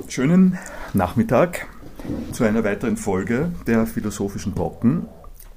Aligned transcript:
Schönen 0.07 0.57
Nachmittag 0.93 1.67
zu 2.31 2.45
einer 2.45 2.63
weiteren 2.63 2.95
Folge 2.95 3.51
der 3.67 3.85
Philosophischen 3.85 4.53
Brocken. 4.53 5.09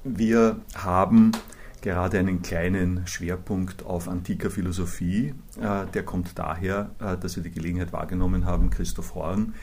Wir 0.07 0.57
haben 0.75 1.31
gerade 1.81 2.19
einen 2.19 2.43
kleinen 2.43 3.07
Schwerpunkt 3.07 3.87
auf 3.87 4.07
antiker 4.07 4.51
Philosophie. 4.51 5.33
Äh, 5.59 5.87
der 5.91 6.03
kommt 6.03 6.37
daher, 6.37 6.91
äh, 6.99 7.17
dass 7.17 7.37
wir 7.37 7.41
die 7.41 7.49
Gelegenheit 7.49 7.91
wahrgenommen 7.91 8.45
haben, 8.45 8.69
Christoph 8.69 9.15
Horn, 9.15 9.55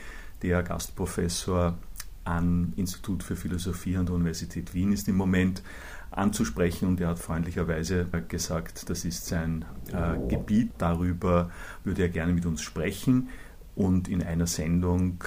der 0.43 0.65
Gastprofessor 0.65 1.79
am 2.25 2.73
Institut 2.75 3.23
für 3.23 3.37
Philosophie 3.37 3.97
an 3.97 4.07
der 4.07 4.17
Universität 4.17 4.75
Wien 4.75 4.93
ist 4.93 5.07
im 5.07 5.15
Moment 5.15 5.63
anzusprechen 6.11 6.89
und 6.89 7.01
er 7.01 7.11
hat 7.11 7.21
freundlicherweise 7.21 8.07
gesagt, 8.27 8.91
das 8.91 9.05
ist 9.05 9.27
sein 9.27 9.65
äh, 9.93 10.19
Gebiet, 10.29 10.73
darüber 10.77 11.53
würde 11.85 12.03
er 12.03 12.09
gerne 12.09 12.33
mit 12.33 12.47
uns 12.47 12.63
sprechen 12.63 13.29
und 13.77 14.09
in 14.09 14.25
einer 14.25 14.49
Sendung 14.49 15.23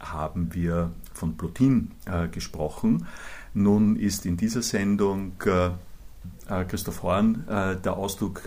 haben 0.00 0.54
wir 0.54 0.92
von 1.12 1.36
Plotin 1.36 1.90
gesprochen. 2.32 3.06
Nun 3.54 3.96
ist 3.96 4.26
in 4.26 4.36
dieser 4.36 4.62
Sendung 4.62 5.32
äh, 5.44 5.70
äh, 6.48 6.64
Christoph 6.64 7.02
Horn 7.02 7.46
äh, 7.48 7.76
der 7.76 7.96
Ausdruck 7.96 8.42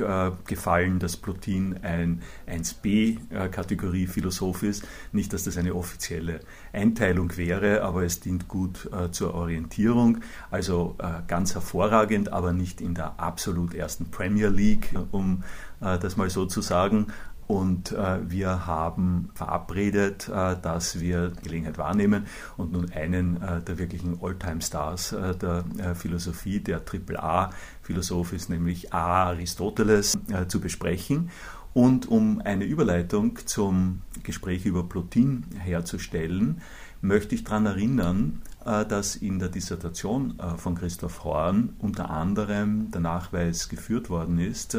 gefallen, 0.46 1.00
dass 1.00 1.18
Plotin 1.18 1.80
ein 1.84 2.22
1b-Kategorie 2.48 4.08
Philosoph 4.08 4.64
ist. 4.64 4.88
Nicht, 5.12 5.34
dass 5.34 5.44
das 5.44 5.58
eine 5.58 5.76
offizielle 5.76 6.40
Einteilung 6.74 7.36
wäre, 7.38 7.84
aber 7.84 8.04
es 8.04 8.20
dient 8.20 8.48
gut 8.48 8.90
zur 9.12 9.34
Orientierung. 9.34 10.20
Also 10.50 10.98
ganz 11.28 11.54
hervorragend, 11.54 12.32
aber 12.32 12.54
nicht 12.54 12.82
in 12.82 12.96
der 12.96 13.20
absolut 13.20 13.74
ersten 13.74 14.10
Premier 14.10 14.50
League, 14.50 14.94
um 15.12 15.44
das 15.80 16.18
mal 16.18 16.30
so 16.30 16.46
zu 16.46 16.62
sagen. 16.62 17.08
Und 17.52 17.92
äh, 17.92 18.20
wir 18.32 18.66
haben 18.66 19.28
verabredet, 19.34 20.30
äh, 20.30 20.56
dass 20.62 21.02
wir 21.02 21.32
die 21.32 21.44
Gelegenheit 21.44 21.78
wahrnehmen 21.78 22.26
und 22.56 22.72
nun 22.72 22.90
einen 22.94 23.42
äh, 23.42 23.62
der 23.62 23.78
wirklichen 23.78 24.20
All-Time-Stars 24.22 25.12
äh, 25.12 25.36
der 25.36 25.66
äh, 25.78 25.94
Philosophie, 25.94 26.62
der 26.62 26.80
AAA-Philosoph 26.80 28.32
ist, 28.32 28.50
nämlich. 28.50 28.94
Aristoteles, 28.94 30.18
äh, 30.32 30.48
zu 30.48 30.62
besprechen. 30.62 31.30
Und 31.74 32.08
um 32.08 32.40
eine 32.40 32.64
Überleitung 32.64 33.38
zum 33.46 34.02
Gespräch 34.24 34.66
über 34.66 34.88
Plotin 34.88 35.44
herzustellen, 35.60 36.62
möchte 37.02 37.36
ich 37.36 37.44
daran 37.44 37.66
erinnern, 37.66 38.42
dass 38.64 39.16
in 39.16 39.40
der 39.40 39.50
Dissertation 39.50 40.36
von 40.58 40.76
Christoph 40.76 41.24
Horn 41.24 41.74
unter 41.80 42.12
anderem 42.12 42.92
der 42.92 43.02
Nachweis 43.02 43.70
geführt 43.70 44.10
worden 44.10 44.38
ist, 44.38 44.78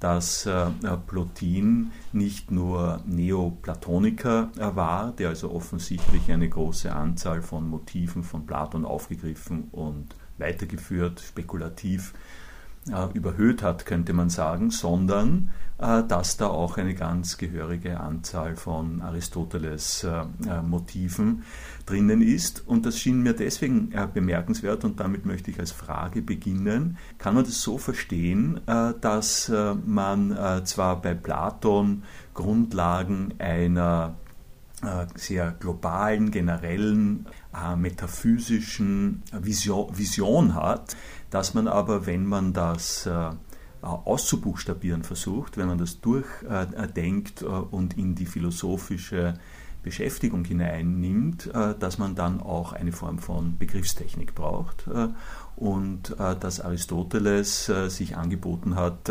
dass 0.00 0.46
äh, 0.46 0.66
Plotin 1.06 1.92
nicht 2.12 2.50
nur 2.50 3.02
Neoplatoniker 3.06 4.50
äh, 4.58 4.76
war, 4.76 5.12
der 5.12 5.30
also 5.30 5.50
offensichtlich 5.50 6.30
eine 6.30 6.48
große 6.48 6.94
Anzahl 6.94 7.42
von 7.42 7.68
Motiven 7.68 8.22
von 8.22 8.46
Platon 8.46 8.84
aufgegriffen 8.84 9.68
und 9.72 10.14
weitergeführt, 10.38 11.20
spekulativ 11.20 12.12
überhöht 13.14 13.62
hat, 13.62 13.86
könnte 13.86 14.12
man 14.12 14.28
sagen, 14.28 14.70
sondern 14.70 15.50
äh, 15.76 16.04
dass 16.04 16.36
da 16.36 16.46
auch 16.46 16.78
eine 16.78 16.94
ganz 16.94 17.36
gehörige 17.36 17.98
Anzahl 17.98 18.54
von 18.54 19.02
Aristoteles 19.02 20.04
äh, 20.04 20.22
äh, 20.48 20.62
Motiven 20.62 21.42
drinnen 21.84 22.22
ist. 22.22 22.66
Und 22.66 22.86
das 22.86 23.00
schien 23.00 23.22
mir 23.22 23.32
deswegen 23.34 23.92
bemerkenswert 24.14 24.84
und 24.84 25.00
damit 25.00 25.26
möchte 25.26 25.50
ich 25.50 25.58
als 25.58 25.72
Frage 25.72 26.22
beginnen. 26.22 26.96
Kann 27.18 27.34
man 27.34 27.44
das 27.44 27.60
so 27.60 27.76
verstehen, 27.76 28.60
dass 29.02 29.52
man 29.84 30.64
zwar 30.64 31.02
bei 31.02 31.12
Platon 31.12 32.04
Grundlagen 32.32 33.34
einer 33.38 34.14
sehr 35.14 35.50
globalen, 35.60 36.30
generellen, 36.30 37.26
metaphysischen 37.76 39.22
Vision 39.32 40.54
hat, 40.54 40.96
dass 41.34 41.52
man 41.52 41.66
aber, 41.66 42.06
wenn 42.06 42.26
man 42.26 42.52
das 42.52 43.06
äh, 43.06 43.30
auszubuchstabieren 43.82 45.02
versucht, 45.02 45.56
wenn 45.56 45.66
man 45.66 45.78
das 45.78 46.00
durchdenkt 46.00 47.42
äh, 47.42 47.46
und 47.46 47.98
in 47.98 48.14
die 48.14 48.26
philosophische 48.26 49.34
Beschäftigung 49.82 50.44
hineinnimmt, 50.44 51.52
äh, 51.52 51.74
dass 51.76 51.98
man 51.98 52.14
dann 52.14 52.40
auch 52.40 52.72
eine 52.72 52.92
Form 52.92 53.18
von 53.18 53.58
Begriffstechnik 53.58 54.36
braucht 54.36 54.88
und 55.56 56.16
dass 56.18 56.60
Aristoteles 56.60 57.66
sich 57.88 58.16
angeboten 58.16 58.74
hat 58.74 59.08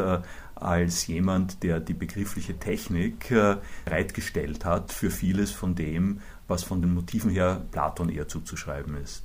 als 0.56 1.08
jemand, 1.08 1.64
der 1.64 1.80
die 1.80 1.94
begriffliche 1.94 2.58
Technik 2.58 3.34
bereitgestellt 3.86 4.66
hat 4.66 4.92
für 4.92 5.10
vieles 5.10 5.52
von 5.52 5.76
dem, 5.76 6.20
was 6.48 6.64
von 6.64 6.82
den 6.82 6.94
Motiven 6.94 7.32
her 7.32 7.62
Platon 7.72 8.10
eher 8.10 8.28
zuzuschreiben 8.28 8.98
ist. 8.98 9.24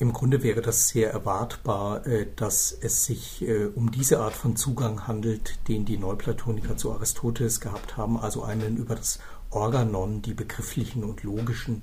Im 0.00 0.14
Grunde 0.14 0.42
wäre 0.42 0.62
das 0.62 0.88
sehr 0.88 1.12
erwartbar, 1.12 2.06
äh, 2.06 2.26
dass 2.34 2.72
es 2.72 3.04
sich 3.04 3.42
äh, 3.42 3.66
um 3.66 3.90
diese 3.90 4.20
Art 4.20 4.32
von 4.32 4.56
Zugang 4.56 5.06
handelt, 5.06 5.58
den 5.68 5.84
die 5.84 5.98
Neuplatoniker 5.98 6.78
zu 6.78 6.90
Aristoteles 6.92 7.60
gehabt 7.60 7.98
haben, 7.98 8.18
also 8.18 8.42
einen 8.42 8.78
über 8.78 8.94
das 8.94 9.18
Organon, 9.50 10.22
die 10.22 10.32
begrifflichen 10.32 11.04
und 11.04 11.22
logischen 11.22 11.82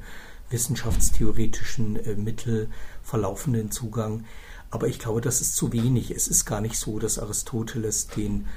wissenschaftstheoretischen 0.50 1.96
äh, 1.96 2.16
Mittel 2.16 2.72
verlaufenden 3.04 3.70
Zugang. 3.70 4.26
Aber 4.72 4.88
ich 4.88 4.98
glaube, 4.98 5.22
das 5.22 5.40
ist 5.40 5.56
zu 5.56 5.72
wenig. 5.72 6.10
Es 6.10 6.28
ist 6.28 6.46
gar 6.46 6.60
nicht 6.60 6.76
so, 6.76 6.98
dass 6.98 7.20
Aristoteles 7.20 8.08
den 8.08 8.48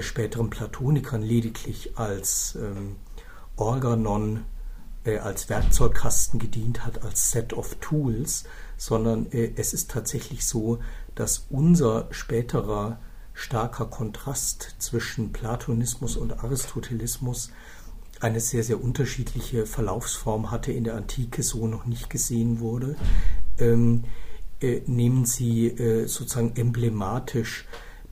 späteren 0.00 0.48
Platonikern 0.48 1.20
lediglich 1.20 1.98
als 1.98 2.56
ähm, 2.58 2.96
Organon, 3.56 4.44
als 5.04 5.50
Werkzeugkasten 5.50 6.38
gedient 6.40 6.86
hat, 6.86 7.04
als 7.04 7.30
Set 7.30 7.52
of 7.52 7.74
Tools, 7.80 8.44
sondern 8.82 9.30
äh, 9.30 9.52
es 9.54 9.74
ist 9.74 9.92
tatsächlich 9.92 10.44
so, 10.44 10.80
dass 11.14 11.46
unser 11.50 12.08
späterer 12.10 12.98
starker 13.32 13.86
Kontrast 13.86 14.74
zwischen 14.78 15.32
Platonismus 15.32 16.16
und 16.16 16.42
Aristotelismus 16.42 17.52
eine 18.18 18.40
sehr, 18.40 18.64
sehr 18.64 18.82
unterschiedliche 18.82 19.66
Verlaufsform 19.66 20.50
hatte, 20.50 20.72
in 20.72 20.82
der 20.82 20.96
Antike 20.96 21.44
so 21.44 21.68
noch 21.68 21.86
nicht 21.86 22.10
gesehen 22.10 22.58
wurde. 22.58 22.96
Ähm, 23.56 24.02
äh, 24.60 24.80
nehmen 24.86 25.26
Sie 25.26 25.68
äh, 25.68 26.08
sozusagen 26.08 26.56
emblematisch 26.56 27.66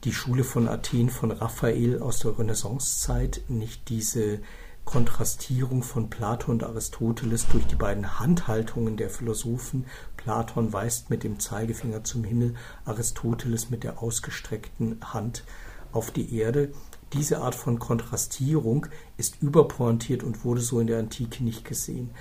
die 0.05 0.13
Schule 0.13 0.45
von 0.45 0.69
Athen 0.69 1.09
von 1.09 1.31
Raphael 1.31 2.01
aus 2.01 2.19
der 2.19 2.39
Renaissancezeit, 2.39 3.41
nicht 3.49 3.89
diese 3.89 4.39
Kontrastierung 4.85 5.83
von 5.83 6.09
Platon 6.09 6.55
und 6.55 6.63
Aristoteles 6.63 7.47
durch 7.47 7.65
die 7.67 7.75
beiden 7.75 8.19
Handhaltungen 8.19 8.97
der 8.97 9.09
Philosophen. 9.09 9.85
Platon 10.17 10.73
weist 10.73 11.09
mit 11.09 11.23
dem 11.23 11.39
Zeigefinger 11.39 12.03
zum 12.03 12.23
Himmel, 12.23 12.55
Aristoteles 12.85 13.69
mit 13.69 13.83
der 13.83 14.01
ausgestreckten 14.01 14.99
Hand 15.13 15.43
auf 15.91 16.11
die 16.11 16.35
Erde. 16.35 16.73
Diese 17.13 17.39
Art 17.39 17.55
von 17.55 17.79
Kontrastierung 17.79 18.87
ist 19.17 19.41
überpointiert 19.41 20.23
und 20.23 20.43
wurde 20.45 20.61
so 20.61 20.79
in 20.79 20.87
der 20.87 20.99
Antike 20.99 21.43
nicht 21.43 21.65
gesehen. 21.65 22.11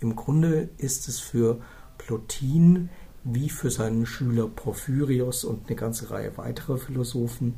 Im 0.00 0.16
Grunde 0.16 0.70
ist 0.76 1.08
es 1.08 1.20
für 1.20 1.60
Plotin 1.98 2.88
wie 3.22 3.50
für 3.50 3.70
seinen 3.70 4.06
Schüler 4.06 4.48
Porphyrios 4.48 5.44
und 5.44 5.66
eine 5.66 5.76
ganze 5.76 6.10
Reihe 6.10 6.36
weiterer 6.36 6.78
Philosophen 6.78 7.54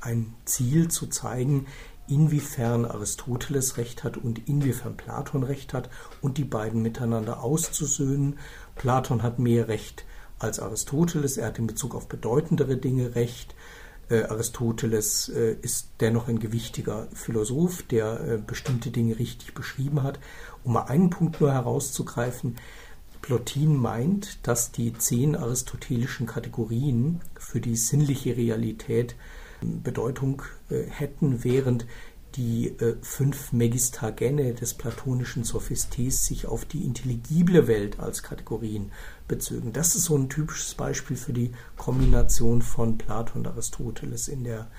ein 0.00 0.34
Ziel 0.44 0.88
zu 0.88 1.06
zeigen, 1.06 1.66
inwiefern 2.10 2.84
Aristoteles 2.84 3.76
recht 3.76 4.04
hat 4.04 4.16
und 4.16 4.48
inwiefern 4.48 4.96
Platon 4.96 5.42
recht 5.42 5.72
hat 5.72 5.88
und 6.20 6.36
die 6.38 6.44
beiden 6.44 6.82
miteinander 6.82 7.42
auszusöhnen. 7.42 8.38
Platon 8.74 9.22
hat 9.22 9.38
mehr 9.38 9.68
Recht 9.68 10.04
als 10.38 10.58
Aristoteles, 10.58 11.36
er 11.36 11.48
hat 11.48 11.58
in 11.58 11.66
Bezug 11.66 11.94
auf 11.94 12.08
bedeutendere 12.08 12.76
Dinge 12.76 13.14
Recht. 13.14 13.54
Äh, 14.08 14.24
Aristoteles 14.24 15.28
äh, 15.28 15.56
ist 15.62 15.90
dennoch 16.00 16.28
ein 16.28 16.40
gewichtiger 16.40 17.06
Philosoph, 17.12 17.82
der 17.82 18.20
äh, 18.20 18.38
bestimmte 18.38 18.90
Dinge 18.90 19.18
richtig 19.18 19.54
beschrieben 19.54 20.02
hat. 20.02 20.18
Um 20.64 20.72
mal 20.72 20.84
einen 20.84 21.10
Punkt 21.10 21.40
nur 21.40 21.52
herauszugreifen, 21.52 22.56
Plotin 23.22 23.76
meint, 23.76 24.46
dass 24.46 24.72
die 24.72 24.94
zehn 24.94 25.36
aristotelischen 25.36 26.26
Kategorien 26.26 27.20
für 27.38 27.60
die 27.60 27.76
sinnliche 27.76 28.36
Realität 28.36 29.14
Bedeutung 29.62 30.42
äh, 30.70 30.84
hätten, 30.84 31.44
während 31.44 31.86
die 32.36 32.68
äh, 32.78 32.96
fünf 33.02 33.52
Megistagene 33.52 34.54
des 34.54 34.74
platonischen 34.74 35.44
Sophistes 35.44 36.26
sich 36.26 36.46
auf 36.46 36.64
die 36.64 36.84
intelligible 36.84 37.66
Welt 37.66 37.98
als 37.98 38.22
Kategorien 38.22 38.92
bezögen. 39.26 39.72
Das 39.72 39.94
ist 39.94 40.04
so 40.04 40.16
ein 40.16 40.28
typisches 40.28 40.74
Beispiel 40.74 41.16
für 41.16 41.32
die 41.32 41.52
Kombination 41.76 42.62
von 42.62 42.98
Platon 42.98 43.42
und 43.42 43.48
Aristoteles 43.48 44.28
in 44.28 44.44
der 44.44 44.70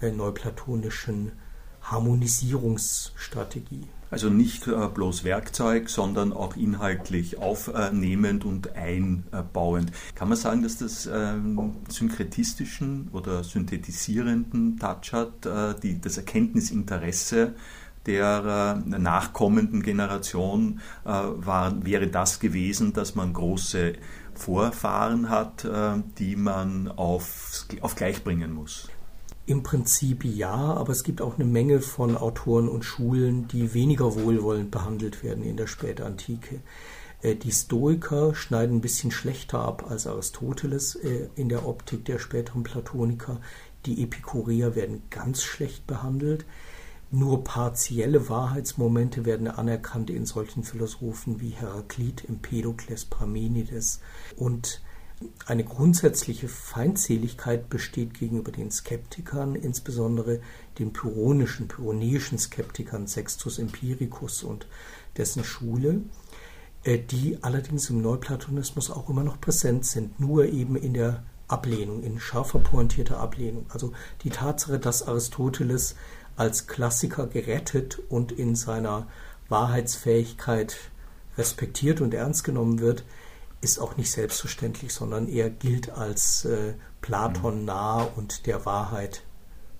äh, 0.00 0.10
neuplatonischen 0.10 1.32
Harmonisierungsstrategie. 1.80 3.88
Also 4.12 4.28
nicht 4.28 4.68
äh, 4.68 4.88
bloß 4.92 5.24
Werkzeug, 5.24 5.88
sondern 5.88 6.34
auch 6.34 6.54
inhaltlich 6.54 7.38
aufnehmend 7.38 8.44
und 8.44 8.76
einbauend. 8.76 9.90
Kann 10.14 10.28
man 10.28 10.36
sagen, 10.36 10.62
dass 10.62 10.76
das 10.76 11.08
ähm, 11.10 11.76
synkretistischen 11.88 13.08
oder 13.12 13.42
synthetisierenden 13.42 14.78
Touch 14.78 15.14
hat, 15.14 15.46
äh, 15.46 15.74
die, 15.82 15.98
das 15.98 16.18
Erkenntnisinteresse 16.18 17.54
der 18.04 18.76
äh, 18.84 18.98
nachkommenden 18.98 19.82
Generation 19.82 20.80
war, 21.04 21.82
wäre 21.82 22.08
das 22.08 22.38
gewesen, 22.38 22.92
dass 22.92 23.14
man 23.14 23.32
große 23.32 23.94
Vorfahren 24.34 25.30
hat, 25.30 25.66
die 26.18 26.36
man 26.36 26.88
auf, 26.88 27.66
auf 27.80 27.94
gleich 27.94 28.24
bringen 28.24 28.52
muss. 28.52 28.88
Im 29.44 29.64
Prinzip 29.64 30.24
ja, 30.24 30.54
aber 30.54 30.92
es 30.92 31.02
gibt 31.02 31.20
auch 31.20 31.34
eine 31.34 31.44
Menge 31.44 31.80
von 31.80 32.16
Autoren 32.16 32.68
und 32.68 32.84
Schulen, 32.84 33.48
die 33.48 33.74
weniger 33.74 34.14
wohlwollend 34.14 34.70
behandelt 34.70 35.24
werden 35.24 35.42
in 35.42 35.56
der 35.56 35.66
Spätantike. 35.66 36.60
Äh, 37.22 37.34
die 37.34 37.50
Stoiker 37.50 38.34
schneiden 38.36 38.76
ein 38.76 38.80
bisschen 38.80 39.10
schlechter 39.10 39.60
ab 39.60 39.90
als 39.90 40.06
Aristoteles 40.06 40.94
äh, 40.94 41.28
in 41.34 41.48
der 41.48 41.66
Optik 41.66 42.04
der 42.04 42.20
späteren 42.20 42.62
Platoniker. 42.62 43.40
Die 43.86 44.02
Epikureer 44.04 44.76
werden 44.76 45.02
ganz 45.10 45.42
schlecht 45.42 45.88
behandelt. 45.88 46.44
Nur 47.10 47.44
partielle 47.44 48.28
Wahrheitsmomente 48.28 49.26
werden 49.26 49.48
anerkannt 49.48 50.08
in 50.08 50.24
solchen 50.24 50.62
Philosophen 50.62 51.40
wie 51.40 51.50
Heraklit, 51.50 52.24
Empedokles, 52.28 53.04
Parmenides 53.04 54.00
und 54.36 54.80
eine 55.46 55.64
grundsätzliche 55.64 56.48
Feindseligkeit 56.48 57.68
besteht 57.68 58.14
gegenüber 58.14 58.52
den 58.52 58.70
Skeptikern, 58.70 59.54
insbesondere 59.54 60.40
den 60.78 60.92
pyrrhonischen, 60.92 61.68
pyrrhonischen 61.68 62.38
Skeptikern 62.38 63.06
Sextus 63.06 63.58
Empiricus 63.58 64.42
und 64.42 64.66
dessen 65.16 65.44
Schule, 65.44 66.02
äh, 66.84 66.98
die 66.98 67.38
allerdings 67.42 67.90
im 67.90 68.00
Neuplatonismus 68.00 68.90
auch 68.90 69.08
immer 69.08 69.24
noch 69.24 69.40
präsent 69.40 69.84
sind, 69.84 70.20
nur 70.20 70.46
eben 70.46 70.76
in 70.76 70.94
der 70.94 71.22
Ablehnung, 71.48 72.02
in 72.02 72.18
scharfer 72.18 72.58
pointierter 72.58 73.18
Ablehnung. 73.18 73.66
Also 73.68 73.92
die 74.22 74.30
Tatsache, 74.30 74.78
dass 74.78 75.06
Aristoteles 75.06 75.96
als 76.36 76.66
Klassiker 76.66 77.26
gerettet 77.26 78.00
und 78.08 78.32
in 78.32 78.56
seiner 78.56 79.06
Wahrheitsfähigkeit 79.48 80.76
respektiert 81.36 82.00
und 82.00 82.14
ernst 82.14 82.44
genommen 82.44 82.80
wird, 82.80 83.04
ist 83.62 83.78
auch 83.78 83.96
nicht 83.96 84.10
selbstverständlich, 84.10 84.92
sondern 84.92 85.28
er 85.28 85.48
gilt 85.48 85.90
als 85.90 86.44
äh, 86.44 86.74
Platon 87.00 87.64
nah 87.64 88.02
und 88.02 88.46
der 88.46 88.66
Wahrheit 88.66 89.22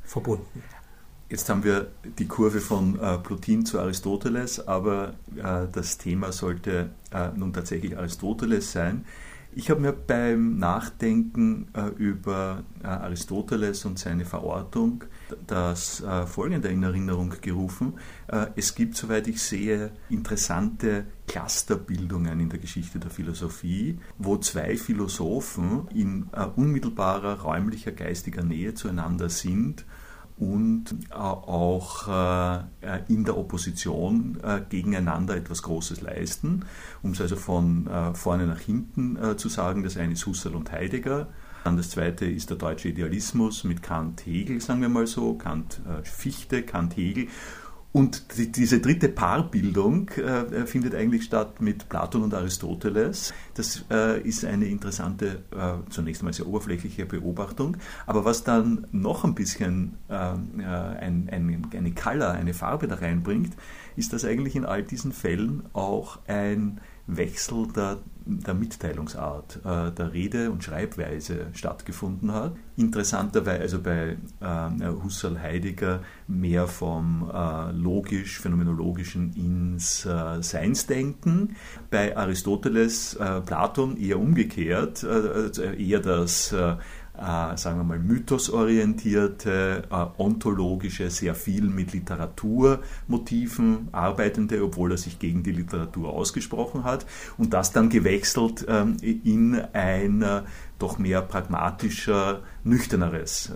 verbunden. 0.03 0.63
Jetzt 1.29 1.49
haben 1.49 1.65
wir 1.65 1.91
die 2.19 2.27
Kurve 2.27 2.61
von 2.61 2.99
äh, 3.01 3.19
Plotin 3.19 3.67
zu 3.67 3.81
Aristoteles, 3.81 4.67
aber 4.69 5.15
äh, 5.37 5.67
das 5.73 5.99
Thema 5.99 6.31
sollte 6.31 6.91
äh, 7.11 7.29
nun 7.35 7.53
tatsächlich 7.53 7.97
Aristoteles 7.97 8.73
sein. 8.73 9.05
Ich 9.55 9.69
habe 9.71 9.81
mir 9.81 9.93
beim 9.93 10.59
Nachdenken 10.59 11.69
äh, 11.75 11.89
über 11.97 12.63
äh, 12.83 12.87
Aristoteles 12.87 13.85
und 13.85 13.99
seine 13.99 14.25
Verortung 14.25 15.05
das 15.47 16.01
äh, 16.01 16.27
folgende 16.27 16.69
in 16.69 16.83
Erinnerung 16.83 17.35
gerufen. 17.41 17.95
Äh, 18.29 18.47
es 18.57 18.75
gibt, 18.75 18.97
soweit 18.97 19.29
ich 19.29 19.43
sehe, 19.43 19.93
interessante 20.09 21.07
Clusterbildungen 21.27 22.41
in 22.41 22.49
der 22.49 22.59
Geschichte 22.59 22.99
der 22.99 23.11
Philosophie, 23.11 23.99
wo 24.19 24.37
zwei 24.39 24.77
Philosophen 24.77 25.89
in 25.95 26.29
äh, 26.33 26.45
unmittelbarer 26.45 27.41
räumlicher 27.41 27.93
geistiger 27.93 28.43
Nähe 28.43 28.75
zueinander 28.75 29.29
sind 29.29 29.85
und 30.39 30.97
auch 31.11 32.09
in 33.07 33.25
der 33.25 33.37
Opposition 33.37 34.39
gegeneinander 34.71 35.37
etwas 35.37 35.63
Großes 35.63 36.01
leisten. 36.01 36.65
Um 37.01 37.13
es 37.13 37.21
also 37.21 37.37
von 37.37 37.89
vorne 38.15 38.49
nach 38.49 38.59
hinten 38.59 39.17
zu 39.37 39.49
sagen, 39.49 39.85
das 39.85 39.97
eine 39.97 40.15
ist 40.15 40.27
Husserl 40.27 40.57
und 40.57 40.73
Heidegger. 40.73 41.29
Dann 41.65 41.77
das 41.77 41.91
zweite 41.91 42.27
ist 42.27 42.51
der 42.51 42.57
deutsche 42.57 42.89
Idealismus 42.89 43.65
mit 43.65 43.83
Kant, 43.83 44.27
Hegel, 44.27 44.61
sagen 44.61 44.81
wir 44.81 44.89
mal 44.89 45.07
so, 45.07 45.35
Kant, 45.35 45.81
Fichte, 46.03 46.63
Kant, 46.63 46.97
Hegel. 46.97 47.29
Und 47.93 48.39
die, 48.39 48.51
diese 48.51 48.81
dritte 48.81 49.11
Paarbildung 49.11 50.09
äh, 50.11 50.67
findet 50.67 50.95
eigentlich 50.95 51.25
statt 51.25 51.61
mit 51.61 51.91
Platon 51.91 52.23
und 52.23 52.33
Aristoteles. 52.33 53.35
Das 53.53 53.85
äh, 53.91 54.21
ist 54.23 54.47
eine 54.47 54.65
interessante, 54.65 55.45
äh, 55.55 55.91
zunächst 55.91 56.23
einmal 56.23 56.33
sehr 56.33 56.47
oberflächliche 56.47 57.05
Beobachtung. 57.05 57.77
Aber 58.07 58.25
was 58.25 58.45
dann 58.45 58.87
noch 58.93 59.25
ein 59.25 59.35
bisschen 59.35 59.99
äh, 60.09 60.15
äh, 60.15 60.65
ein, 60.65 61.29
ein, 61.31 61.67
eine 61.71 61.93
Color, 61.93 62.31
eine 62.31 62.55
Farbe 62.55 62.89
da 62.89 62.95
reinbringt, 62.95 63.55
ist, 63.95 64.15
dass 64.15 64.25
eigentlich 64.25 64.57
in 64.57 64.65
all 64.65 64.83
diesen 64.83 65.13
Fällen 65.13 65.65
auch 65.75 66.19
ein 66.27 66.81
Wechsel 67.07 67.67
der, 67.75 67.99
der 68.25 68.55
Mitteilungsart, 68.55 69.61
äh, 69.65 69.91
der 69.91 70.13
Rede- 70.13 70.51
und 70.51 70.63
Schreibweise 70.63 71.49
stattgefunden 71.53 72.33
hat. 72.33 72.55
Interessanterweise, 72.77 73.61
also 73.61 73.81
bei 73.81 74.17
äh, 74.41 74.89
Husserl 75.03 75.41
Heidegger 75.41 76.01
mehr 76.29 76.69
vom 76.69 77.31
äh, 77.33 77.73
logisch-phänomenologischen 77.73 79.33
ins 79.35 80.07
äh, 80.07 80.43
Seinsdenken, 80.43 81.57
bei 81.91 82.17
Aristoteles, 82.17 83.15
äh, 83.15 83.41
Platon 83.41 83.97
eher 83.97 84.19
umgekehrt, 84.19 85.03
äh, 85.03 85.77
eher 85.77 86.01
das 86.01 86.55
äh, 87.15 87.57
sagen 87.59 87.79
wir 87.79 87.85
mal, 87.85 87.99
mythosorientierte, 87.99 89.83
äh, 89.91 90.07
ontologische, 90.17 91.11
sehr 91.11 91.35
viel 91.35 91.65
mit 91.65 91.93
Literaturmotiven 91.93 93.89
arbeitende, 93.93 94.65
obwohl 94.65 94.93
er 94.93 94.97
sich 94.97 95.19
gegen 95.19 95.43
die 95.43 95.53
Literatur 95.53 96.11
ausgesprochen 96.11 96.85
hat. 96.85 97.05
Und 97.37 97.53
das 97.53 97.71
dann 97.71 97.91
gewechselt 97.91 98.65
ähm, 98.67 98.97
in 99.03 99.61
ein 99.75 100.23
äh, 100.23 100.43
doch 100.79 100.99
mehr 100.99 101.21
pragmatischer, 101.23 102.41
nüchterneres 102.65 103.53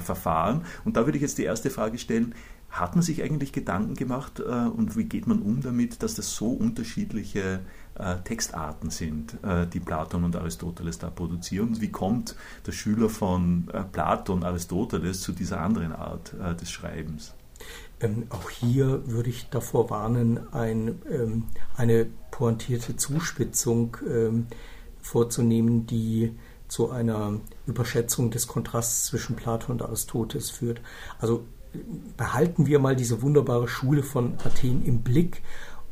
Verfahren. 0.00 0.62
Und 0.84 0.96
da 0.96 1.06
würde 1.06 1.16
ich 1.16 1.22
jetzt 1.22 1.38
die 1.38 1.44
erste 1.44 1.70
Frage 1.70 1.98
stellen, 1.98 2.34
hat 2.68 2.96
man 2.96 3.02
sich 3.02 3.22
eigentlich 3.22 3.52
Gedanken 3.52 3.94
gemacht 3.94 4.40
und 4.40 4.96
wie 4.96 5.04
geht 5.04 5.28
man 5.28 5.40
um 5.40 5.60
damit, 5.60 6.02
dass 6.02 6.14
das 6.14 6.34
so 6.34 6.48
unterschiedliche 6.48 7.60
äh, 7.98 8.16
Textarten 8.24 8.90
sind, 8.90 9.42
äh, 9.42 9.66
die 9.66 9.80
Platon 9.80 10.24
und 10.24 10.36
Aristoteles 10.36 10.98
da 10.98 11.10
produzieren. 11.10 11.80
Wie 11.80 11.90
kommt 11.90 12.36
der 12.66 12.72
Schüler 12.72 13.08
von 13.08 13.68
äh, 13.72 13.82
Platon, 13.82 14.44
Aristoteles 14.44 15.20
zu 15.20 15.32
dieser 15.32 15.60
anderen 15.60 15.92
Art 15.92 16.34
des 16.60 16.70
Schreibens? 16.70 17.34
Ähm, 18.00 18.26
auch 18.30 18.50
hier 18.50 19.02
würde 19.06 19.30
ich 19.30 19.48
davor 19.50 19.90
warnen, 19.90 20.52
ein, 20.52 21.02
ähm, 21.10 21.44
eine 21.76 22.06
pointierte 22.30 22.96
Zuspitzung 22.96 23.96
ähm, 24.08 24.46
vorzunehmen, 25.00 25.86
die 25.86 26.36
zu 26.68 26.90
einer 26.90 27.40
Überschätzung 27.66 28.30
des 28.30 28.46
Kontrasts 28.46 29.06
zwischen 29.06 29.36
Platon 29.36 29.72
und 29.72 29.82
Aristoteles 29.82 30.50
führt. 30.50 30.80
Also 31.18 31.44
behalten 32.16 32.66
wir 32.66 32.78
mal 32.78 32.96
diese 32.96 33.22
wunderbare 33.22 33.68
Schule 33.68 34.02
von 34.02 34.34
Athen 34.44 34.84
im 34.84 35.02
Blick 35.02 35.42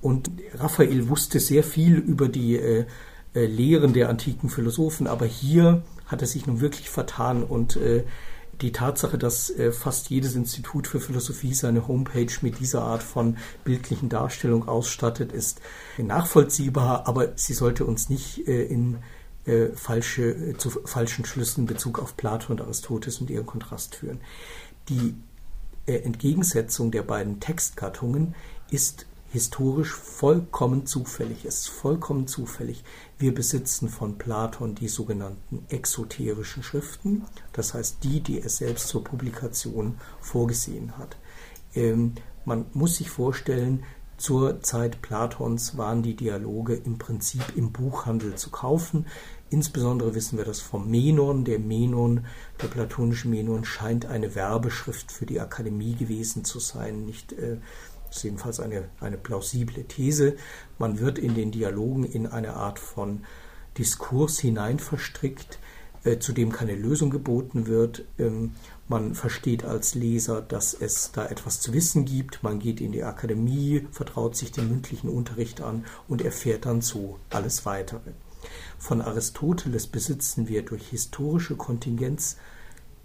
und 0.06 0.30
Raphael 0.54 1.08
wusste 1.08 1.40
sehr 1.40 1.64
viel 1.64 1.96
über 1.96 2.28
die 2.28 2.54
äh, 2.54 2.84
äh, 3.34 3.46
Lehren 3.46 3.92
der 3.92 4.08
antiken 4.08 4.48
Philosophen, 4.48 5.08
aber 5.08 5.26
hier 5.26 5.82
hat 6.06 6.20
er 6.20 6.28
sich 6.28 6.46
nun 6.46 6.60
wirklich 6.60 6.90
vertan 6.90 7.42
und 7.42 7.74
äh, 7.74 8.04
die 8.60 8.70
Tatsache, 8.70 9.18
dass 9.18 9.50
äh, 9.50 9.72
fast 9.72 10.08
jedes 10.08 10.36
Institut 10.36 10.86
für 10.86 11.00
Philosophie 11.00 11.54
seine 11.54 11.88
Homepage 11.88 12.32
mit 12.42 12.60
dieser 12.60 12.82
Art 12.82 13.02
von 13.02 13.36
bildlichen 13.64 14.08
Darstellung 14.08 14.68
ausstattet, 14.68 15.32
ist 15.32 15.60
nachvollziehbar, 15.98 17.08
aber 17.08 17.32
sie 17.34 17.54
sollte 17.54 17.84
uns 17.84 18.08
nicht 18.08 18.46
äh, 18.46 18.62
in 18.62 18.98
äh, 19.44 19.70
falsche, 19.74 20.30
äh, 20.30 20.56
zu 20.56 20.70
falschen 20.70 21.24
Schlüssen 21.24 21.62
in 21.62 21.66
Bezug 21.66 21.98
auf 21.98 22.16
Plato 22.16 22.52
und 22.52 22.60
Aristoteles 22.60 23.20
und 23.20 23.28
ihren 23.28 23.46
Kontrast 23.46 23.96
führen. 23.96 24.20
Die 24.88 25.16
äh, 25.86 25.96
Entgegensetzung 25.96 26.92
der 26.92 27.02
beiden 27.02 27.40
Textgattungen 27.40 28.36
ist 28.70 29.06
historisch 29.36 29.92
vollkommen 29.92 30.86
zufällig. 30.86 31.44
Ist 31.44 31.68
vollkommen 31.68 32.26
zufällig. 32.26 32.82
Wir 33.18 33.34
besitzen 33.34 33.90
von 33.90 34.16
Platon 34.16 34.74
die 34.74 34.88
sogenannten 34.88 35.66
exoterischen 35.68 36.62
Schriften, 36.62 37.26
das 37.52 37.74
heißt 37.74 37.98
die, 38.02 38.20
die 38.20 38.40
er 38.40 38.48
selbst 38.48 38.88
zur 38.88 39.04
Publikation 39.04 39.98
vorgesehen 40.22 40.96
hat. 40.96 41.18
Ähm, 41.74 42.14
man 42.46 42.64
muss 42.72 42.96
sich 42.96 43.10
vorstellen, 43.10 43.84
zur 44.16 44.62
Zeit 44.62 45.02
Platons 45.02 45.76
waren 45.76 46.02
die 46.02 46.16
Dialoge 46.16 46.74
im 46.74 46.96
Prinzip 46.96 47.42
im 47.56 47.72
Buchhandel 47.72 48.36
zu 48.36 48.48
kaufen. 48.48 49.04
Insbesondere 49.50 50.14
wissen 50.14 50.38
wir 50.38 50.46
das 50.46 50.60
vom 50.60 50.90
Menon. 50.90 51.44
Der 51.44 51.58
Menon, 51.58 52.24
der 52.62 52.68
platonische 52.68 53.28
Menon, 53.28 53.66
scheint 53.66 54.06
eine 54.06 54.34
Werbeschrift 54.34 55.12
für 55.12 55.26
die 55.26 55.40
Akademie 55.40 55.94
gewesen 55.94 56.46
zu 56.46 56.58
sein. 56.58 57.04
Nicht, 57.04 57.34
äh, 57.34 57.58
ist 58.16 58.22
jedenfalls 58.22 58.60
eine, 58.60 58.88
eine 59.00 59.16
plausible 59.16 59.84
These. 59.84 60.36
Man 60.78 60.98
wird 60.98 61.18
in 61.18 61.34
den 61.34 61.50
Dialogen 61.50 62.04
in 62.04 62.26
eine 62.26 62.54
Art 62.54 62.78
von 62.78 63.24
Diskurs 63.78 64.38
hinein 64.38 64.78
verstrickt, 64.78 65.58
äh, 66.04 66.18
zu 66.18 66.32
dem 66.32 66.52
keine 66.52 66.74
Lösung 66.74 67.10
geboten 67.10 67.66
wird. 67.66 68.04
Ähm, 68.18 68.54
man 68.88 69.14
versteht 69.14 69.64
als 69.64 69.94
Leser, 69.94 70.40
dass 70.40 70.72
es 70.72 71.10
da 71.12 71.26
etwas 71.26 71.60
zu 71.60 71.72
wissen 71.72 72.04
gibt. 72.04 72.42
Man 72.42 72.58
geht 72.58 72.80
in 72.80 72.92
die 72.92 73.02
Akademie, 73.02 73.86
vertraut 73.90 74.36
sich 74.36 74.52
dem 74.52 74.68
mündlichen 74.68 75.10
Unterricht 75.10 75.60
an 75.60 75.84
und 76.08 76.22
erfährt 76.22 76.66
dann 76.66 76.80
so 76.80 77.18
alles 77.30 77.66
weitere. 77.66 78.12
Von 78.78 79.02
Aristoteles 79.02 79.88
besitzen 79.88 80.48
wir 80.48 80.62
durch 80.62 80.88
historische 80.88 81.56
Kontingenz 81.56 82.36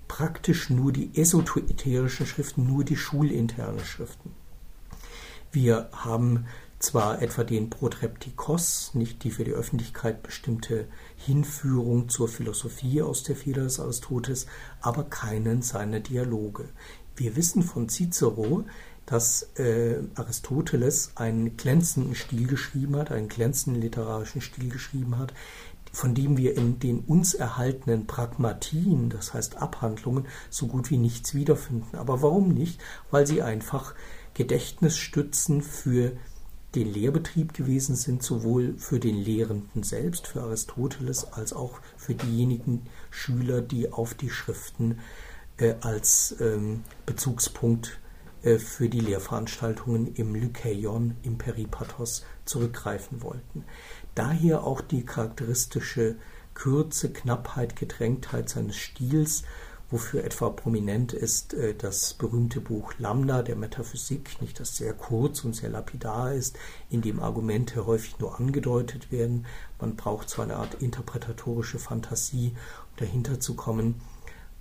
praktisch 0.07 0.69
nur 0.69 0.91
die 0.91 1.09
esoterischen 1.17 2.25
Schriften, 2.25 2.67
nur 2.67 2.83
die 2.83 2.97
schulinternen 2.97 3.79
Schriften. 3.79 4.33
Wir 5.51 5.89
haben 5.91 6.45
zwar 6.79 7.21
etwa 7.21 7.43
den 7.43 7.69
Protreptikos, 7.69 8.91
nicht 8.93 9.23
die 9.23 9.31
für 9.31 9.43
die 9.43 9.51
Öffentlichkeit 9.51 10.23
bestimmte 10.23 10.87
Hinführung 11.17 12.09
zur 12.09 12.27
Philosophie 12.29 13.01
aus 13.01 13.23
der 13.23 13.35
Feder 13.35 13.63
des 13.63 13.79
Aristoteles, 13.79 14.47
aber 14.79 15.03
keinen 15.03 15.61
seiner 15.61 15.99
Dialoge. 15.99 16.69
Wir 17.15 17.35
wissen 17.35 17.63
von 17.63 17.89
Cicero, 17.89 18.63
dass 19.05 19.49
äh, 19.57 19.97
Aristoteles 20.15 21.11
einen 21.15 21.57
glänzenden 21.57 22.15
Stil 22.15 22.47
geschrieben 22.47 22.95
hat, 22.95 23.11
einen 23.11 23.27
glänzenden 23.27 23.81
literarischen 23.81 24.41
Stil 24.41 24.69
geschrieben 24.69 25.17
hat, 25.17 25.33
von 25.91 26.15
dem 26.15 26.37
wir 26.37 26.55
in 26.55 26.79
den 26.79 26.99
uns 26.99 27.33
erhaltenen 27.33 28.07
Pragmatien, 28.07 29.09
das 29.09 29.33
heißt 29.33 29.57
Abhandlungen, 29.57 30.25
so 30.49 30.67
gut 30.67 30.89
wie 30.89 30.97
nichts 30.97 31.35
wiederfinden. 31.35 31.97
Aber 31.97 32.21
warum 32.21 32.53
nicht? 32.53 32.79
Weil 33.11 33.27
sie 33.27 33.41
einfach 33.41 33.93
Gedächtnisstützen 34.33 35.61
für 35.61 36.13
den 36.75 36.93
Lehrbetrieb 36.93 37.53
gewesen 37.53 37.95
sind, 37.95 38.23
sowohl 38.23 38.75
für 38.77 38.99
den 38.99 39.17
Lehrenden 39.17 39.83
selbst, 39.83 40.27
für 40.27 40.41
Aristoteles, 40.41 41.33
als 41.33 41.53
auch 41.53 41.79
für 41.97 42.15
diejenigen 42.15 42.83
Schüler, 43.09 43.61
die 43.61 43.91
auf 43.91 44.13
die 44.13 44.29
Schriften 44.29 44.99
äh, 45.57 45.75
als 45.81 46.35
ähm, 46.39 46.83
Bezugspunkt 47.05 47.99
äh, 48.43 48.57
für 48.57 48.87
die 48.87 49.01
Lehrveranstaltungen 49.01 50.15
im 50.15 50.33
Lykeion, 50.33 51.17
im 51.23 51.37
Peripathos 51.37 52.23
zurückgreifen 52.45 53.21
wollten. 53.21 53.65
Daher 54.15 54.63
auch 54.63 54.81
die 54.81 55.05
charakteristische 55.05 56.15
Kürze, 56.53 57.11
Knappheit, 57.11 57.75
Gedrängtheit 57.75 58.49
seines 58.49 58.77
Stils, 58.77 59.43
wofür 59.91 60.23
etwa 60.23 60.49
prominent 60.49 61.11
ist 61.13 61.53
äh, 61.53 61.75
das 61.75 62.13
berühmte 62.13 62.61
Buch 62.61 62.93
Lambda 62.97 63.43
der 63.43 63.57
Metaphysik, 63.57 64.41
nicht 64.41 64.59
das 64.59 64.77
sehr 64.77 64.93
kurz 64.93 65.43
und 65.43 65.53
sehr 65.53 65.69
lapidar 65.69 66.33
ist, 66.33 66.57
in 66.89 67.01
dem 67.01 67.19
Argumente 67.19 67.85
häufig 67.85 68.17
nur 68.19 68.39
angedeutet 68.39 69.11
werden. 69.11 69.45
Man 69.79 69.97
braucht 69.97 70.29
so 70.29 70.41
eine 70.41 70.55
Art 70.55 70.75
interpretatorische 70.75 71.77
Fantasie, 71.77 72.53
um 72.91 72.97
dahinter 72.97 73.39
zu 73.39 73.55
kommen, 73.55 74.01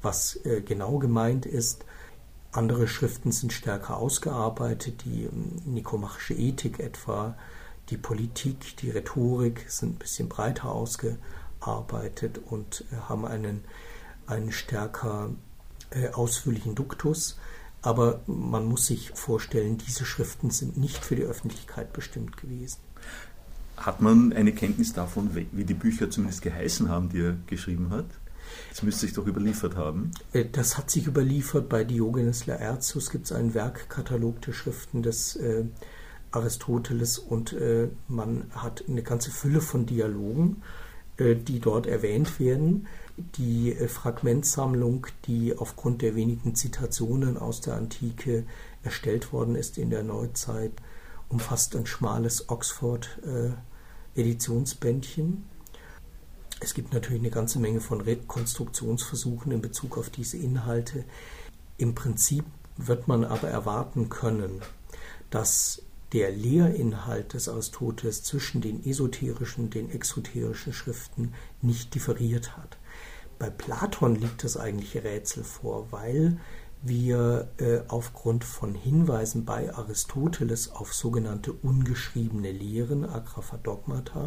was 0.02 0.44
äh, 0.44 0.60
genau 0.60 0.98
gemeint 0.98 1.46
ist. 1.46 1.84
Andere 2.52 2.88
Schriften 2.88 3.30
sind 3.30 3.52
stärker 3.52 3.98
ausgearbeitet, 3.98 5.04
die 5.04 5.24
ähm, 5.24 5.62
nikomachische 5.64 6.34
Ethik 6.34 6.80
etwa, 6.80 7.36
die 7.90 7.96
Politik, 7.96 8.76
die 8.78 8.90
Rhetorik 8.90 9.66
sind 9.68 9.94
ein 9.94 9.98
bisschen 9.98 10.28
breiter 10.28 10.72
ausgearbeitet 10.72 12.40
und 12.44 12.84
äh, 12.90 12.96
haben 13.08 13.24
einen 13.24 13.64
einen 14.30 14.52
stärker 14.52 15.30
äh, 15.90 16.08
ausführlichen 16.08 16.74
Duktus. 16.74 17.38
Aber 17.82 18.20
man 18.26 18.66
muss 18.66 18.86
sich 18.86 19.10
vorstellen, 19.14 19.78
diese 19.78 20.04
Schriften 20.04 20.50
sind 20.50 20.76
nicht 20.76 21.04
für 21.04 21.16
die 21.16 21.22
Öffentlichkeit 21.22 21.92
bestimmt 21.92 22.36
gewesen. 22.36 22.78
Hat 23.76 24.02
man 24.02 24.34
eine 24.34 24.52
Kenntnis 24.52 24.92
davon, 24.92 25.34
wie 25.34 25.64
die 25.64 25.74
Bücher 25.74 26.10
zumindest 26.10 26.42
geheißen 26.42 26.90
haben, 26.90 27.08
die 27.08 27.20
er 27.20 27.36
geschrieben 27.46 27.88
hat? 27.90 28.04
Das 28.68 28.82
müsste 28.82 29.06
sich 29.06 29.14
doch 29.14 29.26
überliefert 29.26 29.76
haben. 29.76 30.10
Äh, 30.32 30.44
das 30.50 30.76
hat 30.76 30.90
sich 30.90 31.06
überliefert. 31.06 31.68
Bei 31.68 31.84
Diogenes 31.84 32.46
Laertius 32.46 33.10
gibt 33.10 33.26
es 33.26 33.32
einen 33.32 33.54
Werkkatalog 33.54 34.42
der 34.42 34.52
Schriften 34.52 35.02
des 35.02 35.36
äh, 35.36 35.64
Aristoteles 36.32 37.18
und 37.18 37.52
äh, 37.52 37.88
man 38.08 38.44
hat 38.54 38.84
eine 38.88 39.02
ganze 39.02 39.30
Fülle 39.30 39.60
von 39.60 39.86
Dialogen, 39.86 40.62
äh, 41.16 41.34
die 41.34 41.60
dort 41.60 41.86
erwähnt 41.86 42.38
werden 42.38 42.86
die 43.36 43.72
äh, 43.72 43.88
Fragmentsammlung, 43.88 45.08
die 45.26 45.56
aufgrund 45.56 46.02
der 46.02 46.14
wenigen 46.14 46.54
Zitationen 46.54 47.36
aus 47.36 47.60
der 47.60 47.74
Antike 47.74 48.44
erstellt 48.82 49.32
worden 49.32 49.56
ist 49.56 49.78
in 49.78 49.90
der 49.90 50.02
Neuzeit, 50.02 50.72
umfasst 51.28 51.76
ein 51.76 51.86
schmales 51.86 52.48
Oxford-Editionsbändchen. 52.48 55.44
Es 56.60 56.74
gibt 56.74 56.92
natürlich 56.92 57.22
eine 57.22 57.30
ganze 57.30 57.58
Menge 57.58 57.80
von 57.80 58.00
Rekonstruktionsversuchen 58.00 59.52
in 59.52 59.62
Bezug 59.62 59.96
auf 59.96 60.10
diese 60.10 60.36
Inhalte. 60.36 61.04
Im 61.78 61.94
Prinzip 61.94 62.44
wird 62.76 63.08
man 63.08 63.24
aber 63.24 63.48
erwarten 63.48 64.10
können, 64.10 64.60
dass 65.30 65.82
der 66.12 66.32
Lehrinhalt 66.32 67.34
des 67.34 67.48
Aristoteles 67.48 68.24
zwischen 68.24 68.60
den 68.60 68.84
esoterischen 68.84 69.64
und 69.64 69.74
den 69.74 69.90
exoterischen 69.90 70.72
Schriften 70.72 71.34
nicht 71.62 71.94
differiert 71.94 72.56
hat. 72.56 72.76
Bei 73.40 73.48
Platon 73.48 74.16
liegt 74.16 74.44
das 74.44 74.58
eigentliche 74.58 75.02
Rätsel 75.02 75.44
vor, 75.44 75.90
weil 75.92 76.36
wir 76.82 77.48
äh, 77.56 77.80
aufgrund 77.88 78.44
von 78.44 78.74
Hinweisen 78.74 79.46
bei 79.46 79.74
Aristoteles 79.74 80.72
auf 80.72 80.92
sogenannte 80.92 81.54
ungeschriebene 81.54 82.52
Lehren, 82.52 83.06
Agraphadogmata, 83.06 84.26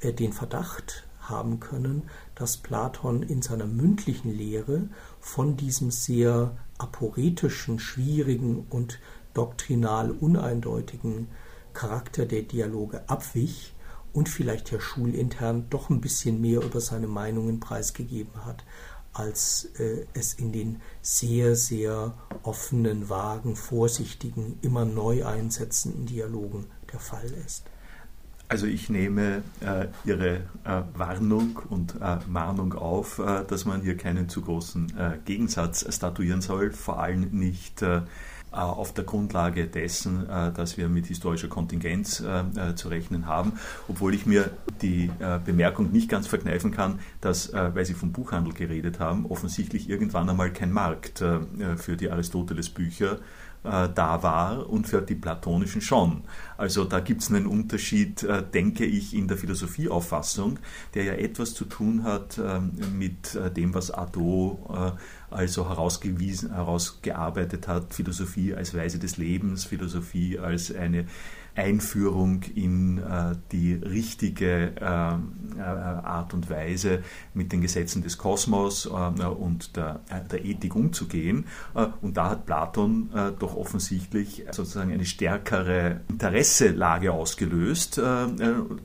äh, 0.00 0.12
den 0.12 0.34
Verdacht 0.34 1.08
haben 1.18 1.60
können, 1.60 2.10
dass 2.34 2.58
Platon 2.58 3.22
in 3.22 3.40
seiner 3.40 3.66
mündlichen 3.66 4.36
Lehre 4.36 4.90
von 5.18 5.56
diesem 5.56 5.90
sehr 5.90 6.58
aporetischen, 6.76 7.78
schwierigen 7.78 8.66
und 8.68 8.98
doktrinal 9.32 10.10
uneindeutigen 10.10 11.28
Charakter 11.72 12.26
der 12.26 12.42
Dialoge 12.42 13.08
abwich 13.08 13.72
und 14.12 14.28
vielleicht 14.28 14.70
ja 14.70 14.80
schulintern 14.80 15.66
doch 15.70 15.90
ein 15.90 16.00
bisschen 16.00 16.40
mehr 16.40 16.62
über 16.62 16.80
seine 16.80 17.06
Meinungen 17.06 17.60
preisgegeben 17.60 18.44
hat, 18.44 18.64
als 19.12 19.70
äh, 19.78 20.06
es 20.14 20.34
in 20.34 20.52
den 20.52 20.80
sehr, 21.02 21.56
sehr 21.56 22.14
offenen, 22.42 23.08
vagen, 23.08 23.56
vorsichtigen, 23.56 24.58
immer 24.62 24.84
neu 24.84 25.26
einsetzenden 25.26 26.06
Dialogen 26.06 26.66
der 26.92 27.00
Fall 27.00 27.30
ist. 27.46 27.64
Also 28.50 28.66
ich 28.66 28.90
nehme 28.90 29.42
äh, 29.60 29.86
Ihre 30.04 30.38
äh, 30.64 30.82
Warnung 30.94 31.60
und 31.68 31.94
äh, 32.00 32.18
Mahnung 32.28 32.72
auf, 32.72 33.20
äh, 33.20 33.44
dass 33.46 33.64
man 33.64 33.82
hier 33.82 33.96
keinen 33.96 34.28
zu 34.28 34.42
großen 34.42 34.98
äh, 34.98 35.18
Gegensatz 35.24 35.86
statuieren 35.94 36.40
soll, 36.40 36.72
vor 36.72 37.00
allem 37.00 37.30
nicht 37.30 37.82
äh, 37.82 38.02
auf 38.52 38.92
der 38.92 39.04
Grundlage 39.04 39.66
dessen, 39.66 40.28
äh, 40.28 40.52
dass 40.52 40.76
wir 40.76 40.88
mit 40.88 41.06
historischer 41.06 41.48
Kontingenz 41.48 42.20
äh, 42.20 42.74
zu 42.74 42.88
rechnen 42.88 43.26
haben, 43.26 43.52
obwohl 43.88 44.14
ich 44.14 44.26
mir 44.26 44.50
die 44.82 45.10
Bemerkung 45.44 45.92
nicht 45.92 46.08
ganz 46.08 46.26
verkneifen 46.26 46.70
kann, 46.70 47.00
dass, 47.20 47.52
weil 47.52 47.84
Sie 47.84 47.94
vom 47.94 48.12
Buchhandel 48.12 48.54
geredet 48.54 48.98
haben, 48.98 49.26
offensichtlich 49.26 49.88
irgendwann 49.88 50.28
einmal 50.28 50.52
kein 50.52 50.72
Markt 50.72 51.18
für 51.18 51.96
die 51.96 52.10
Aristoteles-Bücher 52.10 53.18
äh, 53.62 53.88
da 53.94 54.22
war 54.22 54.70
und 54.70 54.88
für 54.88 55.02
die 55.02 55.14
platonischen 55.14 55.82
schon. 55.82 56.22
Also 56.56 56.84
da 56.84 57.00
gibt 57.00 57.20
es 57.20 57.28
einen 57.28 57.46
Unterschied, 57.46 58.22
äh, 58.22 58.42
denke 58.42 58.86
ich, 58.86 59.14
in 59.14 59.28
der 59.28 59.36
Philosophieauffassung, 59.36 60.58
der 60.94 61.04
ja 61.04 61.12
etwas 61.12 61.52
zu 61.52 61.66
tun 61.66 62.04
hat 62.04 62.38
äh, 62.38 62.58
mit 62.58 63.34
äh, 63.34 63.50
dem, 63.50 63.74
was 63.74 63.90
Adot 63.90 64.58
äh, 64.70 64.92
also 65.30 65.68
herausgewiesen, 65.68 66.52
herausgearbeitet 66.54 67.68
hat, 67.68 67.94
Philosophie 67.94 68.54
als 68.54 68.74
Weise 68.74 68.98
des 68.98 69.16
Lebens, 69.16 69.64
Philosophie 69.64 70.38
als 70.38 70.74
eine 70.74 71.06
Einführung 71.54 72.42
in 72.54 72.98
äh, 72.98 73.36
die 73.52 73.74
richtige 73.74 74.72
äh, 74.76 74.82
äh, 74.82 75.62
Art 75.62 76.32
und 76.32 76.48
Weise 76.48 77.02
mit 77.34 77.52
den 77.52 77.60
Gesetzen 77.60 78.02
des 78.02 78.18
Kosmos 78.18 78.86
äh, 78.86 79.24
und 79.24 79.76
der, 79.76 80.00
äh, 80.10 80.26
der, 80.28 80.44
Ethik 80.44 80.74
umzugehen. 80.74 81.46
Äh, 81.74 81.86
und 82.02 82.16
da 82.16 82.30
hat 82.30 82.46
Platon 82.46 83.10
doch 83.38 83.56
offensichtlich 83.56 84.44
sozusagen 84.50 84.92
eine 84.92 85.04
stärkere 85.04 86.00
Interesselage 86.08 87.12
ausgelöst 87.12 88.00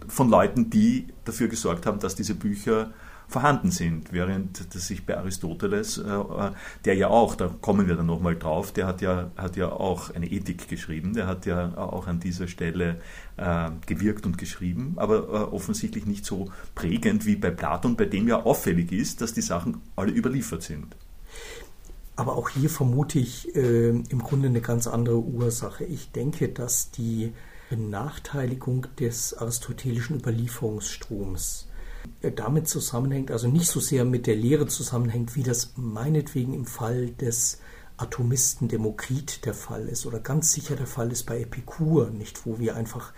von 0.07 0.29
Leuten, 0.29 0.69
die 0.69 1.07
dafür 1.23 1.47
gesorgt 1.47 1.85
haben, 1.85 1.99
dass 1.99 2.15
diese 2.15 2.35
Bücher 2.35 2.91
vorhanden 3.27 3.71
sind, 3.71 4.13
während 4.13 4.73
das 4.73 4.87
sich 4.87 5.05
bei 5.05 5.17
Aristoteles, 5.17 5.97
äh, 5.97 6.51
der 6.85 6.95
ja 6.95 7.07
auch, 7.07 7.35
da 7.35 7.47
kommen 7.61 7.87
wir 7.87 7.95
dann 7.95 8.05
nochmal 8.05 8.35
drauf, 8.35 8.71
der 8.71 8.87
hat 8.87 9.01
ja, 9.01 9.31
hat 9.35 9.55
ja 9.55 9.71
auch 9.71 10.13
eine 10.13 10.27
Ethik 10.27 10.67
geschrieben, 10.67 11.13
der 11.13 11.27
hat 11.27 11.45
ja 11.45 11.77
auch 11.77 12.07
an 12.07 12.19
dieser 12.19 12.47
Stelle 12.47 13.01
äh, 13.37 13.69
gewirkt 13.85 14.25
und 14.25 14.37
geschrieben, 14.37 14.93
aber 14.97 15.15
äh, 15.15 15.55
offensichtlich 15.55 16.05
nicht 16.05 16.25
so 16.25 16.51
prägend 16.75 17.25
wie 17.25 17.35
bei 17.35 17.51
Platon, 17.51 17.95
bei 17.95 18.05
dem 18.05 18.27
ja 18.27 18.43
auffällig 18.43 18.91
ist, 18.91 19.21
dass 19.21 19.33
die 19.33 19.41
Sachen 19.41 19.81
alle 19.95 20.11
überliefert 20.11 20.63
sind. 20.63 20.95
Aber 22.17 22.37
auch 22.37 22.49
hier 22.49 22.69
vermute 22.69 23.19
ich 23.19 23.53
äh, 23.55 23.89
im 23.89 24.19
Grunde 24.19 24.47
eine 24.47 24.61
ganz 24.61 24.87
andere 24.87 25.17
Ursache. 25.17 25.83
Ich 25.83 26.11
denke, 26.11 26.47
dass 26.47 26.91
die 26.91 27.33
Benachteiligung 27.69 28.87
des 28.99 29.33
aristotelischen 29.37 30.17
Überlieferungsstroms 30.17 31.67
damit 32.35 32.67
zusammenhängt, 32.67 33.31
also 33.31 33.47
nicht 33.47 33.67
so 33.67 33.79
sehr 33.79 34.05
mit 34.05 34.27
der 34.27 34.35
Lehre 34.35 34.67
zusammenhängt, 34.67 35.35
wie 35.35 35.43
das 35.43 35.73
meinetwegen 35.75 36.53
im 36.53 36.65
Fall 36.65 37.09
des 37.11 37.59
Atomisten 37.97 38.67
Demokrit 38.67 39.45
der 39.45 39.53
Fall 39.53 39.87
ist 39.87 40.05
oder 40.05 40.19
ganz 40.19 40.51
sicher 40.51 40.75
der 40.75 40.87
Fall 40.87 41.11
ist 41.11 41.25
bei 41.25 41.39
Epikur, 41.39 42.09
nicht, 42.09 42.45
wo 42.45 42.59
wir 42.59 42.75
einfach 42.75 43.13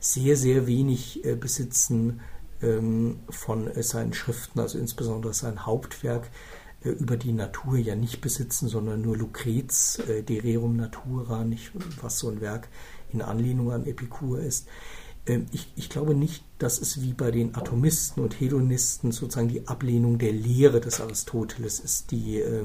sehr, 0.00 0.36
sehr 0.36 0.66
wenig 0.66 1.24
äh, 1.24 1.34
besitzen 1.34 2.20
ähm, 2.62 3.20
von 3.30 3.68
äh, 3.68 3.82
seinen 3.82 4.12
Schriften, 4.12 4.60
also 4.60 4.78
insbesondere 4.78 5.32
sein 5.32 5.64
Hauptwerk 5.64 6.30
äh, 6.84 6.90
über 6.90 7.16
die 7.16 7.32
Natur 7.32 7.78
ja 7.78 7.94
nicht 7.94 8.20
besitzen, 8.20 8.68
sondern 8.68 9.00
nur 9.00 9.16
Lucrez, 9.16 9.98
äh, 10.08 10.22
De 10.22 10.40
Rerum 10.40 10.76
Natura, 10.76 11.44
nicht, 11.44 11.72
was 12.02 12.18
so 12.18 12.28
ein 12.28 12.40
Werk 12.40 12.68
in 13.12 13.22
Anlehnung 13.22 13.72
an 13.72 13.86
Epikur 13.86 14.40
ist. 14.40 14.68
Ähm, 15.28 15.46
ich, 15.52 15.70
ich, 15.76 15.88
glaube 15.88 16.14
nicht, 16.14 16.42
dass 16.58 16.80
es 16.80 17.00
wie 17.02 17.12
bei 17.12 17.30
den 17.30 17.54
Atomisten 17.54 18.22
und 18.22 18.40
Hedonisten 18.40 19.12
sozusagen 19.12 19.48
die 19.48 19.68
Ablehnung 19.68 20.18
der 20.18 20.32
Lehre 20.32 20.80
des 20.80 21.00
Aristoteles 21.00 21.78
ist, 21.78 22.10
die 22.10 22.40
äh, 22.40 22.64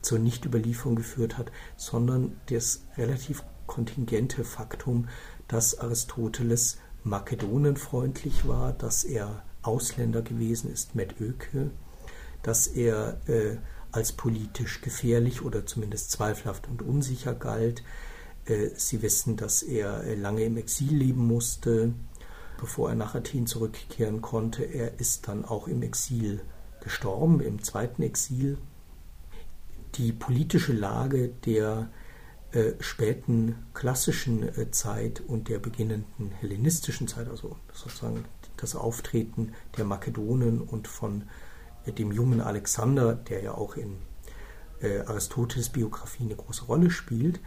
zur 0.00 0.18
Nichtüberlieferung 0.20 0.94
geführt 0.94 1.36
hat, 1.36 1.50
sondern 1.76 2.40
das 2.46 2.84
relativ 2.96 3.42
kontingente 3.66 4.44
Faktum, 4.44 5.08
dass 5.48 5.78
Aristoteles 5.78 6.78
makedonenfreundlich 7.02 8.46
war, 8.46 8.72
dass 8.72 9.04
er 9.04 9.42
Ausländer 9.62 10.22
gewesen 10.22 10.72
ist 10.72 10.94
mit 10.94 11.20
Öke, 11.20 11.70
dass 12.42 12.68
er 12.68 13.20
äh, 13.28 13.56
als 13.90 14.12
politisch 14.12 14.80
gefährlich 14.80 15.42
oder 15.42 15.66
zumindest 15.66 16.12
zweifelhaft 16.12 16.68
und 16.68 16.82
unsicher 16.82 17.34
galt, 17.34 17.82
Sie 18.76 19.02
wissen, 19.02 19.36
dass 19.36 19.62
er 19.62 20.04
äh, 20.04 20.14
lange 20.14 20.44
im 20.44 20.56
Exil 20.56 20.94
leben 20.94 21.26
musste, 21.26 21.92
bevor 22.60 22.90
er 22.90 22.94
nach 22.94 23.14
Athen 23.14 23.46
zurückkehren 23.46 24.22
konnte. 24.22 24.62
Er 24.62 25.00
ist 25.00 25.28
dann 25.28 25.44
auch 25.44 25.66
im 25.66 25.82
Exil 25.82 26.40
gestorben, 26.80 27.40
im 27.40 27.62
zweiten 27.62 28.02
Exil. 28.02 28.58
Die 29.96 30.12
politische 30.12 30.72
Lage 30.72 31.28
der 31.44 31.90
äh, 32.52 32.72
späten 32.80 33.66
klassischen 33.74 34.44
äh, 34.44 34.70
Zeit 34.70 35.20
und 35.20 35.48
der 35.48 35.58
beginnenden 35.58 36.30
hellenistischen 36.30 37.08
Zeit, 37.08 37.28
also 37.28 37.56
sozusagen 37.72 38.24
das 38.56 38.76
Auftreten 38.76 39.52
der 39.76 39.84
Makedonen 39.84 40.60
und 40.60 40.86
von 40.86 41.24
äh, 41.84 41.92
dem 41.92 42.12
jungen 42.12 42.40
Alexander, 42.40 43.14
der 43.14 43.42
ja 43.42 43.54
auch 43.54 43.76
in 43.76 43.96
äh, 44.80 45.00
Aristoteles 45.00 45.70
Biografie 45.70 46.24
eine 46.24 46.36
große 46.36 46.66
Rolle 46.66 46.90
spielt, 46.90 47.40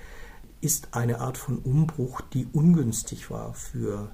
ist 0.62 0.90
eine 0.94 1.20
Art 1.20 1.38
von 1.38 1.60
Umbruch, 1.60 2.22
die 2.22 2.48
ungünstig 2.52 3.30
war 3.30 3.54
für 3.54 4.14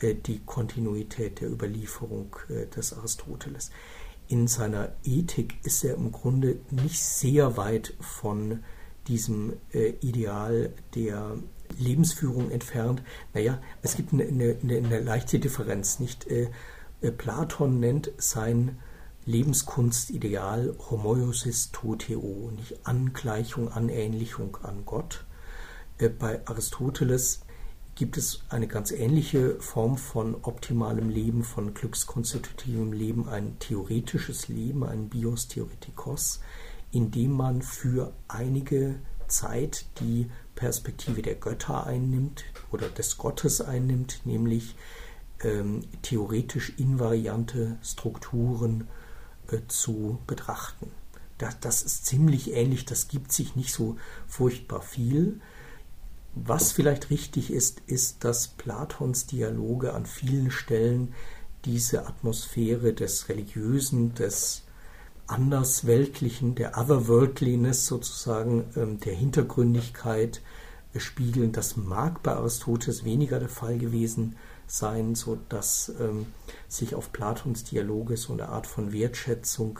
äh, 0.00 0.14
die 0.14 0.40
Kontinuität 0.40 1.40
der 1.40 1.50
Überlieferung 1.50 2.36
äh, 2.48 2.66
des 2.66 2.92
Aristoteles. 2.92 3.70
In 4.28 4.48
seiner 4.48 4.92
Ethik 5.04 5.58
ist 5.64 5.84
er 5.84 5.94
im 5.94 6.12
Grunde 6.12 6.60
nicht 6.70 7.02
sehr 7.02 7.56
weit 7.56 7.94
von 8.00 8.60
diesem 9.06 9.54
äh, 9.72 9.90
Ideal 10.00 10.72
der 10.94 11.36
Lebensführung 11.78 12.50
entfernt. 12.50 13.02
Naja, 13.34 13.60
es 13.82 13.96
gibt 13.96 14.12
eine, 14.12 14.24
eine, 14.24 14.76
eine 14.76 15.00
leichte 15.00 15.38
Differenz. 15.38 15.98
Nicht? 15.98 16.26
Platon 17.18 17.80
nennt 17.80 18.12
sein 18.18 18.78
Lebenskunstideal 19.26 20.76
Homoiosis 20.90 21.72
toteo, 21.72 22.50
nicht 22.54 22.86
Angleichung, 22.86 23.72
Anähnlichung 23.72 24.58
an 24.62 24.84
Gott. 24.84 25.23
Äh, 25.98 26.08
bei 26.08 26.46
Aristoteles 26.46 27.40
gibt 27.94 28.16
es 28.16 28.42
eine 28.48 28.66
ganz 28.66 28.90
ähnliche 28.90 29.60
Form 29.60 29.96
von 29.98 30.34
optimalem 30.42 31.08
Leben, 31.08 31.44
von 31.44 31.74
glückskonstitutivem 31.74 32.92
Leben, 32.92 33.28
ein 33.28 33.58
theoretisches 33.60 34.48
Leben, 34.48 34.84
ein 34.84 35.08
Bios 35.08 35.46
Theoretikos, 35.48 36.40
in 36.90 37.10
dem 37.10 37.32
man 37.32 37.62
für 37.62 38.12
einige 38.26 38.96
Zeit 39.28 39.86
die 40.00 40.30
Perspektive 40.54 41.22
der 41.22 41.36
Götter 41.36 41.86
einnimmt 41.86 42.44
oder 42.72 42.88
des 42.88 43.16
Gottes 43.16 43.60
einnimmt, 43.60 44.20
nämlich 44.24 44.74
ähm, 45.42 45.82
theoretisch 46.02 46.74
invariante 46.76 47.78
Strukturen 47.82 48.88
äh, 49.50 49.58
zu 49.68 50.18
betrachten. 50.26 50.90
Das, 51.38 51.58
das 51.60 51.82
ist 51.82 52.06
ziemlich 52.06 52.52
ähnlich, 52.52 52.84
das 52.84 53.08
gibt 53.08 53.32
sich 53.32 53.56
nicht 53.56 53.72
so 53.72 53.96
furchtbar 54.26 54.82
viel. 54.82 55.40
Was 56.34 56.72
vielleicht 56.72 57.10
richtig 57.10 57.52
ist, 57.52 57.80
ist, 57.86 58.24
dass 58.24 58.48
Platons 58.48 59.26
Dialoge 59.26 59.94
an 59.94 60.04
vielen 60.04 60.50
Stellen 60.50 61.14
diese 61.64 62.06
Atmosphäre 62.06 62.92
des 62.92 63.28
Religiösen, 63.28 64.14
des 64.14 64.64
Andersweltlichen, 65.26 66.54
der 66.54 66.76
Otherworldliness 66.76 67.86
sozusagen, 67.86 68.64
ähm, 68.76 69.00
der 69.00 69.14
Hintergründigkeit 69.14 70.42
spiegeln. 70.96 71.52
Das 71.52 71.76
mag 71.76 72.22
bei 72.22 72.32
Aristoteles 72.32 73.04
weniger 73.04 73.38
der 73.38 73.48
Fall 73.48 73.78
gewesen 73.78 74.36
sein, 74.66 75.14
so 75.14 75.38
dass 75.48 75.92
ähm, 76.00 76.26
sich 76.68 76.94
auf 76.94 77.12
Platons 77.12 77.64
Dialoge 77.64 78.16
so 78.16 78.32
eine 78.32 78.48
Art 78.48 78.66
von 78.66 78.92
Wertschätzung 78.92 79.78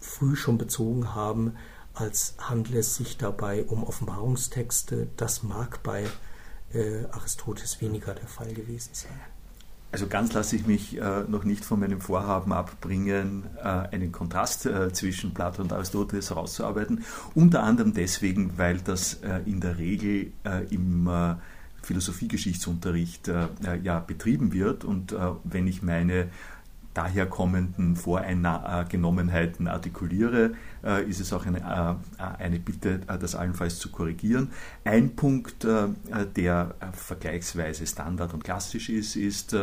früh 0.00 0.34
schon 0.34 0.58
bezogen 0.58 1.14
haben 1.14 1.54
als 2.00 2.34
handle 2.38 2.78
es 2.78 2.94
sich 2.94 3.18
dabei 3.18 3.64
um 3.64 3.84
Offenbarungstexte. 3.84 5.08
Das 5.16 5.42
mag 5.42 5.82
bei 5.82 6.04
äh, 6.72 7.04
Aristoteles 7.10 7.80
weniger 7.80 8.14
der 8.14 8.28
Fall 8.28 8.52
gewesen 8.52 8.90
sein. 8.92 9.20
Also 9.90 10.06
ganz 10.06 10.34
lasse 10.34 10.54
ich 10.54 10.66
mich 10.66 10.98
äh, 10.98 11.24
noch 11.28 11.44
nicht 11.44 11.64
von 11.64 11.80
meinem 11.80 12.00
Vorhaben 12.00 12.52
abbringen, 12.52 13.44
äh, 13.56 13.62
einen 13.62 14.12
Kontrast 14.12 14.66
äh, 14.66 14.92
zwischen 14.92 15.32
Plato 15.32 15.62
und 15.62 15.72
Aristoteles 15.72 16.28
herauszuarbeiten. 16.28 17.04
Unter 17.34 17.62
anderem 17.62 17.94
deswegen, 17.94 18.58
weil 18.58 18.78
das 18.78 19.14
äh, 19.14 19.40
in 19.46 19.60
der 19.60 19.78
Regel 19.78 20.32
äh, 20.44 20.66
im 20.68 21.08
Philosophiegeschichtsunterricht 21.80 23.30
ja 23.82 24.00
betrieben 24.00 24.52
wird 24.52 24.84
und 24.84 25.14
wenn 25.44 25.66
ich 25.68 25.80
meine 25.80 26.28
daherkommenden 26.98 27.94
Voreingenommenheiten 27.94 29.68
artikuliere, 29.68 30.54
äh, 30.82 31.08
ist 31.08 31.20
es 31.20 31.32
auch 31.32 31.46
eine, 31.46 31.58
äh, 32.18 32.22
eine 32.42 32.58
Bitte, 32.58 33.02
äh, 33.06 33.16
das 33.16 33.36
allenfalls 33.36 33.78
zu 33.78 33.92
korrigieren. 33.92 34.50
Ein 34.82 35.14
Punkt, 35.14 35.64
der 35.64 36.74
vergleichsweise 36.92 37.86
standard 37.86 38.34
und 38.34 38.42
klassisch 38.42 38.88
ist, 38.88 39.14
ist, 39.16 39.56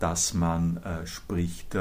dass 0.00 0.34
man 0.34 0.80
spricht 1.04 1.76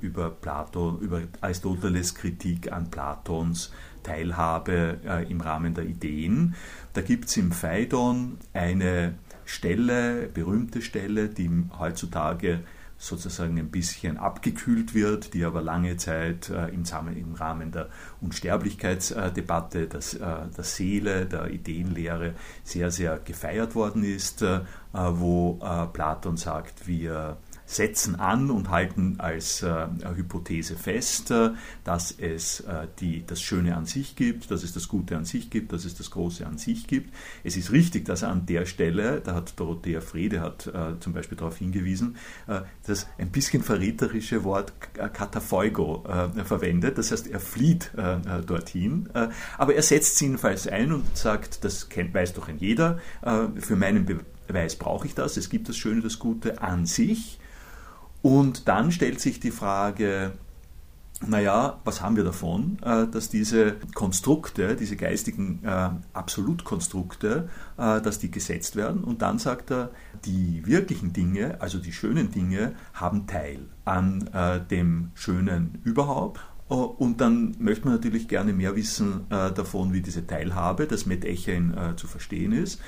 über 0.00 0.30
Plato, 0.30 0.98
über 1.00 1.22
Aristoteles 1.40 2.14
Kritik 2.14 2.72
an 2.72 2.90
Platons 2.90 3.72
Teilhabe 4.02 5.24
im 5.28 5.40
Rahmen 5.40 5.74
der 5.74 5.84
Ideen. 5.84 6.54
Da 6.92 7.00
gibt 7.00 7.26
es 7.26 7.36
im 7.36 7.52
Phaidon 7.52 8.38
eine 8.52 9.14
Stelle, 9.44 10.28
berühmte 10.32 10.82
Stelle, 10.82 11.28
die 11.28 11.50
heutzutage 11.78 12.60
sozusagen 12.98 13.58
ein 13.58 13.70
bisschen 13.70 14.16
abgekühlt 14.16 14.94
wird, 14.94 15.34
die 15.34 15.44
aber 15.44 15.60
lange 15.60 15.96
Zeit 15.96 16.48
äh, 16.48 16.68
im, 16.68 16.84
Rahmen 17.34 17.70
der 17.70 17.88
Unsterblichkeitsdebatte, 18.20 19.86
das, 19.86 20.14
äh, 20.14 20.18
der 20.56 20.64
Seele, 20.64 21.26
der 21.26 21.50
Ideenlehre 21.50 22.34
sehr, 22.64 22.90
sehr 22.90 23.18
gefeiert 23.18 23.74
worden 23.74 24.02
ist, 24.02 24.42
äh, 24.42 24.60
wo 24.92 25.58
äh, 25.62 25.86
Platon 25.86 26.36
sagt, 26.36 26.86
wir 26.86 27.36
setzen 27.66 28.14
an 28.14 28.50
und 28.50 28.70
halten 28.70 29.16
als 29.18 29.62
äh, 29.62 29.86
Hypothese 30.14 30.76
fest, 30.76 31.32
äh, 31.32 31.50
dass 31.84 32.12
es 32.12 32.60
äh, 32.60 32.86
die, 33.00 33.26
das 33.26 33.42
Schöne 33.42 33.76
an 33.76 33.86
sich 33.86 34.14
gibt, 34.14 34.50
dass 34.50 34.62
es 34.62 34.72
das 34.72 34.86
Gute 34.88 35.16
an 35.16 35.24
sich 35.24 35.50
gibt, 35.50 35.72
dass 35.72 35.84
es 35.84 35.96
das 35.96 36.12
Große 36.12 36.46
an 36.46 36.58
sich 36.58 36.86
gibt. 36.86 37.12
Es 37.42 37.56
ist 37.56 37.72
richtig, 37.72 38.04
dass 38.04 38.22
an 38.22 38.46
der 38.46 38.66
Stelle, 38.66 39.20
da 39.20 39.34
hat 39.34 39.58
Dorothea 39.58 40.00
Frede 40.00 40.40
hat 40.40 40.68
äh, 40.68 40.98
zum 41.00 41.12
Beispiel 41.12 41.36
darauf 41.36 41.56
hingewiesen, 41.58 42.16
äh, 42.46 42.60
das 42.86 43.08
ein 43.18 43.30
bisschen 43.30 43.64
verräterische 43.64 44.44
Wort 44.44 44.72
Katafeugo 44.94 46.04
äh, 46.06 46.44
verwendet, 46.44 46.98
das 46.98 47.10
heißt, 47.10 47.26
er 47.26 47.40
flieht 47.40 47.90
dorthin, 48.46 49.08
aber 49.58 49.74
er 49.74 49.82
setzt 49.82 50.14
es 50.14 50.20
jedenfalls 50.20 50.68
ein 50.68 50.92
und 50.92 51.16
sagt, 51.16 51.64
das 51.64 51.88
kennt, 51.88 52.14
weiß 52.14 52.34
doch 52.34 52.48
ein 52.48 52.58
jeder, 52.58 52.98
für 53.22 53.76
meinen 53.76 54.06
Beweis 54.46 54.76
brauche 54.76 55.06
ich 55.06 55.14
das, 55.14 55.36
es 55.36 55.48
gibt 55.48 55.68
das 55.68 55.76
Schöne, 55.76 56.02
das 56.02 56.18
Gute 56.18 56.62
an 56.62 56.86
sich, 56.86 57.38
und 58.22 58.68
dann 58.68 58.92
stellt 58.92 59.20
sich 59.20 59.40
die 59.40 59.50
Frage, 59.50 60.32
naja, 61.24 61.80
was 61.84 62.02
haben 62.02 62.16
wir 62.16 62.24
davon, 62.24 62.78
äh, 62.82 63.06
dass 63.06 63.30
diese 63.30 63.76
Konstrukte, 63.94 64.76
diese 64.76 64.96
geistigen 64.96 65.60
äh, 65.64 65.88
Absolutkonstrukte, 66.12 67.48
äh, 67.78 68.00
dass 68.02 68.18
die 68.18 68.30
gesetzt 68.30 68.76
werden. 68.76 69.02
Und 69.02 69.22
dann 69.22 69.38
sagt 69.38 69.70
er, 69.70 69.90
die 70.24 70.62
wirklichen 70.66 71.12
Dinge, 71.12 71.60
also 71.60 71.78
die 71.78 71.92
schönen 71.92 72.30
Dinge, 72.30 72.74
haben 72.92 73.26
Teil 73.26 73.60
an 73.84 74.28
dem 74.70 75.12
Schönen 75.14 75.78
überhaupt. 75.84 76.40
Und 76.66 77.20
dann 77.20 77.54
möchte 77.60 77.84
man 77.84 77.94
natürlich 77.94 78.26
gerne 78.26 78.52
mehr 78.52 78.74
wissen 78.74 79.26
davon, 79.28 79.92
wie 79.92 80.00
diese 80.00 80.26
Teilhabe, 80.26 80.86
das 80.86 81.06
Metechen, 81.06 81.94
zu 81.96 82.08
verstehen 82.08 82.50
ist. 82.50 82.80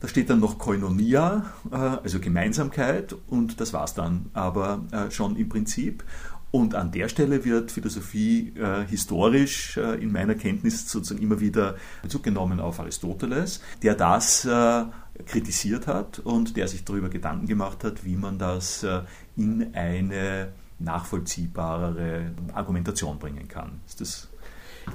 Da 0.00 0.08
steht 0.08 0.30
dann 0.30 0.40
noch 0.40 0.58
Koinonia, 0.58 1.44
also 1.70 2.20
Gemeinsamkeit, 2.20 3.14
und 3.28 3.60
das 3.60 3.74
war 3.74 3.84
es 3.84 3.92
dann 3.92 4.30
aber 4.32 4.82
schon 5.10 5.36
im 5.36 5.50
Prinzip. 5.50 6.04
Und 6.50 6.74
an 6.74 6.90
der 6.90 7.08
Stelle 7.08 7.44
wird 7.44 7.70
Philosophie 7.70 8.52
äh, 8.56 8.84
historisch 8.86 9.76
äh, 9.76 10.02
in 10.02 10.10
meiner 10.10 10.34
Kenntnis 10.34 10.90
sozusagen 10.90 11.22
immer 11.22 11.38
wieder 11.38 11.76
Bezug 12.02 12.24
genommen 12.24 12.58
auf 12.58 12.80
Aristoteles, 12.80 13.60
der 13.82 13.94
das 13.94 14.44
äh, 14.44 14.84
kritisiert 15.26 15.86
hat 15.86 16.18
und 16.18 16.56
der 16.56 16.66
sich 16.66 16.84
darüber 16.84 17.08
Gedanken 17.08 17.46
gemacht 17.46 17.84
hat, 17.84 18.04
wie 18.04 18.16
man 18.16 18.38
das 18.38 18.82
äh, 18.82 19.02
in 19.36 19.74
eine 19.74 20.48
nachvollziehbarere 20.80 22.32
Argumentation 22.52 23.18
bringen 23.18 23.46
kann. 23.46 23.80
Ist 23.86 24.00
das 24.00 24.28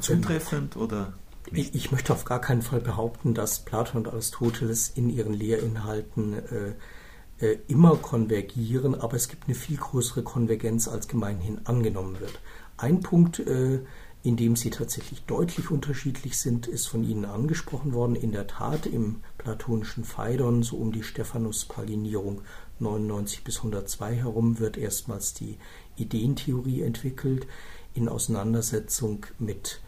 zutreffend 0.02 0.76
oder? 0.76 1.14
Ich, 1.52 1.76
ich, 1.76 1.92
möchte 1.92 2.14
auf 2.14 2.26
gar 2.26 2.42
keinen 2.42 2.62
Fall 2.62 2.82
behaupten, 2.82 3.34
dass 3.34 3.60
Platon 3.60 4.02
und 4.02 4.08
Aristoteles 4.12 4.90
in 4.90 5.10
ihren 5.10 5.34
Lehrinhalten 5.34 6.34
äh, 6.34 6.74
äh, 7.40 7.58
immer 7.68 7.98
konvergieren, 7.98 8.96
aber 8.96 9.16
es 9.16 9.28
gibt 9.28 9.46
eine 9.46 9.56
viel 9.56 9.78
größere 9.78 10.24
Konvergenz, 10.24 10.88
als 10.88 11.08
gemeinhin 11.08 11.62
angenommen 11.66 12.20
wird. 12.20 12.40
Ein 12.78 13.02
Punkt, 13.02 13.40
äh, 13.40 13.80
in 14.24 14.38
dem 14.38 14.56
sie 14.56 14.72
tatsächlich 14.72 15.24
deutlich 15.26 15.70
unterschiedlich 15.70 16.40
sind, 16.40 16.66
ist 16.66 16.88
von 16.88 17.04
Ihnen 17.04 17.26
angesprochen 17.26 17.94
worden. 17.94 18.16
In 18.16 18.32
der 18.32 18.48
Tat 18.48 18.88
im 18.88 19.18
platonischen 19.38 20.04
Phaidon, 20.04 20.64
so 20.64 20.78
um 20.78 20.92
die 20.92 21.04
Stephanus-Paginierung 21.04 22.42
99 22.80 23.44
bis 23.44 23.58
102 23.58 24.16
herum, 24.16 24.58
wird 24.58 24.78
erstmals 24.78 25.36
die 25.36 25.60
Ideentheorie 25.96 26.82
entwickelt 26.82 27.46
in 27.94 28.10
Auseinandersetzung 28.10 29.28
mit 29.38 29.80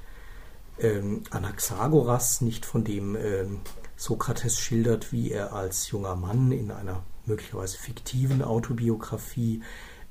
ähm, 0.79 1.23
Anaxagoras, 1.29 2.41
nicht 2.41 2.65
von 2.65 2.83
dem 2.83 3.15
ähm, 3.15 3.59
Sokrates 3.95 4.59
schildert, 4.59 5.11
wie 5.11 5.31
er 5.31 5.53
als 5.53 5.89
junger 5.89 6.15
Mann 6.15 6.51
in 6.51 6.71
einer 6.71 7.03
möglicherweise 7.25 7.77
fiktiven 7.77 8.41
Autobiografie 8.41 9.61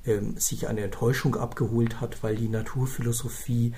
ähm, 0.05 0.37
sich 0.37 0.69
eine 0.69 0.83
Enttäuschung 0.83 1.37
abgeholt 1.37 2.01
hat, 2.01 2.23
weil 2.23 2.37
die 2.37 2.49
Naturphilosophie, 2.49 3.73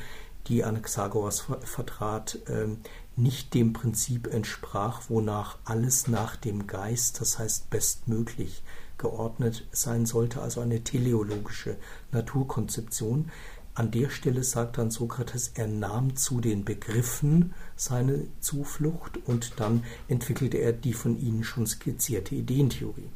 die 0.46 0.64
Anaxagoras 0.64 1.46
vertrat, 1.62 2.38
ähm, 2.48 2.78
nicht 3.16 3.54
dem 3.54 3.72
Prinzip 3.72 4.26
entsprach, 4.28 5.02
wonach 5.08 5.58
alles 5.64 6.06
nach 6.06 6.36
dem 6.36 6.66
Geist, 6.66 7.20
das 7.20 7.38
heißt 7.38 7.68
bestmöglich, 7.70 8.62
geordnet 8.96 9.66
sein 9.72 10.06
sollte, 10.06 10.40
also 10.40 10.60
eine 10.60 10.82
teleologische 10.82 11.76
Naturkonzeption. 12.12 13.30
An 13.78 13.92
der 13.92 14.10
Stelle 14.10 14.42
sagt 14.42 14.76
dann 14.76 14.90
Sokrates, 14.90 15.52
er 15.54 15.68
nahm 15.68 16.16
zu 16.16 16.40
den 16.40 16.64
Begriffen 16.64 17.54
seine 17.76 18.26
Zuflucht 18.40 19.20
und 19.24 19.52
dann 19.60 19.84
entwickelte 20.08 20.56
er 20.56 20.72
die 20.72 20.92
von 20.92 21.16
Ihnen 21.16 21.44
schon 21.44 21.64
skizzierte 21.64 22.34
Ideentheorie. 22.34 23.08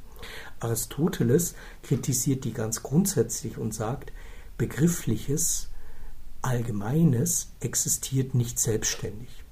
Aristoteles 0.61 1.57
kritisiert 1.83 2.45
die 2.45 2.53
ganz 2.53 2.85
grundsätzlich 2.85 3.59
und 3.59 3.75
sagt, 3.75 4.13
Begriffliches, 4.57 5.69
Allgemeines 6.43 7.51
existiert 7.59 8.37
nicht 8.37 8.61
selbstständig. 8.61 9.43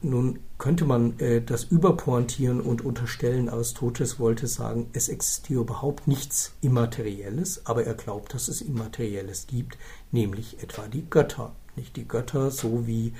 Nun 0.00 0.38
könnte 0.58 0.84
man 0.84 1.18
äh, 1.18 1.42
das 1.42 1.64
überpointieren 1.64 2.60
und 2.60 2.84
unterstellen, 2.84 3.48
Aristoteles 3.48 4.20
wollte 4.20 4.46
sagen, 4.46 4.90
es 4.92 5.08
existiert 5.08 5.60
überhaupt 5.60 6.06
nichts 6.06 6.52
Immaterielles, 6.60 7.66
aber 7.66 7.84
er 7.84 7.94
glaubt, 7.94 8.32
dass 8.32 8.46
es 8.46 8.60
Immaterielles 8.60 9.48
gibt, 9.48 9.76
nämlich 10.10 10.62
etwa 10.62 10.88
die 10.88 11.08
Götter. 11.08 11.54
Nicht 11.76 11.96
die 11.96 12.08
Götter, 12.08 12.50
so 12.50 12.86
wie 12.86 13.12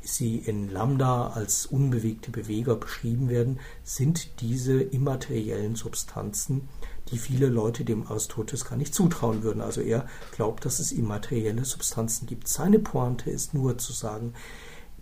sie 0.00 0.36
in 0.36 0.70
Lambda 0.70 1.28
als 1.28 1.66
unbewegte 1.66 2.30
Beweger 2.30 2.76
beschrieben 2.76 3.28
werden, 3.28 3.58
sind 3.82 4.40
diese 4.40 4.80
immateriellen 4.80 5.74
Substanzen, 5.74 6.68
die 7.10 7.18
viele 7.18 7.48
Leute 7.48 7.84
dem 7.84 8.06
Aristoteles 8.06 8.64
gar 8.64 8.76
nicht 8.76 8.94
zutrauen 8.94 9.42
würden. 9.42 9.60
Also 9.60 9.80
er 9.80 10.06
glaubt, 10.32 10.64
dass 10.64 10.78
es 10.78 10.92
immaterielle 10.92 11.64
Substanzen 11.64 12.26
gibt. 12.26 12.48
Seine 12.48 12.78
Pointe 12.78 13.30
ist 13.30 13.54
nur 13.54 13.78
zu 13.78 13.92
sagen, 13.92 14.34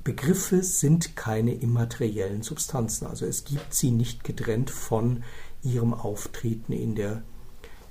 Begriffe 0.03 0.62
sind 0.62 1.16
keine 1.16 1.55
immateriellen 1.55 2.42
Substanzen. 2.42 3.07
Also 3.07 3.25
es 3.25 3.44
gibt 3.44 3.73
sie 3.73 3.90
nicht 3.90 4.23
getrennt 4.23 4.70
von 4.70 5.23
ihrem 5.62 5.94
Auftreten 5.94 6.73
in 6.73 6.94
der, 6.94 7.23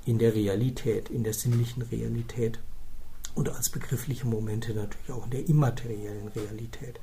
in 0.05 0.19
der 0.19 0.35
Realität, 0.35 1.09
in 1.09 1.23
der 1.23 1.33
sinnlichen 1.33 1.81
Realität 1.81 2.59
und 3.35 3.49
als 3.49 3.69
begriffliche 3.69 4.27
Momente 4.27 4.73
natürlich 4.73 5.11
auch 5.11 5.25
in 5.25 5.31
der 5.31 5.47
immateriellen 5.47 6.27
Realität. 6.29 6.99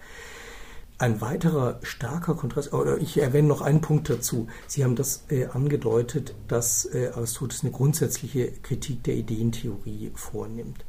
Ein 0.99 1.23
weiterer 1.23 1.79
starker 1.83 2.35
Kontrast, 2.35 2.75
oder 2.75 2.99
ich 2.99 3.17
erwähne 3.17 3.49
noch 3.49 3.63
einen 3.63 3.81
Punkt 3.81 4.11
dazu. 4.11 4.49
Sie 4.67 4.85
haben 4.85 4.97
das 4.97 5.25
äh, 5.31 5.47
angedeutet, 5.47 6.35
dass 6.47 6.85
äh, 6.85 7.11
Aristoteles 7.15 7.63
eine 7.63 7.73
grundsätzliche 7.73 8.53
Kritik 8.53 9.03
der 9.05 9.15
Ideentheorie 9.15 10.13
vornimmt. 10.15 10.85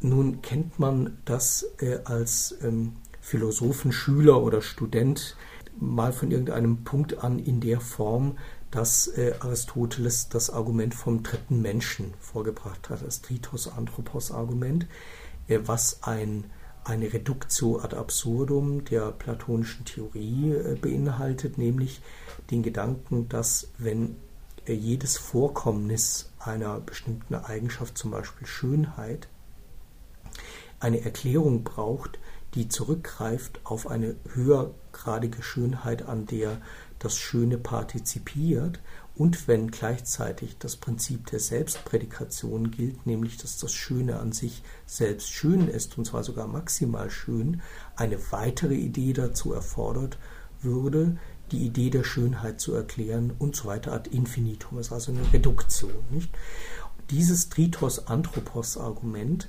Nun 0.00 0.42
kennt 0.42 0.78
man 0.78 1.18
das 1.24 1.66
äh, 1.80 1.98
als 2.04 2.56
ähm, 2.62 2.92
Philosophenschüler 3.20 4.40
oder 4.40 4.62
Student 4.62 5.36
mal 5.78 6.12
von 6.12 6.30
irgendeinem 6.30 6.84
Punkt 6.84 7.18
an 7.18 7.38
in 7.38 7.60
der 7.60 7.80
Form, 7.80 8.36
dass 8.72 9.06
äh, 9.06 9.34
Aristoteles 9.38 10.28
das 10.30 10.50
Argument 10.50 10.94
vom 10.94 11.22
dritten 11.22 11.60
Menschen 11.60 12.14
vorgebracht 12.18 12.88
hat, 12.88 13.02
das 13.02 13.20
Tritos-Anthropos-Argument, 13.20 14.86
äh, 15.46 15.60
was 15.64 16.02
ein, 16.02 16.50
eine 16.82 17.12
Reductio 17.12 17.78
ad 17.80 17.94
absurdum 17.94 18.84
der 18.86 19.12
platonischen 19.12 19.84
Theorie 19.84 20.52
äh, 20.52 20.74
beinhaltet, 20.74 21.58
nämlich 21.58 22.00
den 22.50 22.62
Gedanken, 22.62 23.28
dass 23.28 23.68
wenn 23.76 24.16
äh, 24.66 24.72
jedes 24.72 25.18
Vorkommnis 25.18 26.30
einer 26.38 26.80
bestimmten 26.80 27.34
Eigenschaft, 27.34 27.98
zum 27.98 28.10
Beispiel 28.10 28.46
Schönheit, 28.46 29.28
eine 30.80 31.04
Erklärung 31.04 31.62
braucht, 31.62 32.18
die 32.54 32.68
zurückgreift 32.68 33.60
auf 33.64 33.86
eine 33.86 34.16
höhergradige 34.32 35.42
Schönheit, 35.42 36.02
an 36.02 36.26
der 36.26 36.60
das 37.04 37.16
Schöne 37.16 37.58
partizipiert 37.58 38.80
und 39.14 39.46
wenn 39.48 39.70
gleichzeitig 39.70 40.56
das 40.58 40.76
Prinzip 40.76 41.26
der 41.26 41.40
Selbstprädikation 41.40 42.70
gilt, 42.70 43.06
nämlich 43.06 43.36
dass 43.36 43.58
das 43.58 43.72
Schöne 43.72 44.18
an 44.18 44.32
sich 44.32 44.62
selbst 44.86 45.28
schön 45.28 45.68
ist 45.68 45.98
und 45.98 46.06
zwar 46.06 46.24
sogar 46.24 46.46
maximal 46.46 47.10
schön, 47.10 47.60
eine 47.96 48.18
weitere 48.32 48.74
Idee 48.74 49.12
dazu 49.12 49.52
erfordert 49.52 50.18
würde, 50.62 51.18
die 51.50 51.66
Idee 51.66 51.90
der 51.90 52.04
Schönheit 52.04 52.60
zu 52.60 52.72
erklären 52.74 53.32
und 53.38 53.54
so 53.54 53.66
weiter 53.66 53.92
ad 53.92 54.08
infinitum. 54.10 54.78
Das 54.78 54.86
ist 54.86 54.92
also 54.92 55.12
eine 55.12 55.32
Reduktion. 55.32 55.92
Nicht? 56.10 56.30
Dieses 57.10 57.50
Tritos-Anthropos-Argument 57.50 59.48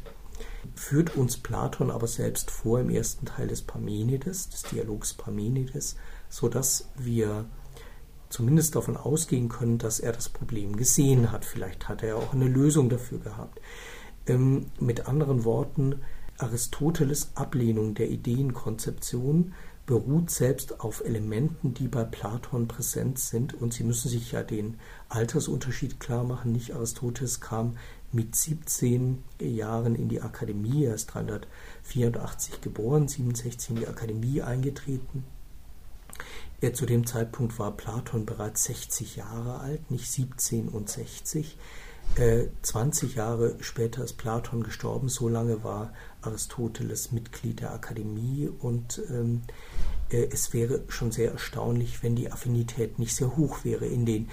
führt 0.76 1.16
uns 1.16 1.38
Platon 1.38 1.92
aber 1.92 2.08
selbst 2.08 2.52
vor 2.52 2.80
im 2.80 2.90
ersten 2.90 3.26
Teil 3.26 3.48
des 3.48 3.62
Parmenides, 3.62 4.50
des 4.50 4.64
Dialogs 4.64 5.14
Parmenides, 5.14 5.96
sodass 6.34 6.90
wir 6.98 7.46
zumindest 8.30 8.76
davon 8.76 8.98
ausgehen 8.98 9.50
können, 9.50 9.78
dass 9.78 10.00
er 10.00 10.14
das 10.14 10.30
Problem 10.30 10.76
gesehen 10.76 11.32
hat. 11.32 11.46
Vielleicht 11.46 11.88
hat 11.88 12.02
er 12.02 12.18
auch 12.18 12.34
eine 12.34 12.48
Lösung 12.48 12.90
dafür 12.90 13.20
gehabt. 13.20 13.62
Ähm, 14.26 14.72
mit 14.80 15.06
anderen 15.08 15.44
Worten, 15.46 16.02
Aristoteles 16.40 17.34
Ablehnung 17.36 17.94
der 17.94 18.10
Ideenkonzeption 18.10 19.54
beruht 19.86 20.32
selbst 20.32 20.80
auf 20.80 21.06
Elementen, 21.06 21.76
die 21.76 21.88
bei 21.88 22.04
Platon 22.04 22.68
präsent 22.68 23.20
sind. 23.20 23.54
Und 23.54 23.76
Sie 23.76 23.84
müssen 23.84 24.10
sich 24.10 24.32
ja 24.32 24.42
den 24.42 24.80
Altersunterschied 25.10 26.00
klar 26.00 26.24
machen. 26.24 26.52
Nicht 26.52 26.74
Aristoteles 26.74 27.42
kam 27.42 27.78
mit 28.12 28.36
17 28.36 29.24
Jahren 29.40 29.94
in 29.94 30.10
die 30.10 30.24
Akademie, 30.24 30.86
er 30.86 30.96
ist 30.96 31.14
384 31.14 32.62
geboren, 32.62 33.08
67 33.08 33.70
in 33.70 33.76
die 33.76 33.88
Akademie 33.88 34.42
eingetreten. 34.42 35.26
Er, 36.62 36.74
zu 36.74 36.86
dem 36.86 37.06
Zeitpunkt 37.06 37.60
war 37.60 37.72
Platon 37.72 38.26
bereits 38.26 38.64
60 38.66 39.18
Jahre 39.18 39.60
alt, 39.60 39.92
nicht 39.92 40.10
17 40.10 40.70
und 40.70 40.90
60. 40.90 41.58
Äh, 42.16 42.46
20 42.62 43.16
Jahre 43.16 43.56
später 43.60 44.04
ist 44.04 44.18
Platon 44.18 44.64
gestorben, 44.64 45.10
so 45.10 45.28
lange 45.28 45.64
war 45.64 45.94
Aristoteles 46.22 47.12
Mitglied 47.12 47.62
der 47.62 47.74
Akademie 47.74 48.50
und 48.60 49.02
ähm, 49.10 49.42
äh, 50.10 50.28
es 50.32 50.54
wäre 50.54 50.82
schon 50.88 51.12
sehr 51.12 51.32
erstaunlich, 51.32 52.04
wenn 52.04 52.16
die 52.16 52.32
Affinität 52.32 53.00
nicht 53.00 53.16
sehr 53.16 53.36
hoch 53.36 53.64
wäre. 53.64 53.86
In 53.86 54.06
den 54.06 54.30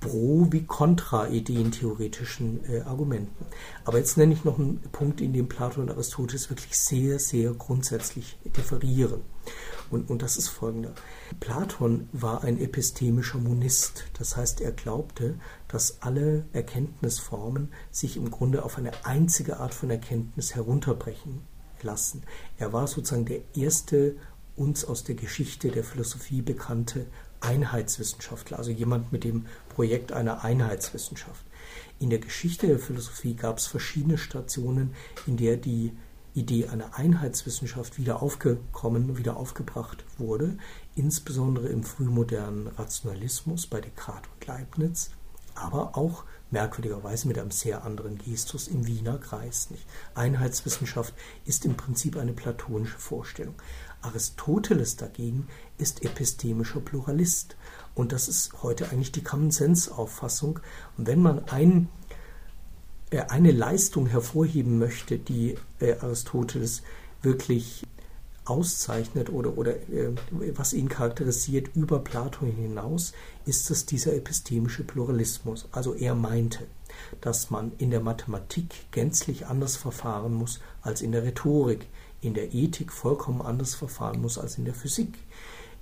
pro- 0.00 0.46
wie 0.50 0.64
kontra-ideentheoretischen 0.64 2.60
äh, 2.70 2.80
Argumenten. 2.82 3.46
Aber 3.84 3.98
jetzt 3.98 4.16
nenne 4.16 4.34
ich 4.34 4.44
noch 4.44 4.58
einen 4.58 4.80
Punkt, 4.92 5.20
in 5.20 5.32
dem 5.32 5.48
Platon 5.48 5.84
und 5.84 5.90
Aristoteles 5.90 6.50
wirklich 6.50 6.78
sehr, 6.78 7.18
sehr 7.18 7.52
grundsätzlich 7.52 8.38
differieren. 8.56 9.20
Und, 9.90 10.10
und 10.10 10.22
das 10.22 10.36
ist 10.36 10.48
folgender. 10.48 10.94
Platon 11.40 12.08
war 12.12 12.42
ein 12.44 12.58
epistemischer 12.58 13.38
Monist. 13.38 14.04
Das 14.18 14.36
heißt, 14.36 14.60
er 14.60 14.72
glaubte, 14.72 15.38
dass 15.68 16.02
alle 16.02 16.46
Erkenntnisformen 16.52 17.72
sich 17.90 18.16
im 18.16 18.30
Grunde 18.30 18.64
auf 18.64 18.78
eine 18.78 18.92
einzige 19.04 19.58
Art 19.58 19.74
von 19.74 19.90
Erkenntnis 19.90 20.54
herunterbrechen 20.54 21.42
lassen. 21.82 22.22
Er 22.58 22.72
war 22.72 22.86
sozusagen 22.86 23.26
der 23.26 23.42
erste 23.54 24.16
uns 24.56 24.84
aus 24.84 25.04
der 25.04 25.16
Geschichte 25.16 25.70
der 25.70 25.84
Philosophie 25.84 26.40
bekannte 26.40 27.06
Einheitswissenschaftler, 27.40 28.58
also 28.58 28.70
jemand 28.70 29.12
mit 29.12 29.24
dem 29.24 29.46
Projekt 29.68 30.12
einer 30.12 30.44
Einheitswissenschaft. 30.44 31.44
In 31.98 32.10
der 32.10 32.18
Geschichte 32.18 32.66
der 32.66 32.78
Philosophie 32.78 33.34
gab 33.34 33.58
es 33.58 33.66
verschiedene 33.66 34.18
Stationen, 34.18 34.94
in 35.26 35.36
der 35.36 35.56
die 35.56 35.92
Idee 36.34 36.66
einer 36.66 36.96
Einheitswissenschaft 36.96 37.98
wieder 37.98 38.22
aufgekommen, 38.22 39.16
wieder 39.16 39.36
aufgebracht 39.36 40.04
wurde, 40.18 40.58
insbesondere 40.94 41.68
im 41.68 41.84
frühmodernen 41.84 42.68
Rationalismus 42.68 43.66
bei 43.66 43.80
Descartes 43.80 44.30
und 44.34 44.46
Leibniz, 44.46 45.10
aber 45.54 45.96
auch 45.96 46.24
merkwürdigerweise 46.50 47.28
mit 47.28 47.38
einem 47.38 47.50
sehr 47.50 47.84
anderen 47.84 48.18
Gestus 48.18 48.68
im 48.68 48.86
Wiener 48.86 49.18
Kreis. 49.18 49.70
Nicht? 49.70 49.84
Einheitswissenschaft 50.14 51.14
ist 51.44 51.64
im 51.64 51.76
Prinzip 51.76 52.16
eine 52.16 52.32
platonische 52.32 52.98
Vorstellung. 52.98 53.54
Aristoteles 54.02 54.96
dagegen 54.96 55.48
ist 55.78 56.04
epistemischer 56.04 56.80
Pluralist. 56.80 57.56
Und 57.94 58.12
das 58.12 58.28
ist 58.28 58.62
heute 58.62 58.90
eigentlich 58.90 59.12
die 59.12 59.24
Common 59.24 59.50
Sense 59.50 59.92
Auffassung. 59.96 60.60
Und 60.96 61.06
wenn 61.06 61.22
man 61.22 61.44
ein, 61.48 61.88
äh, 62.03 62.03
eine 63.20 63.52
Leistung 63.52 64.06
hervorheben 64.06 64.78
möchte, 64.78 65.18
die 65.18 65.56
äh, 65.80 65.94
Aristoteles 66.00 66.82
wirklich 67.22 67.86
auszeichnet 68.44 69.30
oder, 69.30 69.56
oder 69.56 69.76
äh, 69.88 70.12
was 70.54 70.72
ihn 70.72 70.88
charakterisiert 70.88 71.74
über 71.74 71.98
Platon 71.98 72.50
hinaus, 72.50 73.12
ist 73.46 73.70
es 73.70 73.86
dieser 73.86 74.14
epistemische 74.14 74.84
Pluralismus. 74.84 75.68
Also 75.72 75.94
er 75.94 76.14
meinte, 76.14 76.66
dass 77.20 77.50
man 77.50 77.72
in 77.78 77.90
der 77.90 78.00
Mathematik 78.00 78.90
gänzlich 78.90 79.46
anders 79.46 79.76
verfahren 79.76 80.34
muss 80.34 80.60
als 80.82 81.00
in 81.00 81.12
der 81.12 81.22
Rhetorik, 81.22 81.86
in 82.20 82.34
der 82.34 82.54
Ethik 82.54 82.92
vollkommen 82.92 83.42
anders 83.42 83.74
verfahren 83.74 84.20
muss 84.20 84.38
als 84.38 84.58
in 84.58 84.64
der 84.64 84.74
Physik, 84.74 85.18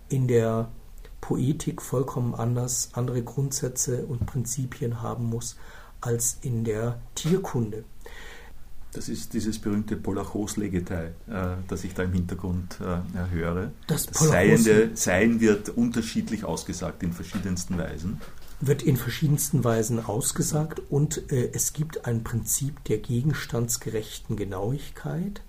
in 0.09 0.29
der 0.29 0.71
Poetik 1.21 1.81
vollkommen 1.81 2.35
anders 2.35 2.91
andere 2.95 3.23
Grundsätze 3.23 4.07
und 4.07 4.27
Prinzipien 4.27 5.03
haben 5.03 5.29
muss 5.29 5.57
als 6.03 6.39
in 6.43 6.65
der 6.65 7.01
Tierkunde. 7.15 7.85
Das 8.93 9.09
ist 9.09 9.33
dieses 9.33 9.59
berühmte 9.59 9.97
Polachos-Legeteil, 9.97 11.15
äh, 11.27 11.47
das 11.67 11.83
ich 11.85 11.95
da 11.95 12.03
im 12.03 12.13
Hintergrund 12.13 12.79
äh, 12.81 13.31
höre. 13.31 13.73
Das, 13.87 14.07
das 14.07 14.19
Seiende, 14.19 14.91
Sein 14.95 15.41
wird 15.41 15.71
unterschiedlich 15.71 16.45
ausgesagt 16.45 17.03
in 17.03 17.15
verschiedensten 17.15 17.79
Weisen. 17.79 18.21
Wird 18.61 18.83
in 18.83 18.99
verschiedensten 18.99 19.65
Weisen 19.65 20.05
ausgesagt 20.05 20.83
und 20.91 21.33
äh, 21.33 21.51
es 21.55 21.73
gibt 21.73 22.05
ein 22.05 22.23
Prinzip 22.23 22.85
der 22.85 22.99
gegenstandsgerechten 22.99 24.37
Genauigkeit 24.37 25.41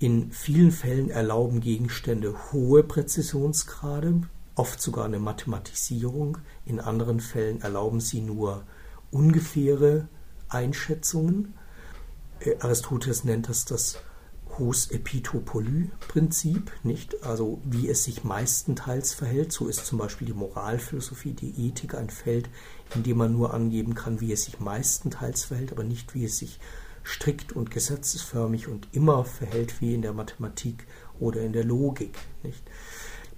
in 0.00 0.32
vielen 0.32 0.72
Fällen 0.72 1.10
erlauben 1.10 1.60
Gegenstände 1.60 2.34
hohe 2.52 2.82
Präzisionsgrade, 2.82 4.22
oft 4.54 4.80
sogar 4.80 5.04
eine 5.04 5.18
Mathematisierung. 5.18 6.38
In 6.64 6.80
anderen 6.80 7.20
Fällen 7.20 7.60
erlauben 7.60 8.00
sie 8.00 8.22
nur 8.22 8.64
ungefähre 9.10 10.08
Einschätzungen. 10.48 11.54
Äh, 12.40 12.56
Aristoteles 12.60 13.24
nennt 13.24 13.48
das 13.48 13.64
das 13.64 13.98
Hos 14.58 14.90
Epitopoly-Prinzip, 14.90 16.72
nicht? 16.82 17.22
Also 17.22 17.60
wie 17.64 17.88
es 17.88 18.04
sich 18.04 18.24
meistenteils 18.24 19.14
verhält. 19.14 19.52
So 19.52 19.68
ist 19.68 19.86
zum 19.86 19.98
Beispiel 19.98 20.26
die 20.26 20.34
Moralphilosophie, 20.34 21.32
die 21.32 21.68
Ethik 21.68 21.94
ein 21.94 22.10
Feld, 22.10 22.48
in 22.94 23.02
dem 23.02 23.18
man 23.18 23.32
nur 23.32 23.54
angeben 23.54 23.94
kann, 23.94 24.20
wie 24.20 24.32
es 24.32 24.44
sich 24.44 24.60
meistenteils 24.60 25.44
verhält, 25.44 25.72
aber 25.72 25.84
nicht 25.84 26.14
wie 26.14 26.24
es 26.24 26.38
sich 26.38 26.58
strikt 27.04 27.52
und 27.52 27.70
gesetzesförmig 27.70 28.68
und 28.68 28.88
immer 28.92 29.24
verhält 29.24 29.80
wie 29.80 29.94
in 29.94 30.02
der 30.02 30.12
Mathematik 30.12 30.86
oder 31.18 31.40
in 31.40 31.52
der 31.52 31.64
Logik. 31.64 32.14
Nicht? 32.42 32.62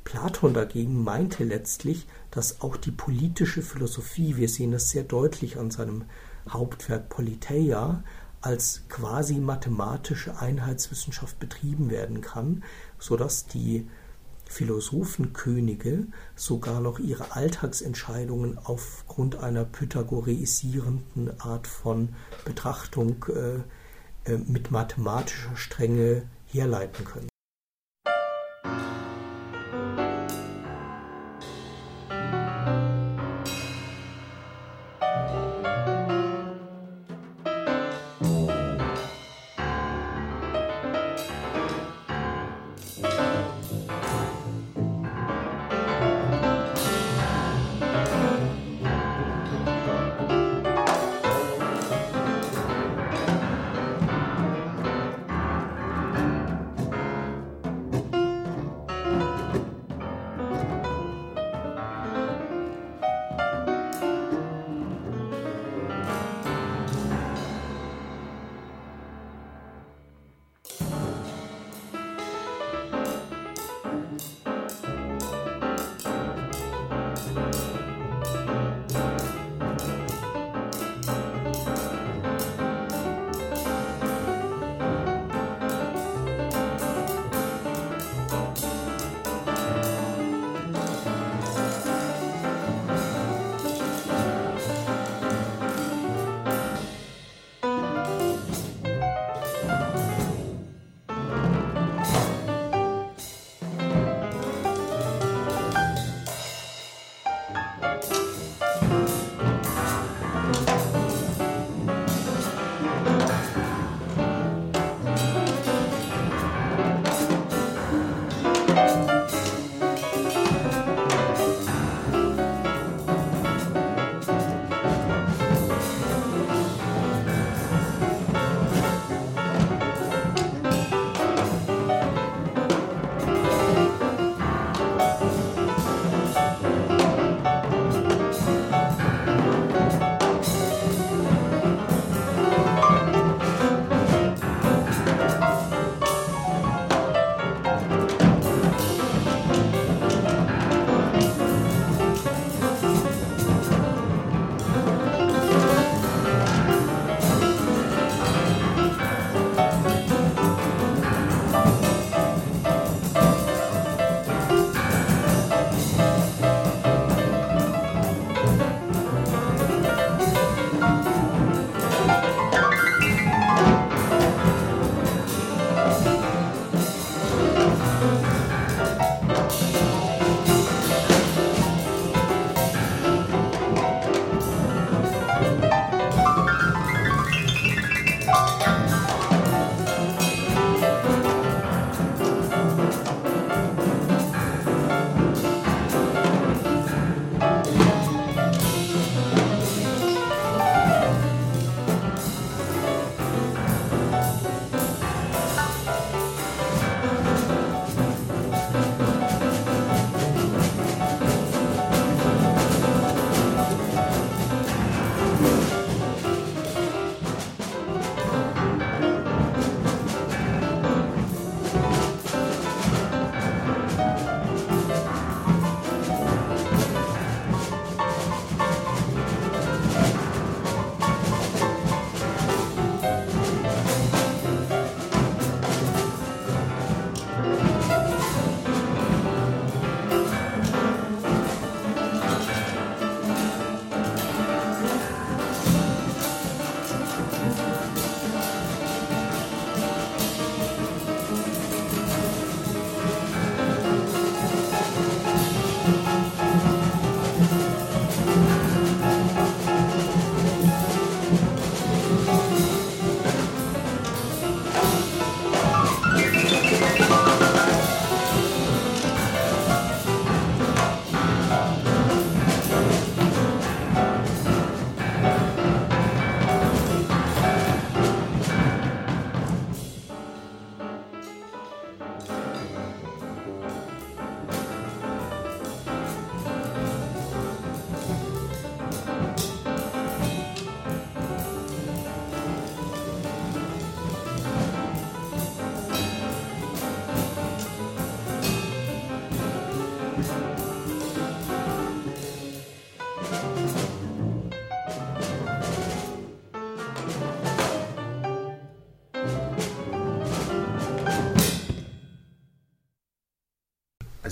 Platon 0.05 0.55
dagegen 0.55 1.03
meinte 1.05 1.45
letztlich, 1.45 2.07
dass 2.33 2.61
auch 2.63 2.77
die 2.77 2.91
politische 2.91 3.63
Philosophie, 3.63 4.37
wir 4.37 4.49
sehen 4.49 4.73
das 4.73 4.91
sehr 4.91 5.05
deutlich 5.05 5.59
an 5.59 5.71
seinem 5.71 6.07
Hauptwerk 6.49 7.09
Politeia, 7.09 8.03
als 8.41 8.83
quasi 8.89 9.35
mathematische 9.35 10.41
Einheitswissenschaft 10.41 11.39
betrieben 11.39 11.91
werden 11.91 12.21
kann, 12.21 12.65
sodass 12.99 13.47
die 13.47 13.89
Philosophenkönige 14.47 16.09
sogar 16.35 16.81
noch 16.81 16.99
ihre 16.99 17.35
Alltagsentscheidungen 17.37 18.59
aufgrund 18.59 19.37
einer 19.37 19.65
pythagoreisierenden 19.65 21.41
Art 21.41 21.67
von 21.67 22.11
Betrachtung 22.45 23.25
äh, 23.29 24.31
äh, 24.31 24.39
mit 24.39 24.71
mathematischer 24.71 25.57
Strenge 25.57 26.23
herleiten 26.47 27.05
können. 27.05 27.32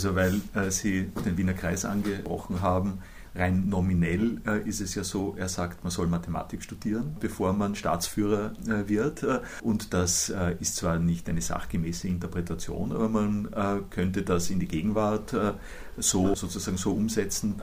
Also 0.00 0.16
weil 0.16 0.40
äh, 0.54 0.70
Sie 0.70 1.10
den 1.26 1.36
Wiener 1.36 1.52
Kreis 1.52 1.84
angesprochen 1.84 2.62
haben, 2.62 3.00
rein 3.34 3.68
nominell 3.68 4.40
äh, 4.46 4.66
ist 4.66 4.80
es 4.80 4.94
ja 4.94 5.04
so, 5.04 5.34
er 5.36 5.50
sagt, 5.50 5.84
man 5.84 5.90
soll 5.90 6.06
Mathematik 6.06 6.62
studieren, 6.62 7.16
bevor 7.20 7.52
man 7.52 7.74
Staatsführer 7.74 8.52
äh, 8.66 8.88
wird. 8.88 9.22
Äh, 9.24 9.40
und 9.62 9.92
das 9.92 10.30
äh, 10.30 10.56
ist 10.58 10.76
zwar 10.76 10.98
nicht 10.98 11.28
eine 11.28 11.42
sachgemäße 11.42 12.08
Interpretation, 12.08 12.92
aber 12.92 13.10
man 13.10 13.52
äh, 13.52 13.82
könnte 13.90 14.22
das 14.22 14.48
in 14.48 14.58
die 14.58 14.68
Gegenwart 14.68 15.34
so 16.00 16.34
sozusagen 16.34 16.76
so 16.76 16.92
umsetzen, 16.92 17.60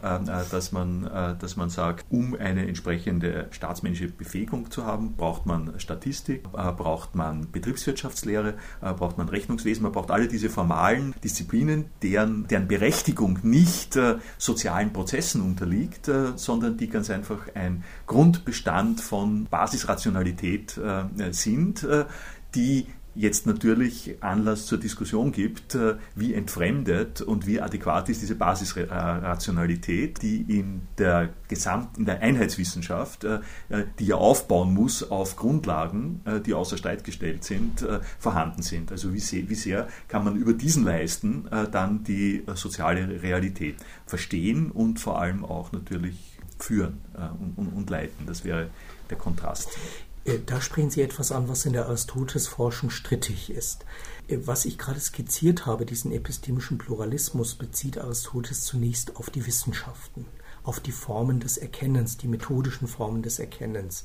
dass 0.52 0.72
man, 0.72 1.04
dass 1.40 1.56
man 1.56 1.70
sagt, 1.70 2.06
um 2.10 2.36
eine 2.36 2.68
entsprechende 2.68 3.48
staatsmännische 3.52 4.08
Befähigung 4.08 4.70
zu 4.72 4.86
haben, 4.86 5.16
braucht 5.16 5.46
man 5.46 5.80
Statistik, 5.80 6.44
braucht 6.52 7.16
man 7.16 7.52
Betriebswirtschaftslehre, 7.52 8.56
braucht 8.82 9.18
man 9.18 9.30
Rechnungswesen, 9.30 9.84
man 9.84 9.92
braucht 9.92 10.12
alle 10.12 10.28
diese 10.28 10.50
formalen 10.50 11.14
Disziplinen, 11.24 11.86
deren, 12.02 12.48
deren 12.48 12.68
Berechtigung 12.68 13.40
nicht 13.44 13.98
sozialen 14.38 14.94
Prozessen 14.94 15.42
unterliegt, 15.42 16.08
äh, 16.08 16.34
sondern 16.36 16.78
die 16.78 16.90
ganz 16.90 17.10
einfach 17.10 17.54
ein 17.56 17.84
Grundbestand 18.06 19.02
von 19.02 19.46
Basisrationalität 19.46 20.78
äh, 20.78 21.32
sind, 21.32 21.84
äh, 21.84 22.06
die 22.56 22.88
jetzt 23.18 23.48
natürlich 23.48 24.16
Anlass 24.22 24.66
zur 24.66 24.78
Diskussion 24.78 25.32
gibt, 25.32 25.78
wie 26.16 26.34
entfremdet 26.34 27.22
und 27.22 27.48
wie 27.48 27.60
adäquat 27.60 28.10
ist 28.10 28.22
diese 28.22 28.36
Basisrationalität, 28.36 30.22
die 30.22 30.42
in 30.42 30.82
der 30.98 31.30
Gesamt, 31.48 31.98
in 31.98 32.06
der 32.06 32.22
Einheitswissenschaft, 32.22 33.26
die 34.00 34.06
ja 34.06 34.16
aufbauen 34.16 34.74
muss 34.74 35.10
auf 35.10 35.36
Grundlagen, 35.36 36.22
die 36.46 36.54
außer 36.54 36.78
Streit 36.78 37.04
gestellt 37.04 37.44
sind, 37.44 37.86
vorhanden 38.20 38.62
sind. 38.62 38.92
Also 38.92 39.14
wie 39.14 39.20
sehr, 39.20 39.50
wie 39.50 39.56
sehr 39.56 39.88
kann 40.08 40.24
man 40.24 40.36
über 40.36 40.54
diesen 40.54 40.84
Leisten 40.84 41.46
dann 41.72 42.04
die 42.04 42.44
soziale 42.56 43.22
Realität 43.22 43.78
verstehen 44.06 44.72
und 44.72 45.00
vor 45.00 45.20
allem 45.20 45.44
auch 45.44 45.72
natürlich 45.72 46.38
führen 46.60 47.02
und, 47.40 47.58
und, 47.58 47.68
und 47.74 47.90
leiten. 47.90 48.26
Das 48.26 48.44
wäre 48.44 48.70
der 49.10 49.18
Kontrast. 49.18 49.70
Äh, 50.28 50.40
da 50.46 50.62
sprechen 50.62 50.92
Sie 50.92 51.02
etwas 51.02 51.32
an, 51.32 51.48
was 51.48 51.66
in 51.66 51.74
der 51.74 51.88
Aristoteles-Forschung 51.88 52.92
strittig 52.92 53.50
ist. 53.50 53.86
Äh, 54.28 54.40
was 54.42 54.66
ich 54.66 54.78
gerade 54.78 55.00
skizziert 55.00 55.66
habe, 55.66 55.86
diesen 55.86 56.12
epistemischen 56.12 56.78
Pluralismus, 56.78 57.56
bezieht 57.56 57.98
Aristoteles 57.98 58.62
zunächst 58.62 59.16
auf 59.16 59.30
die 59.30 59.48
Wissenschaften, 59.48 60.26
auf 60.64 60.80
die 60.80 60.92
Formen 60.92 61.40
des 61.40 61.58
Erkennens, 61.58 62.18
die 62.18 62.28
methodischen 62.28 62.88
Formen 62.88 63.24
des 63.24 63.40
Erkennens. 63.40 64.04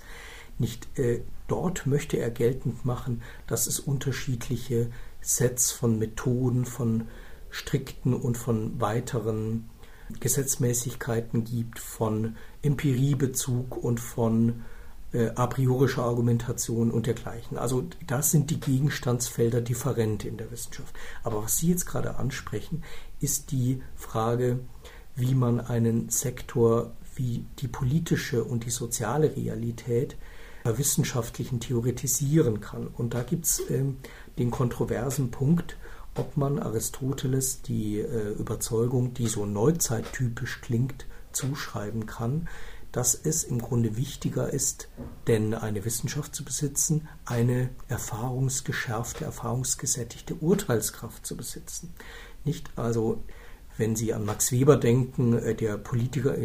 Nicht 0.58 0.98
äh, 0.98 1.22
dort 1.48 1.86
möchte 1.86 2.18
er 2.18 2.30
geltend 2.30 2.84
machen, 2.84 3.22
dass 3.46 3.66
es 3.66 3.80
unterschiedliche 3.80 4.90
Sets 5.20 5.72
von 5.72 5.98
Methoden, 5.98 6.64
von 6.64 7.08
strikten 7.50 8.14
und 8.14 8.36
von 8.36 8.80
weiteren 8.80 9.68
Gesetzmäßigkeiten 10.20 11.44
gibt, 11.44 11.78
von 11.78 12.36
Empiriebezug 12.60 13.76
und 13.76 13.98
von 13.98 14.62
äh, 15.12 15.30
a 15.34 15.46
priorische 15.46 16.02
Argumentation 16.02 16.90
und 16.90 17.06
dergleichen. 17.06 17.58
Also 17.58 17.84
das 18.06 18.30
sind 18.30 18.50
die 18.50 18.60
Gegenstandsfelder 18.60 19.60
different 19.60 20.24
in 20.24 20.36
der 20.36 20.50
Wissenschaft. 20.50 20.94
Aber 21.22 21.42
was 21.44 21.58
Sie 21.58 21.70
jetzt 21.70 21.86
gerade 21.86 22.16
ansprechen, 22.16 22.82
ist 23.20 23.50
die 23.50 23.82
Frage, 23.94 24.60
wie 25.14 25.34
man 25.34 25.60
einen 25.60 26.08
Sektor 26.08 26.92
wie 27.14 27.44
die 27.58 27.68
politische 27.68 28.42
und 28.42 28.64
die 28.64 28.70
soziale 28.70 29.36
Realität 29.36 30.16
wissenschaftlichen 30.64 31.60
theoretisieren 31.60 32.60
kann. 32.60 32.86
Und 32.86 33.14
da 33.14 33.22
gibt 33.22 33.46
es 33.46 33.62
ähm, 33.68 33.98
den 34.38 34.50
kontroversen 34.50 35.30
Punkt, 35.30 35.76
ob 36.14 36.36
man 36.36 36.58
Aristoteles 36.58 37.62
die 37.62 37.98
äh, 37.98 38.30
Überzeugung, 38.32 39.14
die 39.14 39.26
so 39.26 39.46
neuzeittypisch 39.46 40.60
klingt, 40.60 41.06
zuschreiben 41.32 42.06
kann, 42.06 42.48
dass 42.92 43.14
es 43.14 43.42
im 43.42 43.60
Grunde 43.60 43.96
wichtiger 43.96 44.52
ist, 44.52 44.88
denn 45.26 45.54
eine 45.54 45.84
Wissenschaft 45.86 46.34
zu 46.34 46.44
besitzen, 46.44 47.08
eine 47.24 47.70
erfahrungsgeschärfte, 47.88 49.24
erfahrungsgesättigte 49.24 50.34
Urteilskraft 50.34 51.26
zu 51.26 51.36
besitzen. 51.36 51.94
Nicht 52.44 52.70
also, 52.76 53.22
wenn 53.78 53.96
Sie 53.96 54.12
an 54.12 54.26
Max 54.26 54.52
Weber 54.52 54.76
denken, 54.76 55.38
äh, 55.38 55.54
der 55.54 55.78
Politiker, 55.78 56.36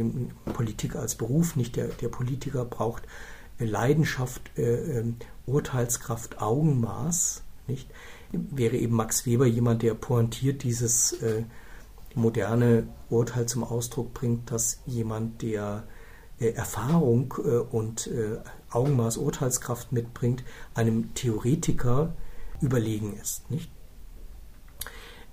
Politik 0.53 0.95
als 0.95 1.15
Beruf, 1.15 1.57
nicht 1.57 1.75
der, 1.75 1.87
der 1.89 2.07
Politiker 2.07 2.63
braucht 2.63 3.03
äh, 3.59 3.65
Leidenschaft, 3.65 4.57
äh, 4.57 4.99
ähm, 4.99 5.17
Urteilskraft, 5.45 6.41
Augenmaß, 6.41 7.43
nicht? 7.67 7.89
Wäre 8.31 8.77
eben 8.77 8.95
Max 8.95 9.25
Weber 9.25 9.45
jemand, 9.45 9.83
der 9.83 9.93
pointiert 9.93 10.63
dieses 10.63 11.15
moderne 12.13 12.89
Urteil 13.09 13.45
zum 13.45 13.63
Ausdruck 13.63 14.13
bringt, 14.13 14.51
dass 14.51 14.81
jemand, 14.85 15.41
der 15.41 15.87
Erfahrung 16.39 17.33
äh, 17.39 17.57
und 17.57 18.07
äh, 18.07 18.37
Augenmaß, 18.69 19.17
Urteilskraft 19.17 19.91
mitbringt, 19.91 20.43
einem 20.75 21.13
Theoretiker 21.13 22.13
überlegen 22.61 23.17
ist. 23.17 23.49
Nicht? 23.49 23.71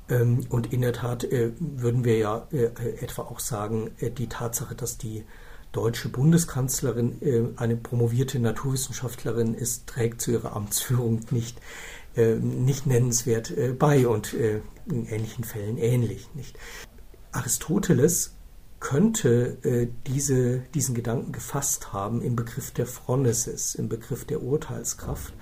Ähm, 0.08 0.46
und 0.48 0.72
in 0.72 0.80
der 0.80 0.92
Tat 0.92 1.26
würden 1.30 2.04
wir 2.04 2.18
ja 2.18 2.46
etwa 2.50 3.22
auch 3.22 3.40
sagen, 3.40 3.90
die 4.18 4.28
Tatsache, 4.28 4.74
dass 4.74 4.98
die 4.98 5.24
deutsche 5.72 6.08
Bundeskanzlerin 6.08 7.54
eine 7.56 7.76
promovierte 7.76 8.38
Naturwissenschaftlerin 8.38 9.54
ist, 9.54 9.88
trägt 9.88 10.20
zu 10.20 10.30
ihrer 10.30 10.54
Amtsführung 10.54 11.20
nicht, 11.30 11.60
nicht 12.14 12.86
nennenswert 12.86 13.52
bei 13.76 14.06
und 14.06 14.34
in 14.34 14.62
ähnlichen 15.06 15.42
Fällen 15.42 15.76
ähnlich. 15.78 16.28
Nicht? 16.34 16.56
Aristoteles 17.32 18.36
könnte 18.84 19.56
äh, 19.62 19.88
diese, 20.06 20.58
diesen 20.74 20.94
Gedanken 20.94 21.32
gefasst 21.32 21.94
haben 21.94 22.20
im 22.20 22.36
Begriff 22.36 22.70
der 22.70 22.84
Phronesis, 22.84 23.74
im 23.74 23.88
Begriff 23.88 24.26
der 24.26 24.42
Urteilskraft. 24.42 25.32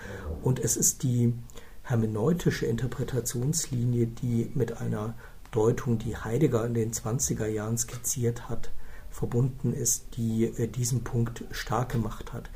Und 0.44 0.60
es 0.60 0.76
ist 0.76 1.02
die 1.02 1.34
hermeneutische 1.82 2.66
Interpretationslinie, 2.66 4.06
die 4.06 4.52
mit 4.54 4.80
einer 4.80 5.14
Deutung, 5.50 5.98
die 5.98 6.16
Heidegger 6.16 6.64
in 6.64 6.74
den 6.74 6.92
20er 6.92 7.46
Jahren 7.46 7.76
skizziert 7.76 8.48
hat, 8.48 8.70
verbunden 9.10 9.72
ist, 9.72 10.16
die 10.16 10.44
äh, 10.44 10.68
diesen 10.68 11.02
Punkt 11.02 11.42
stark 11.50 11.88
gemacht 11.88 12.32
hat. 12.32 12.48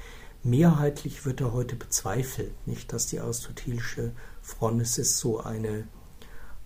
Mehrheitlich 0.44 1.26
wird 1.26 1.40
er 1.40 1.52
heute 1.52 1.74
bezweifelt, 1.74 2.52
nicht, 2.64 2.92
dass 2.92 3.08
die 3.08 3.18
aristotelische 3.18 4.12
Phronesis 4.40 5.18
so 5.18 5.40
eine, 5.40 5.88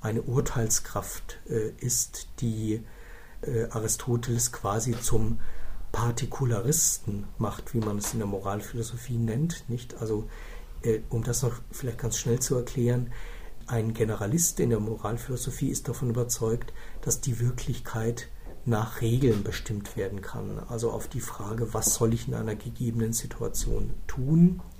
eine 0.03 0.21
Urteilskraft 0.21 1.39
äh, 1.49 1.71
ist, 1.81 2.29
die 2.43 2.85
Aristoteles 3.71 4.53
quasi 4.53 4.99
zum 5.01 5.41
Partikularisten 5.93 7.27
macht, 7.39 7.75
wie 7.75 7.81
man 7.81 7.99
es 7.99 8.13
in 8.13 8.21
der 8.21 8.29
Moralphilosophie 8.29 9.19
nennt. 9.19 9.65
Nicht? 9.69 10.01
Also, 10.01 10.29
äh, 10.83 11.01
um 11.09 11.25
das 11.25 11.43
noch 11.43 11.55
vielleicht 11.71 11.99
ganz 11.99 12.19
schnell 12.19 12.41
zu 12.41 12.57
erklären, 12.57 13.13
ein 13.67 13.95
Generalist 13.95 14.61
in 14.61 14.71
der 14.71 14.81
Moralphilosophie 14.81 15.69
ist 15.69 15.89
davon 15.89 16.11
überzeugt, 16.11 16.73
dass 17.03 17.21
die 17.21 17.39
Wirklichkeit 17.39 18.29
nach 18.65 19.01
Regeln 19.01 19.43
bestimmt 19.43 19.97
werden 19.97 20.21
kann. 20.23 20.59
Also 20.69 20.91
auf 20.91 21.09
die 21.09 21.21
Frage, 21.21 21.73
was 21.73 21.95
soll 21.95 22.13
ich 22.15 22.29
in 22.29 22.35
einer 22.35 22.57
gegebenen 22.57 23.13
Situation 23.13 23.95
tun, 24.07 24.61
äh, 24.61 24.80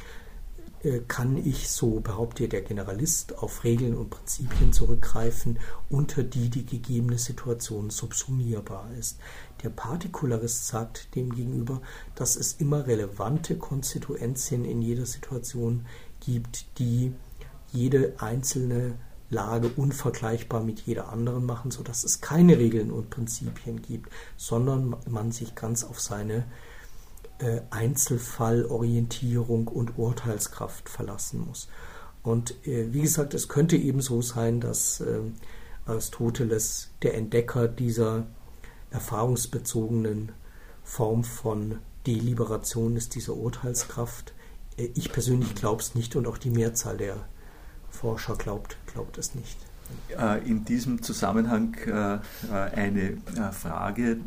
kann 1.09 1.37
ich, 1.37 1.69
so 1.69 2.01
behauptet 2.01 2.53
der 2.53 2.63
Generalist, 2.63 3.39
auf 3.39 3.65
Regeln 3.65 3.95
und 3.95 4.09
Prinzipien 4.09 4.73
zurückgreifen, 4.73 5.59
unter 5.91 6.23
die 6.23 6.49
die 6.49 6.65
gegebene 6.65 7.19
Situation 7.19 7.91
subsumierbar 7.91 8.91
ist. 8.99 9.19
Der 9.63 9.69
Partikularist 9.69 10.67
sagt 10.67 11.15
demgegenüber, 11.15 11.83
dass 12.15 12.37
es 12.37 12.55
immer 12.55 12.87
relevante 12.87 13.59
Konstituentien 13.59 14.65
in 14.65 14.81
jeder 14.81 15.05
Situation 15.05 15.85
gibt, 16.21 16.79
die 16.79 17.13
jede 17.73 18.15
einzelne 18.19 18.95
Lage 19.29 19.69
unvergleichbar 19.77 20.63
mit 20.63 20.81
jeder 20.81 21.11
anderen 21.11 21.45
machen, 21.45 21.71
sodass 21.71 22.05
es 22.05 22.23
keine 22.23 22.59
Regeln 22.59 22.91
und 22.91 23.11
Prinzipien 23.11 23.83
gibt, 23.83 24.11
sondern 24.37 24.97
man 25.09 25.31
sich 25.31 25.55
ganz 25.55 25.85
auf 25.85 26.01
seine 26.01 26.39
äh, 26.39 26.45
Einzelfallorientierung 27.71 29.69
und 29.69 29.99
Urteilskraft 29.99 30.89
verlassen 30.89 31.47
muss. 31.47 31.69
Und 32.23 32.67
äh, 32.67 32.93
wie 32.93 33.03
gesagt, 33.03 33.35
es 33.35 33.49
könnte 33.49 33.77
eben 33.77 34.01
so 34.01 34.21
sein, 34.23 34.61
dass 34.61 35.01
äh, 35.01 35.21
Aristoteles 35.87 36.91
der 37.03 37.15
Entdecker 37.15 37.69
dieser 37.69 38.27
erfahrungsbezogenen 38.91 40.33
Form 40.83 41.25
von 41.25 41.79
Deliberation 42.07 42.97
ist, 42.97 43.15
dieser 43.15 43.35
Urteilskraft. 43.35 44.35
Äh, 44.77 44.91
ich 44.95 45.13
persönlich 45.13 45.55
glaube 45.55 45.83
es 45.83 45.95
nicht 45.95 46.17
und 46.17 46.27
auch 46.27 46.39
die 46.39 46.51
Mehrzahl 46.51 46.97
der 46.97 47.17
Forscher 47.89 48.37
glaubt, 48.37 48.77
glaubt 48.93 49.19
es 49.19 49.35
nicht. 49.35 49.57
Äh, 50.17 50.49
in 50.49 50.65
diesem 50.65 51.03
Zusammenhang 51.03 51.75
äh, 51.87 52.19
eine 52.53 53.19
Frage, 53.53 54.19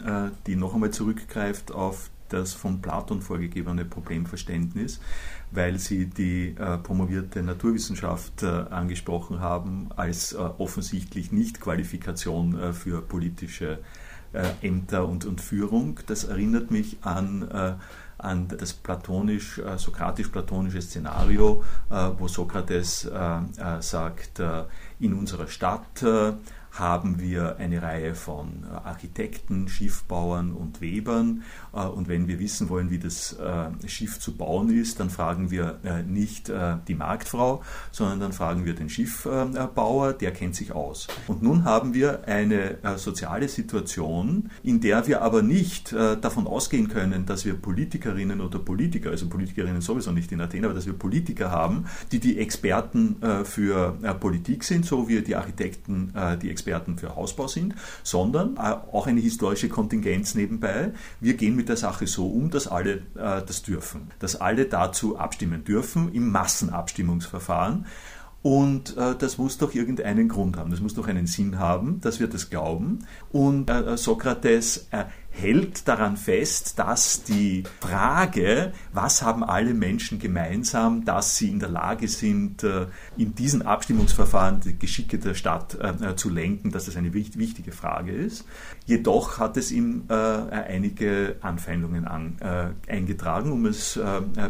die 0.46 0.56
noch 0.56 0.74
einmal 0.74 0.92
zurückgreift 0.92 1.72
auf 1.72 2.10
das 2.34 2.54
von 2.54 2.82
Platon 2.82 3.22
vorgegebene 3.22 3.86
Problemverständnis, 3.86 5.00
weil 5.52 5.80
Sie 5.80 6.08
die 6.08 6.56
promovierte 6.84 7.44
Naturwissenschaft 7.44 8.44
angesprochen 8.44 9.40
haben 9.40 9.90
als 9.96 10.36
offensichtlich 10.36 11.32
Nicht-Qualifikation 11.32 12.74
für 12.74 13.02
politische 13.02 13.80
Ämter 14.62 15.08
und, 15.08 15.26
und 15.26 15.42
Führung. 15.42 16.00
Das 16.08 16.24
erinnert 16.24 16.72
mich 16.72 16.98
an 17.02 17.80
an 18.24 18.48
das 18.48 18.74
platonisch, 18.74 19.60
äh, 19.60 19.78
sokratisch-platonische 19.78 20.82
Szenario, 20.82 21.64
äh, 21.90 22.10
wo 22.18 22.28
Sokrates 22.28 23.06
äh, 23.06 23.40
sagt, 23.82 24.42
in 25.00 25.14
unserer 25.14 25.48
Stadt 25.48 26.04
haben 26.74 27.22
wir 27.22 27.58
eine 27.58 27.82
Reihe 27.82 28.16
von 28.16 28.64
äh, 28.64 28.88
Architekten, 28.88 29.68
Schiffbauern 29.68 30.54
und 30.54 30.82
Webern. 30.82 31.44
Äh, 31.72 31.86
und 31.86 32.08
wenn 32.08 32.28
wir 32.28 32.40
wissen 32.40 32.68
wollen, 32.68 32.90
wie 32.90 32.98
das 32.98 33.34
äh, 33.34 33.88
Schiff 33.88 34.20
zu 34.20 34.36
bauen 34.36 34.76
ist, 34.76 35.00
dann 35.00 35.10
fragen 35.10 35.52
wir 35.52 35.80
nicht 36.08 36.52
die 36.88 36.96
Marktfrau, 36.96 37.62
sondern 37.92 38.20
dann 38.20 38.34
fragen 38.34 38.66
wir 38.66 38.74
den 38.74 38.90
Schiffbauer, 38.90 40.14
der 40.14 40.32
kennt 40.32 40.56
sich 40.56 40.72
aus. 40.72 41.08
Und 41.28 41.42
nun 41.42 41.64
haben 41.64 41.94
wir 41.94 42.28
eine 42.28 42.78
soziale 42.98 43.48
Situation, 43.48 44.50
in 44.64 44.82
der 44.82 45.08
wir 45.08 45.22
aber 45.22 45.42
nicht 45.42 45.94
davon 45.94 46.48
ausgehen 46.48 46.88
können, 46.88 47.26
dass 47.26 47.46
wir 47.46 47.56
Politikerinnen 47.56 48.42
oder 48.42 48.60
Politiker, 48.60 49.12
also 49.12 49.28
Politikerinnen 49.28 49.82
sowieso 49.82 50.12
nicht 50.12 50.32
in 50.32 50.42
Athen, 50.42 50.66
aber 50.66 50.74
dass 50.74 50.86
wir 50.86 50.94
Politiker 50.94 51.52
haben, 51.52 51.86
die 52.12 52.20
die 52.20 52.40
Experten 52.40 53.18
für 53.44 53.92
Politik 54.20 54.64
sind, 54.64 54.86
so 54.86 55.08
wie 55.08 55.22
die 55.22 55.36
Architekten 55.36 56.14
die 56.42 56.50
Experten 56.50 56.63
Experten 56.64 56.98
für 56.98 57.16
Hausbau 57.16 57.48
sind, 57.48 57.76
sondern 58.04 58.56
äh, 58.56 58.76
auch 58.92 59.06
eine 59.08 59.20
historische 59.20 59.68
Kontingenz 59.68 60.34
nebenbei. 60.34 60.94
Wir 61.20 61.34
gehen 61.34 61.56
mit 61.56 61.68
der 61.68 61.76
Sache 61.78 62.08
so 62.08 62.28
um, 62.28 62.50
dass 62.52 62.68
alle 62.68 62.94
äh, 63.16 63.42
das 63.46 63.64
dürfen, 63.64 64.12
dass 64.20 64.40
alle 64.40 64.66
dazu 64.66 65.18
abstimmen 65.18 65.66
dürfen 65.66 66.14
im 66.14 66.32
Massenabstimmungsverfahren. 66.32 67.86
Und 68.42 68.98
äh, 68.98 69.16
das 69.18 69.38
muss 69.38 69.58
doch 69.58 69.74
irgendeinen 69.74 70.28
Grund 70.28 70.58
haben, 70.58 70.72
das 70.72 70.82
muss 70.82 70.94
doch 70.94 71.08
einen 71.08 71.28
Sinn 71.28 71.60
haben, 71.60 72.02
dass 72.02 72.20
wir 72.20 72.28
das 72.28 72.50
glauben. 72.50 73.06
Und 73.32 73.70
äh, 73.70 73.96
Sokrates 73.98 74.88
äh, 74.92 75.06
hält 75.34 75.88
daran 75.88 76.16
fest, 76.16 76.78
dass 76.78 77.24
die 77.24 77.64
Frage, 77.80 78.72
was 78.94 79.24
haben 79.24 79.44
alle 79.44 79.74
Menschen 79.74 80.20
gemeinsam, 80.20 81.06
dass 81.06 81.38
sie 81.38 81.50
in 81.50 81.60
der 81.60 81.70
Lage 81.70 82.08
sind, 82.08 82.64
äh, 82.64 82.86
in 83.18 83.34
diesen 83.34 83.64
Abstimmungsverfahren 83.64 84.62
die 84.62 84.78
Geschicke 84.78 85.18
der 85.18 85.34
Stadt 85.34 85.76
äh, 85.76 86.12
äh, 86.12 86.16
zu 86.16 86.30
lenken, 86.30 86.72
dass 86.72 86.86
das 86.86 86.96
eine 86.96 87.14
wichtige 87.14 87.72
Frage 87.72 88.12
ist. 88.12 88.46
Jedoch 88.86 89.40
hat 89.40 89.58
es 89.58 89.72
ihm 89.72 90.04
einige 90.10 91.38
Anfeindungen 91.42 92.06
an, 92.06 92.36
eingetragen, 92.88 93.52
um 93.52 93.66
es 93.66 94.00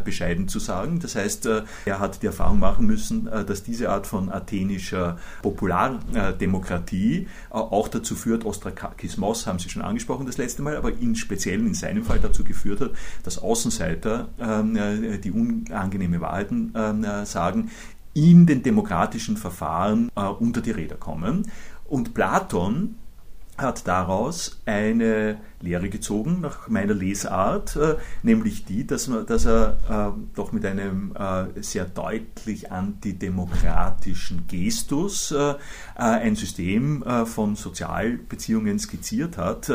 bescheiden 0.03 0.47
zu 0.47 0.59
sagen. 0.59 0.99
Das 0.99 1.15
heißt, 1.15 1.47
er 1.85 1.99
hat 1.99 2.21
die 2.23 2.27
Erfahrung 2.27 2.59
machen 2.59 2.87
müssen, 2.87 3.25
dass 3.25 3.63
diese 3.63 3.89
Art 3.89 4.07
von 4.07 4.31
athenischer 4.31 5.17
Populardemokratie 5.43 7.27
auch 7.51 7.87
dazu 7.87 8.15
führt, 8.15 8.45
Ostrakismos 8.45 9.45
haben 9.45 9.59
Sie 9.59 9.69
schon 9.69 9.81
angesprochen 9.81 10.25
das 10.25 10.37
letzte 10.37 10.61
Mal, 10.61 10.77
aber 10.77 10.91
in 10.91 11.15
speziell 11.15 11.59
in 11.59 11.73
seinem 11.73 12.03
Fall 12.03 12.19
dazu 12.19 12.43
geführt 12.43 12.81
hat, 12.81 12.91
dass 13.23 13.37
Außenseiter 13.37 14.29
ähm, 14.39 14.75
äh, 14.75 15.17
die 15.17 15.31
unangenehme 15.31 16.21
Wahrheiten 16.21 16.73
ähm, 16.75 17.03
äh, 17.03 17.25
sagen, 17.25 17.71
in 18.13 18.45
den 18.45 18.63
demokratischen 18.63 19.37
Verfahren 19.37 20.11
äh, 20.15 20.21
unter 20.21 20.61
die 20.61 20.71
Räder 20.71 20.95
kommen. 20.95 21.51
Und 21.85 22.13
Platon 22.13 22.95
hat 23.57 23.87
daraus 23.87 24.61
eine 24.65 25.37
Lehre 25.61 25.89
gezogen, 25.89 26.41
nach 26.41 26.67
meiner 26.67 26.93
Lesart, 26.93 27.75
äh, 27.75 27.95
nämlich 28.21 28.65
die, 28.65 28.85
dass, 28.85 29.07
man, 29.07 29.25
dass 29.25 29.45
er 29.45 29.77
äh, 29.89 30.19
doch 30.35 30.51
mit 30.51 30.65
einem 30.65 31.15
äh, 31.15 31.61
sehr 31.61 31.85
deutlich 31.85 32.71
antidemokratischen 32.71 34.45
Gestus 34.47 35.31
äh, 35.31 35.53
ein 35.95 36.35
System 36.35 37.03
von 37.25 37.55
Sozialbeziehungen 37.55 38.79
skizziert 38.79 39.37
hat, 39.37 39.71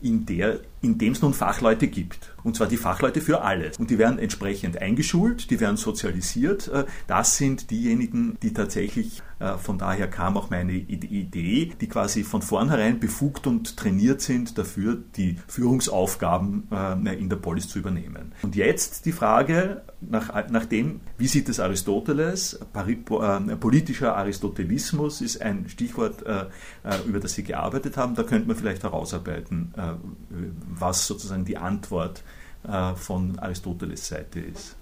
in 0.00 0.26
der 0.26 0.60
in 0.84 0.98
dem 0.98 1.12
es 1.12 1.22
nun 1.22 1.34
Fachleute 1.34 1.88
gibt. 1.88 2.34
Und 2.42 2.56
zwar 2.56 2.66
die 2.66 2.76
Fachleute 2.76 3.20
für 3.20 3.40
alles. 3.40 3.78
Und 3.78 3.90
die 3.90 3.98
werden 3.98 4.18
entsprechend 4.18 4.80
eingeschult, 4.80 5.50
die 5.50 5.60
werden 5.60 5.78
sozialisiert. 5.78 6.70
Das 7.06 7.38
sind 7.38 7.70
diejenigen, 7.70 8.36
die 8.42 8.52
tatsächlich, 8.52 9.22
von 9.58 9.78
daher 9.78 10.08
kam 10.08 10.36
auch 10.36 10.50
meine 10.50 10.74
Idee, 10.74 11.72
die 11.80 11.88
quasi 11.88 12.22
von 12.22 12.42
vornherein 12.42 13.00
befugt 13.00 13.46
und 13.46 13.76
trainiert 13.78 14.20
sind 14.20 14.58
dafür, 14.58 14.98
die 15.16 15.38
Führungsaufgaben 15.46 16.68
äh, 16.70 17.14
in 17.14 17.28
der 17.28 17.36
Polis 17.36 17.68
zu 17.68 17.78
übernehmen. 17.78 18.32
Und 18.42 18.56
jetzt 18.56 19.06
die 19.06 19.12
Frage 19.12 19.82
nach, 20.00 20.50
nach 20.50 20.66
dem, 20.66 21.00
wie 21.16 21.26
sieht 21.26 21.48
es 21.48 21.60
Aristoteles? 21.60 22.60
Äh, 22.74 23.56
politischer 23.56 24.16
Aristotelismus 24.16 25.20
ist 25.20 25.40
ein 25.40 25.68
Stichwort, 25.68 26.24
äh, 26.26 26.46
äh, 26.82 27.06
über 27.06 27.20
das 27.20 27.34
Sie 27.34 27.44
gearbeitet 27.44 27.96
haben. 27.96 28.14
Da 28.14 28.22
könnte 28.22 28.48
man 28.48 28.56
vielleicht 28.56 28.82
herausarbeiten, 28.82 29.72
äh, 29.76 30.73
was 30.78 31.06
sozusagen 31.06 31.44
die 31.44 31.56
Antwort 31.56 32.22
äh, 32.66 32.94
von 32.94 33.38
Aristoteles 33.38 34.08
Seite 34.08 34.40
ist. 34.40 34.76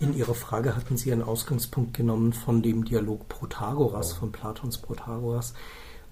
In 0.00 0.14
Ihrer 0.14 0.34
Frage 0.34 0.76
hatten 0.76 0.98
Sie 0.98 1.10
einen 1.12 1.22
Ausgangspunkt 1.22 1.94
genommen 1.94 2.34
von 2.34 2.62
dem 2.62 2.84
Dialog 2.84 3.28
Protagoras, 3.28 4.12
von 4.12 4.32
Platons 4.32 4.78
Protagoras 4.78 5.54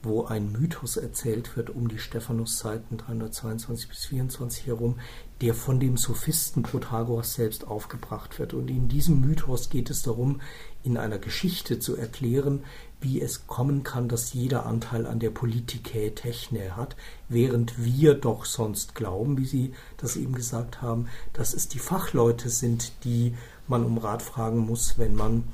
wo 0.03 0.25
ein 0.25 0.53
Mythos 0.53 0.97
erzählt 0.97 1.57
wird 1.57 1.71
um 1.71 1.89
die 1.89 1.99
Stephanus-Zeiten 1.99 2.99
322 2.99 3.89
bis 3.89 4.05
24 4.07 4.67
herum, 4.67 5.01
der 5.41 5.55
von 5.55 5.79
dem 5.79 5.97
Sophisten 5.97 6.63
Protagoras 6.63 7.35
selbst 7.35 7.67
aufgebracht 7.67 8.39
wird. 8.39 8.55
Und 8.55 8.69
in 8.69 8.89
diesem 8.89 9.21
Mythos 9.21 9.71
geht 9.71 9.91
es 9.91 10.03
darum, 10.03 10.41
in 10.83 10.97
einer 10.97 11.19
Geschichte 11.19 11.79
zu 11.79 11.97
erklären, 11.97 12.65
wie 13.01 13.21
es 13.21 13.47
kommen 13.47 13.85
kann, 13.85 14.09
dass 14.09 14.33
jeder 14.33 14.67
Anteil 14.67 15.07
an 15.07 15.21
der 15.21 15.31
Politikä 15.31 16.11
Techne 16.11 16.77
hat, 16.77 16.97
während 17.29 17.85
wir 17.85 18.15
doch 18.15 18.45
sonst 18.45 18.95
glauben, 18.97 19.39
wie 19.39 19.47
Sie 19.47 19.73
das 19.97 20.17
eben 20.17 20.35
gesagt 20.35 20.83
haben, 20.83 21.09
dass 21.33 21.55
es 21.55 21.69
die 21.69 21.79
Fachleute 21.79 22.49
sind, 22.49 22.93
die 23.05 23.35
man 23.69 23.85
um 23.85 23.99
Rat 23.99 24.23
fragen 24.23 24.59
muss, 24.59 24.99
wenn 24.99 25.15
man 25.15 25.45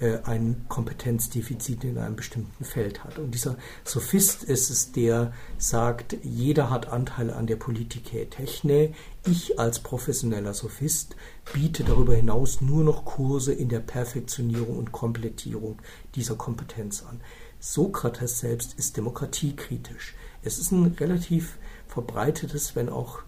äh, 0.00 0.18
ein 0.24 0.64
Kompetenzdefizit 0.68 1.84
in 1.84 1.98
einem 1.98 2.16
bestimmten 2.16 2.64
Feld 2.64 3.04
hat. 3.04 3.18
Und 3.18 3.32
dieser 3.34 3.56
Sophist 3.84 4.42
ist 4.42 4.70
es, 4.70 4.92
der 4.92 5.32
sagt, 5.58 6.16
jeder 6.22 6.70
hat 6.70 6.88
Anteil 6.88 7.30
an 7.30 7.46
der 7.46 7.56
Politiké 7.56 8.24
Techne. 8.28 8.94
Ich 9.26 9.58
als 9.58 9.80
professioneller 9.80 10.54
Sophist 10.54 11.14
biete 11.52 11.84
darüber 11.84 12.14
hinaus 12.14 12.60
nur 12.62 12.84
noch 12.84 13.04
Kurse 13.04 13.52
in 13.52 13.68
der 13.68 13.80
Perfektionierung 13.80 14.78
und 14.78 14.92
Komplettierung 14.92 15.82
dieser 16.14 16.36
Kompetenz 16.36 17.04
an. 17.08 17.20
Sokrates 17.58 18.40
selbst 18.40 18.74
ist 18.78 18.96
demokratiekritisch. 18.96 20.14
Es 20.42 20.58
ist 20.58 20.72
ein 20.72 20.94
relativ 20.98 21.58
verbreitetes, 21.86 22.74
wenn 22.76 22.88
auch 22.88 23.20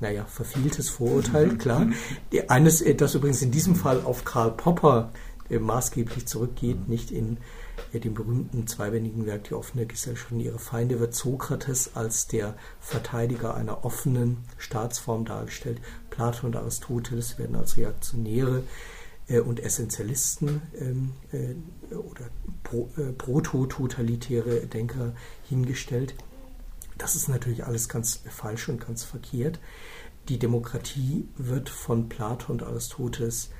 naja, 0.00 0.26
verfehltes 0.26 0.90
Vorurteil, 0.90 1.56
klar. 1.56 1.88
Eines, 2.48 2.84
das 2.98 3.14
übrigens 3.14 3.40
in 3.40 3.50
diesem 3.50 3.76
Fall 3.76 4.02
auf 4.02 4.24
Karl 4.24 4.50
Popper 4.50 5.10
maßgeblich 5.50 6.26
zurückgeht, 6.26 6.88
nicht 6.88 7.10
in 7.10 7.38
dem 7.92 8.14
berühmten 8.14 8.66
zweibändigen 8.66 9.26
Werk 9.26 9.44
Die 9.44 9.54
offene 9.54 9.86
Gesellschaft 9.86 10.32
und 10.32 10.40
ihre 10.40 10.58
Feinde 10.58 10.98
wird 11.00 11.14
Sokrates 11.14 11.94
als 11.94 12.26
der 12.26 12.54
Verteidiger 12.80 13.54
einer 13.54 13.84
offenen 13.84 14.38
Staatsform 14.58 15.24
dargestellt. 15.24 15.80
Platon 16.10 16.48
und 16.48 16.56
Aristoteles 16.56 17.38
werden 17.38 17.56
als 17.56 17.76
Reaktionäre 17.76 18.62
äh, 19.28 19.40
und 19.40 19.60
Essentialisten 19.60 20.62
ähm, 20.78 21.12
äh, 21.32 21.94
oder 21.94 22.30
pro, 22.62 22.90
äh, 22.96 23.12
protototalitäre 23.12 24.66
Denker 24.66 25.14
hingestellt. 25.48 26.14
Das 26.98 27.14
ist 27.14 27.28
natürlich 27.28 27.64
alles 27.64 27.88
ganz 27.88 28.22
falsch 28.28 28.68
und 28.68 28.84
ganz 28.84 29.04
verkehrt. 29.04 29.58
Die 30.28 30.38
Demokratie 30.38 31.28
wird 31.36 31.68
von 31.68 32.08
Platon 32.08 32.56
und 32.56 32.62
Aristoteles 32.62 33.50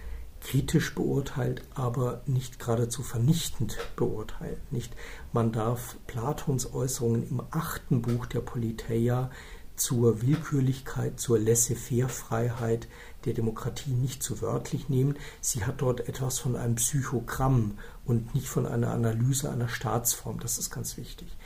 kritisch 0.46 0.94
beurteilt, 0.94 1.62
aber 1.74 2.22
nicht 2.26 2.60
geradezu 2.60 3.02
vernichtend 3.02 3.78
beurteilt. 3.96 4.60
Nicht, 4.70 4.94
man 5.32 5.50
darf 5.50 5.96
Platons 6.06 6.72
Äußerungen 6.72 7.28
im 7.28 7.42
achten 7.50 8.00
Buch 8.00 8.26
der 8.26 8.40
Politeia 8.40 9.30
zur 9.74 10.22
Willkürlichkeit, 10.22 11.18
zur 11.18 11.40
Laissez-faire-Freiheit 11.40 12.86
der 13.24 13.34
Demokratie 13.34 13.90
nicht 13.90 14.22
zu 14.22 14.40
wörtlich 14.40 14.88
nehmen. 14.88 15.16
Sie 15.40 15.64
hat 15.64 15.82
dort 15.82 16.08
etwas 16.08 16.38
von 16.38 16.54
einem 16.54 16.76
Psychogramm 16.76 17.76
und 18.04 18.36
nicht 18.36 18.48
von 18.48 18.66
einer 18.66 18.92
Analyse 18.92 19.50
einer 19.50 19.68
Staatsform. 19.68 20.38
Das 20.38 20.58
ist 20.58 20.70
ganz 20.70 20.96
wichtig. 20.96 21.36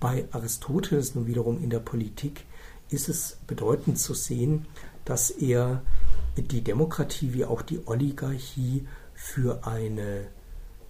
Bei 0.00 0.26
Aristoteles 0.32 1.14
nun 1.14 1.26
wiederum 1.26 1.62
in 1.62 1.68
der 1.68 1.80
Politik 1.80 2.46
ist 2.88 3.10
es 3.10 3.36
bedeutend 3.46 3.98
zu 3.98 4.14
sehen, 4.14 4.64
dass 5.04 5.28
er 5.28 5.82
die 6.42 6.62
Demokratie 6.62 7.34
wie 7.34 7.44
auch 7.44 7.62
die 7.62 7.86
Oligarchie 7.86 8.86
für 9.14 9.66
eine 9.66 10.28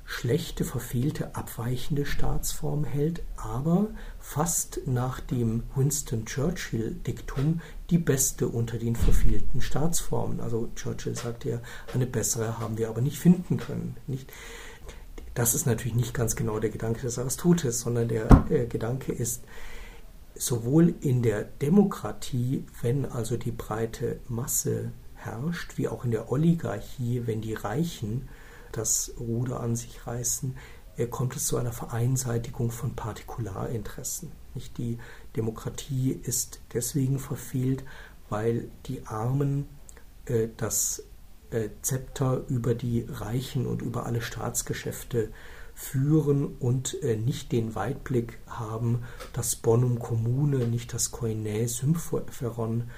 schlechte, 0.09 0.65
verfehlte, 0.65 1.37
abweichende 1.37 2.07
Staatsform 2.07 2.85
hält, 2.85 3.23
aber 3.37 3.89
fast 4.19 4.81
nach 4.87 5.21
dem 5.21 5.65
Winston 5.77 6.25
Churchill-Diktum 6.25 7.61
die 7.91 7.99
beste 7.99 8.49
unter 8.49 8.79
den 8.79 8.97
verfehlten 8.97 9.61
Staatsformen. 9.61 10.41
Also 10.41 10.71
Churchill 10.75 11.15
sagt 11.15 11.45
ja, 11.45 11.61
eine 11.93 12.07
bessere 12.07 12.59
haben 12.59 12.79
wir 12.79 12.89
aber 12.89 13.03
nicht 13.03 13.19
finden 13.19 13.59
können. 13.59 13.99
Nicht? 14.07 14.33
Das 15.35 15.55
ist 15.55 15.67
natürlich 15.67 15.95
nicht 15.95 16.15
ganz 16.15 16.37
genau 16.37 16.59
der 16.59 16.71
Gedanke 16.71 17.03
des 17.03 17.19
Aristoteles, 17.19 17.81
sondern 17.81 18.09
der 18.09 18.47
äh, 18.51 18.67
Gedanke 18.67 19.13
ist, 19.13 19.45
sowohl 20.35 20.95
in 21.01 21.23
der 21.23 21.45
Demokratie, 21.45 22.65
wenn 22.81 23.05
also 23.05 23.37
die 23.37 23.53
breite 23.53 24.21
Masse 24.27 24.91
herrscht, 25.31 25.79
wie 25.79 25.89
auch 25.89 26.05
in 26.05 26.11
der 26.11 26.31
Oligarchie, 26.31 27.23
wenn 27.27 27.41
die 27.41 27.55
Reichen 27.55 28.29
das 28.73 29.13
Ruder 29.19 29.61
an 29.61 29.77
sich 29.77 30.07
reißen, 30.07 30.57
äh, 30.97 31.07
kommt 31.07 31.37
es 31.37 31.47
zu 31.47 31.57
einer 31.57 31.73
Vereinseitigung 31.73 32.71
von 32.71 32.95
Partikularinteressen. 32.95 34.33
Nicht 34.55 34.77
die 34.79 34.99
Demokratie 35.37 36.11
ist 36.11 36.61
deswegen 36.75 37.19
verfehlt, 37.19 37.85
weil 38.29 38.69
die 38.87 39.07
Armen 39.07 39.67
äh, 40.27 40.49
das 40.57 41.05
äh, 41.51 41.69
Zepter 41.83 42.43
über 42.49 42.75
die 42.75 43.07
Reichen 43.09 43.67
und 43.67 43.81
über 43.81 44.07
alle 44.07 44.21
Staatsgeschäfte 44.21 45.31
führen 45.75 46.57
und 46.59 46.97
nicht 47.25 47.53
den 47.53 47.77
Weitblick 47.77 48.41
haben, 48.49 49.05
das 49.33 49.55
Bonum 49.55 50.01
Commune, 50.01 50.67
nicht 50.67 50.93
das 50.93 51.13
Koine 51.13 51.69
Symphoron 51.69 52.91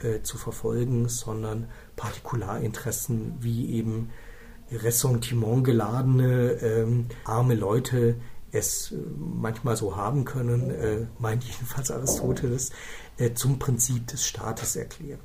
äh, 0.00 0.22
zu 0.22 0.38
verfolgen, 0.38 1.08
sondern 1.08 1.68
Partikularinteressen 1.96 3.36
wie 3.40 3.70
eben 3.72 4.10
Ressentiment 4.70 5.64
geladene 5.64 6.52
ähm, 6.60 7.06
arme 7.24 7.54
Leute 7.54 8.16
es 8.52 8.92
äh, 8.92 8.96
manchmal 9.16 9.76
so 9.76 9.96
haben 9.96 10.24
können, 10.24 10.70
äh, 10.70 11.06
meint 11.18 11.44
jedenfalls 11.44 11.90
Aristoteles, 11.90 12.70
äh, 13.18 13.32
zum 13.32 13.58
Prinzip 13.58 14.06
des 14.08 14.26
Staates 14.26 14.76
erklären. 14.76 15.20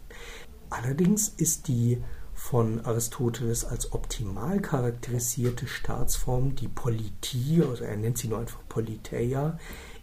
Allerdings 0.69 1.27
ist 1.29 1.67
die 1.67 2.01
von 2.33 2.83
Aristoteles 2.85 3.65
als 3.65 3.91
optimal 3.93 4.61
charakterisierte 4.61 5.67
Staatsform, 5.67 6.55
die 6.55 6.67
Politie, 6.67 7.61
also 7.61 7.83
er 7.83 7.97
nennt 7.97 8.17
sie 8.17 8.29
nur 8.29 8.39
einfach 8.39 8.61
Politeia, 8.67 9.59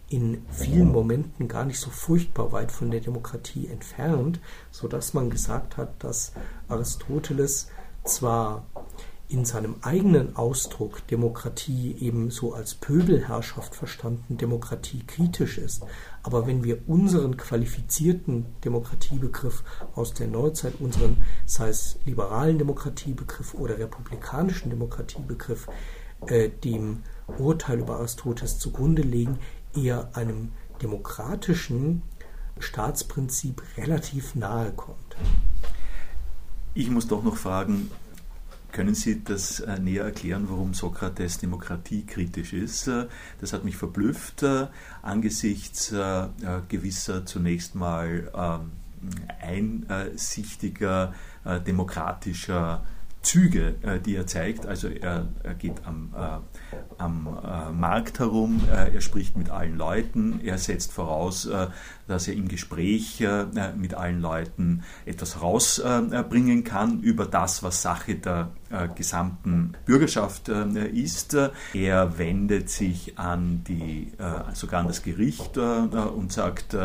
in 0.09 0.43
vielen 0.49 0.91
Momenten 0.91 1.47
gar 1.47 1.65
nicht 1.65 1.79
so 1.79 1.89
furchtbar 1.89 2.51
weit 2.51 2.71
von 2.71 2.91
der 2.91 2.99
Demokratie 2.99 3.67
entfernt, 3.67 4.39
sodass 4.71 5.13
man 5.13 5.29
gesagt 5.29 5.77
hat, 5.77 6.03
dass 6.03 6.33
Aristoteles 6.67 7.69
zwar 8.03 8.65
in 9.29 9.45
seinem 9.45 9.75
eigenen 9.83 10.35
Ausdruck 10.35 11.05
Demokratie 11.07 11.95
ebenso 11.99 12.53
als 12.53 12.73
Pöbelherrschaft 12.73 13.75
verstanden, 13.75 14.37
Demokratie 14.37 15.03
kritisch 15.05 15.59
ist. 15.59 15.83
Aber 16.23 16.47
wenn 16.47 16.63
wir 16.63 16.89
unseren 16.89 17.37
qualifizierten 17.37 18.47
Demokratiebegriff 18.65 19.63
aus 19.93 20.15
der 20.15 20.27
Neuzeit, 20.27 20.73
unseren, 20.79 21.23
sei 21.45 21.69
es 21.69 21.99
liberalen 22.05 22.57
Demokratiebegriff 22.57 23.53
oder 23.53 23.77
republikanischen 23.77 24.71
Demokratiebegriff, 24.71 25.67
äh, 26.25 26.49
dem 26.49 27.03
Urteil 27.37 27.79
über 27.79 27.97
Aristoteles 27.97 28.57
zugrunde 28.57 29.03
legen, 29.03 29.37
eher 29.75 30.09
einem 30.15 30.51
demokratischen 30.81 32.01
Staatsprinzip 32.59 33.61
relativ 33.77 34.35
nahe 34.35 34.71
kommt. 34.71 35.15
Ich 36.73 36.89
muss 36.89 37.07
doch 37.07 37.23
noch 37.23 37.37
fragen, 37.37 37.89
können 38.71 38.93
Sie 38.93 39.23
das 39.23 39.59
äh, 39.61 39.79
näher 39.79 40.03
erklären, 40.03 40.45
warum 40.47 40.73
Sokrates 40.73 41.39
demokratiekritisch 41.39 42.53
ist? 42.53 42.87
Äh, 42.87 43.07
das 43.41 43.53
hat 43.53 43.65
mich 43.65 43.77
verblüfft 43.77 44.43
äh, 44.43 44.67
angesichts 45.01 45.93
gewisser 46.67 47.25
zunächst 47.25 47.75
mal 47.75 48.31
ähm, 48.35 48.71
einsichtiger 49.41 51.13
demokratischer 51.65 52.83
Züge, 53.21 53.75
die 54.05 54.15
er 54.15 54.27
zeigt. 54.27 54.65
Also 54.65 54.89
er, 54.89 55.27
geht 55.57 55.85
am, 55.85 56.13
am 56.97 57.27
äh, 57.27 57.71
Markt 57.71 58.19
herum, 58.19 58.61
äh, 58.71 58.93
er 58.93 59.01
spricht 59.01 59.37
mit 59.37 59.49
allen 59.49 59.77
Leuten, 59.77 60.41
er 60.43 60.57
setzt 60.57 60.91
voraus, 60.91 61.49
dass 62.09 62.27
er 62.27 62.33
im 62.33 62.47
Gespräch 62.47 63.21
äh, 63.21 63.45
mit 63.77 63.93
allen 63.93 64.19
Leuten 64.19 64.83
etwas 65.05 65.41
rausbringen 65.41 66.63
kann 66.63 67.01
über 67.01 67.25
das, 67.25 67.61
was 67.61 67.81
Sache 67.81 68.15
der 68.15 68.49
äh, 68.71 68.87
gesamten 68.95 69.73
Bürgerschaft 69.85 70.49
äh, 70.49 70.87
ist. 70.87 71.37
Er 71.73 72.17
wendet 72.17 72.69
sich 72.69 73.17
an 73.19 73.63
die, 73.67 74.11
sogar 74.53 74.81
an 74.81 74.87
das 74.87 75.03
Gericht 75.03 75.57
und 75.57 76.31
sagt, 76.31 76.75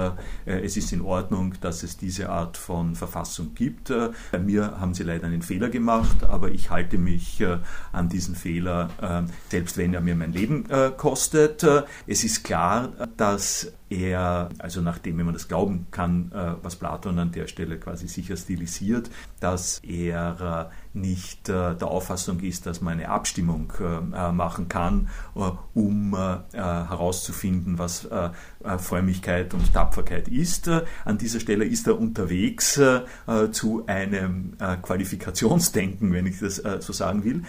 es 0.44 0.76
ist 0.76 0.92
in 0.92 1.00
Ordnung, 1.00 1.54
dass 1.60 1.82
es 1.82 1.96
diese 1.96 2.28
Art 2.28 2.56
von 2.56 2.94
Verfassung 2.94 3.54
gibt. 3.54 3.92
Bei 4.32 4.38
mir 4.38 4.80
haben 4.80 4.94
sie 4.94 5.04
leider 5.04 5.26
einen 5.26 5.42
Fehler 5.42 5.68
gemacht, 5.68 6.24
aber 6.24 6.50
ich 6.50 6.70
halte 6.70 6.98
mich 6.98 7.42
an 7.92 8.08
diesen 8.08 8.34
Fehler, 8.34 8.90
selbst 9.48 9.76
wenn 9.76 9.94
er 9.94 10.00
mir 10.00 10.14
mein 10.14 10.32
Leben 10.32 10.64
kostet. 10.96 11.64
Es 12.06 12.24
ist 12.24 12.44
klar, 12.44 12.92
dass 13.16 13.72
er, 13.90 14.50
also 14.58 14.80
nachdem 14.80 15.16
man 15.16 15.32
das 15.32 15.48
glauben 15.48 15.86
kann, 15.90 16.32
äh, 16.32 16.54
was 16.62 16.76
Platon 16.76 17.18
an 17.18 17.32
der 17.32 17.46
Stelle 17.46 17.78
quasi 17.78 18.08
sicher 18.08 18.36
stilisiert, 18.36 19.10
dass 19.40 19.78
er 19.80 20.70
äh, 20.94 20.98
nicht 20.98 21.48
äh, 21.48 21.74
der 21.74 21.88
Auffassung 21.88 22.40
ist, 22.40 22.66
dass 22.66 22.80
man 22.80 22.94
eine 22.94 23.08
Abstimmung 23.08 23.72
machen 24.32 24.68
kann, 24.68 25.08
um 25.74 26.16
herauszufinden, 26.52 27.78
was 27.78 28.08
Frömmigkeit 28.78 29.54
und 29.54 29.72
Tapferkeit 29.72 30.28
ist. 30.28 30.68
An 30.68 31.18
dieser 31.18 31.40
Stelle 31.40 31.64
ist 31.64 31.86
er 31.86 31.98
unterwegs 31.98 32.80
zu 33.52 33.86
einem 33.86 34.56
Qualifikationsdenken, 34.82 36.12
wenn 36.12 36.26
ich 36.26 36.38
das 36.38 36.62
so 36.80 36.92
sagen 36.92 37.24
will. 37.24 37.42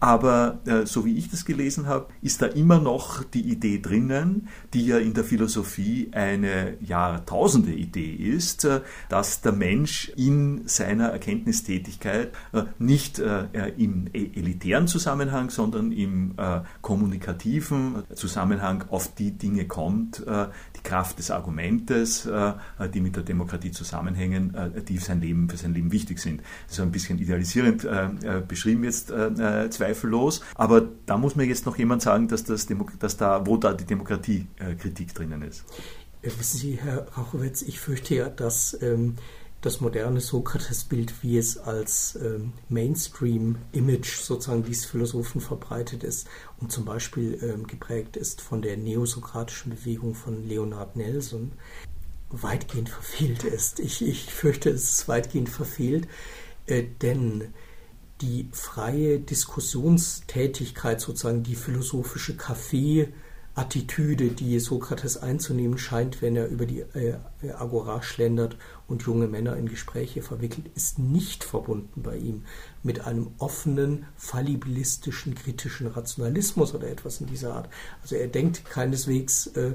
Aber 0.00 0.60
äh, 0.64 0.86
so 0.86 1.04
wie 1.04 1.18
ich 1.18 1.30
das 1.30 1.44
gelesen 1.44 1.86
habe, 1.86 2.06
ist 2.22 2.40
da 2.40 2.46
immer 2.46 2.80
noch 2.80 3.22
die 3.22 3.42
Idee 3.42 3.80
drinnen, 3.80 4.48
die 4.72 4.86
ja 4.86 4.96
in 4.96 5.12
der 5.12 5.24
Philosophie 5.24 6.08
eine 6.12 6.78
Jahrtausende 6.80 7.72
Idee 7.72 8.14
ist, 8.14 8.64
äh, 8.64 8.80
dass 9.10 9.42
der 9.42 9.52
Mensch 9.52 10.08
in 10.16 10.66
seiner 10.66 11.08
Erkenntnistätigkeit 11.08 12.32
äh, 12.54 12.62
nicht 12.78 13.18
äh, 13.18 13.44
im 13.76 14.06
e-, 14.14 14.30
elitären 14.34 14.88
Zusammenhang, 14.88 15.50
sondern 15.50 15.92
im 15.92 16.32
äh, 16.38 16.60
kommunikativen 16.80 18.02
Zusammenhang 18.14 18.84
auf 18.88 19.14
die 19.14 19.32
Dinge 19.32 19.66
kommt, 19.66 20.26
äh, 20.26 20.46
die 20.76 20.82
Kraft 20.82 21.18
des 21.18 21.30
Argumentes, 21.30 22.26
die 22.94 23.00
mit 23.00 23.14
der 23.14 23.22
Demokratie 23.22 23.70
zusammenhängen, 23.70 24.56
die 24.88 24.96
sein 24.96 25.20
Leben, 25.20 25.50
für 25.50 25.58
sein 25.58 25.74
Leben 25.74 25.92
wichtig 25.92 26.18
sind. 26.18 26.40
Das 26.66 26.78
ist 26.78 26.80
ein 26.80 26.90
bisschen 26.90 27.18
idealisierend 27.18 27.86
beschrieben 28.48 28.84
jetzt 28.84 29.08
zwei 29.08 29.89
zweifellos. 29.90 30.40
Aber 30.54 30.88
da 31.06 31.16
muss 31.16 31.36
mir 31.36 31.44
jetzt 31.44 31.66
noch 31.66 31.78
jemand 31.78 32.02
sagen, 32.02 32.28
dass, 32.28 32.44
das 32.44 32.66
dass 32.98 33.16
da, 33.16 33.46
wo 33.46 33.56
da 33.56 33.72
die 33.72 33.84
Demokratiekritik 33.84 35.14
drinnen 35.14 35.42
ist. 35.42 35.64
Äh, 36.22 36.30
wissen 36.38 36.58
Sie, 36.58 36.78
Herr 36.80 37.08
Rauchowitz, 37.16 37.62
ich 37.62 37.80
fürchte 37.80 38.14
ja, 38.14 38.28
dass 38.28 38.76
ähm, 38.82 39.16
das 39.60 39.80
moderne 39.80 40.20
Sokrates-Bild, 40.20 41.22
wie 41.22 41.36
es 41.36 41.58
als 41.58 42.18
ähm, 42.22 42.52
Mainstream-Image 42.68 44.20
sozusagen 44.20 44.64
dieses 44.64 44.86
Philosophen 44.86 45.40
verbreitet 45.40 46.02
ist 46.02 46.28
und 46.60 46.72
zum 46.72 46.86
Beispiel 46.86 47.38
ähm, 47.42 47.66
geprägt 47.66 48.16
ist 48.16 48.40
von 48.40 48.62
der 48.62 48.76
neosokratischen 48.78 49.70
Bewegung 49.70 50.14
von 50.14 50.48
Leonard 50.48 50.96
Nelson, 50.96 51.52
weitgehend 52.30 52.88
verfehlt 52.88 53.44
ist. 53.44 53.80
Ich, 53.80 54.00
ich 54.06 54.32
fürchte, 54.32 54.70
es 54.70 54.90
ist 54.90 55.08
weitgehend 55.08 55.50
verfehlt, 55.50 56.08
äh, 56.66 56.84
denn 57.02 57.52
die 58.20 58.48
freie 58.52 59.18
Diskussionstätigkeit, 59.18 61.00
sozusagen 61.00 61.42
die 61.42 61.54
philosophische 61.54 62.36
Kaffee-Attitüde, 62.36 64.28
die 64.28 64.58
Sokrates 64.60 65.16
einzunehmen 65.16 65.78
scheint, 65.78 66.20
wenn 66.22 66.36
er 66.36 66.48
über 66.48 66.66
die 66.66 66.80
äh, 66.80 67.14
Agora 67.54 68.02
schlendert 68.02 68.56
und 68.88 69.02
junge 69.02 69.26
Männer 69.26 69.56
in 69.56 69.68
Gespräche 69.68 70.22
verwickelt, 70.22 70.70
ist 70.74 70.98
nicht 70.98 71.44
verbunden 71.44 72.02
bei 72.02 72.16
ihm 72.16 72.44
mit 72.82 73.06
einem 73.06 73.32
offenen, 73.38 74.06
fallibilistischen, 74.16 75.34
kritischen 75.34 75.86
Rationalismus 75.86 76.74
oder 76.74 76.88
etwas 76.88 77.20
in 77.20 77.26
dieser 77.26 77.54
Art. 77.54 77.68
Also 78.02 78.16
er 78.16 78.28
denkt 78.28 78.64
keineswegs, 78.64 79.46
äh, 79.48 79.72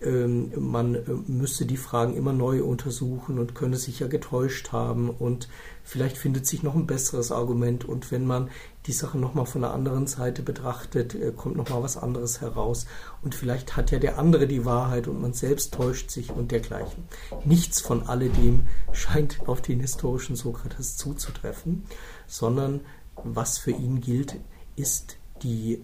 ähm, 0.00 0.52
man 0.56 0.94
äh, 0.94 1.00
müsste 1.26 1.66
die 1.66 1.76
Fragen 1.76 2.14
immer 2.14 2.32
neu 2.32 2.62
untersuchen 2.62 3.38
und 3.38 3.54
könne 3.54 3.76
sich 3.76 3.98
ja 3.98 4.06
getäuscht 4.06 4.70
haben 4.70 5.10
und 5.10 5.48
vielleicht 5.88 6.18
findet 6.18 6.46
sich 6.46 6.62
noch 6.62 6.74
ein 6.74 6.86
besseres 6.86 7.32
Argument 7.32 7.86
und 7.86 8.12
wenn 8.12 8.26
man 8.26 8.50
die 8.86 8.92
Sache 8.92 9.16
nochmal 9.16 9.46
von 9.46 9.62
der 9.62 9.72
anderen 9.72 10.06
Seite 10.06 10.42
betrachtet, 10.42 11.14
äh, 11.14 11.32
kommt 11.34 11.56
nochmal 11.56 11.82
was 11.82 11.96
anderes 11.96 12.42
heraus 12.42 12.86
und 13.22 13.34
vielleicht 13.34 13.74
hat 13.74 13.90
ja 13.90 13.98
der 13.98 14.18
andere 14.18 14.46
die 14.46 14.66
Wahrheit 14.66 15.08
und 15.08 15.20
man 15.20 15.32
selbst 15.32 15.72
täuscht 15.72 16.10
sich 16.10 16.30
und 16.30 16.52
dergleichen. 16.52 17.04
Nichts 17.46 17.80
von 17.80 18.06
alledem 18.06 18.66
scheint 18.92 19.48
auf 19.48 19.62
den 19.62 19.80
historischen 19.80 20.36
Sokrates 20.36 20.98
zuzutreffen, 20.98 21.84
sondern 22.26 22.82
was 23.24 23.56
für 23.56 23.72
ihn 23.72 24.02
gilt, 24.02 24.36
ist 24.76 25.16
die 25.42 25.82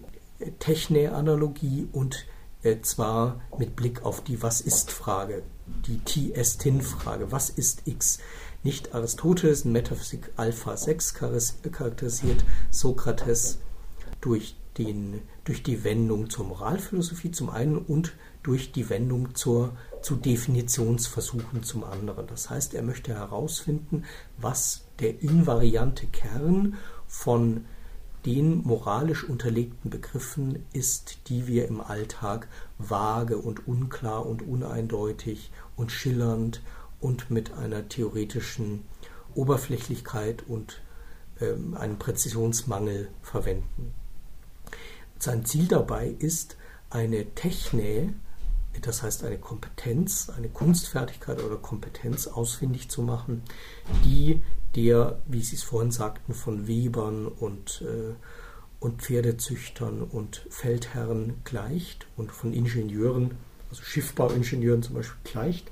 Techne-Analogie 0.59 1.87
und 1.91 2.25
zwar 2.81 3.41
mit 3.59 3.75
Blick 3.75 4.03
auf 4.03 4.23
die 4.23 4.41
Was 4.41 4.59
ist-Frage, 4.59 5.43
die 5.87 5.99
T-Est-In-Frage, 5.99 7.31
was 7.31 7.49
ist 7.49 7.83
X? 7.85 8.19
Nicht 8.65 8.95
Aristoteles 8.95 9.63
in 9.63 9.73
Metaphysik 9.73 10.31
Alpha 10.37 10.75
6 10.75 11.13
charakterisiert 11.13 12.43
Sokrates 12.71 13.59
durch, 14.21 14.55
den, 14.79 15.21
durch 15.43 15.61
die 15.61 15.83
Wendung 15.83 16.31
zur 16.31 16.45
Moralphilosophie 16.45 17.29
zum 17.29 17.51
einen 17.51 17.77
und 17.77 18.13
durch 18.41 18.71
die 18.71 18.89
Wendung 18.89 19.35
zur, 19.35 19.77
zu 20.01 20.15
Definitionsversuchen 20.15 21.61
zum 21.61 21.83
anderen. 21.83 22.25
Das 22.25 22.49
heißt, 22.49 22.73
er 22.73 22.81
möchte 22.81 23.13
herausfinden, 23.13 24.03
was 24.35 24.85
der 24.97 25.21
invariante 25.21 26.07
Kern 26.07 26.73
von 27.05 27.65
den 28.25 28.63
moralisch 28.63 29.25
unterlegten 29.25 29.91
Begriffen 29.91 30.65
ist, 30.73 31.29
die 31.29 31.45
wir 31.45 31.67
im 31.67 31.81
Alltag 31.81 32.47
vage 32.79 33.37
und 33.37 33.67
unklar 33.67 34.25
und 34.25 34.41
uneindeutig 34.41 35.51
und 35.75 35.91
schillernd 35.91 36.63
und 37.05 37.29
mit 37.29 37.53
einer 37.53 37.87
theoretischen 37.87 38.83
Oberflächlichkeit 39.35 40.43
und 40.47 40.81
ähm, 41.39 41.75
einem 41.75 41.99
Präzisionsmangel 41.99 43.09
verwenden. 43.21 43.93
Sein 45.19 45.45
Ziel 45.45 45.67
dabei 45.67 46.15
ist, 46.17 46.57
eine 46.89 47.35
Techne, 47.35 48.15
das 48.81 49.03
heißt 49.03 49.23
eine 49.23 49.37
Kompetenz, 49.37 50.31
eine 50.35 50.49
Kunstfertigkeit 50.49 51.43
oder 51.43 51.57
Kompetenz 51.57 52.25
ausfindig 52.25 52.89
zu 52.89 53.03
machen, 53.03 53.43
die 54.03 54.41
der, 54.75 55.21
wie 55.27 55.43
Sie 55.43 55.57
es 55.57 55.63
vorhin 55.63 55.91
sagten, 55.91 56.33
von 56.33 56.67
Webern 56.67 57.27
und, 57.27 57.83
äh, 57.83 58.15
und 58.79 59.03
Pferdezüchtern 59.03 60.01
und 60.01 60.47
Feldherren 60.49 61.35
gleicht 61.43 62.07
und 62.17 62.31
von 62.31 62.51
Ingenieuren, 62.51 63.37
also 63.69 63.83
Schiffbauingenieuren 63.83 64.81
zum 64.81 64.95
Beispiel 64.95 65.31
gleicht. 65.31 65.71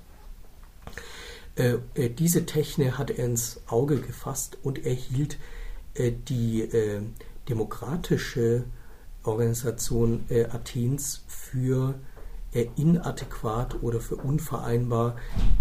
Äh, 1.56 1.78
äh, 1.94 2.10
diese 2.10 2.46
Technik 2.46 2.98
hat 2.98 3.12
er 3.12 3.26
ins 3.26 3.62
Auge 3.68 4.00
gefasst 4.02 4.58
und 4.64 4.86
er 4.86 4.94
hielt 4.94 5.38
äh, 5.94 6.12
die 6.12 6.68
demokratische 7.48 8.64
Organisation 9.24 10.26
Athens 10.52 11.24
für 11.28 11.96
inadäquat 12.54 13.82
oder 13.82 14.00
für 14.00 14.16
unvereinbar 14.16 15.18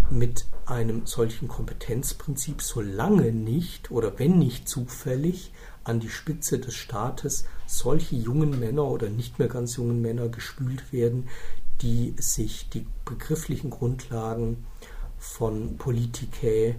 mit 0.09 0.45
einem 0.65 1.05
solchen 1.05 1.47
Kompetenzprinzip, 1.47 2.61
solange 2.61 3.31
nicht 3.31 3.91
oder 3.91 4.17
wenn 4.19 4.39
nicht 4.39 4.67
zufällig 4.69 5.51
an 5.83 5.99
die 5.99 6.09
Spitze 6.09 6.59
des 6.59 6.73
Staates 6.73 7.45
solche 7.67 8.15
jungen 8.15 8.59
Männer 8.59 8.85
oder 8.85 9.09
nicht 9.09 9.39
mehr 9.39 9.49
ganz 9.49 9.75
jungen 9.75 10.01
Männer 10.01 10.29
gespült 10.29 10.93
werden, 10.93 11.27
die 11.81 12.15
sich 12.17 12.69
die 12.69 12.85
begrifflichen 13.05 13.69
Grundlagen 13.69 14.65
von 15.23 15.77
Politike, 15.77 16.75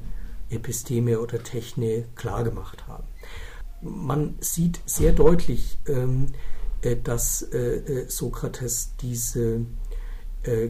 Episteme 0.50 1.18
oder 1.18 1.42
Techne 1.42 2.04
klargemacht 2.14 2.86
haben. 2.86 3.04
Man 3.80 4.36
sieht 4.40 4.80
sehr 4.86 5.12
deutlich, 5.12 5.78
ähm, 5.88 6.26
äh, 6.82 6.96
dass 6.96 7.42
äh, 7.42 7.58
äh, 7.58 8.08
Sokrates 8.08 8.96
diese 9.00 9.64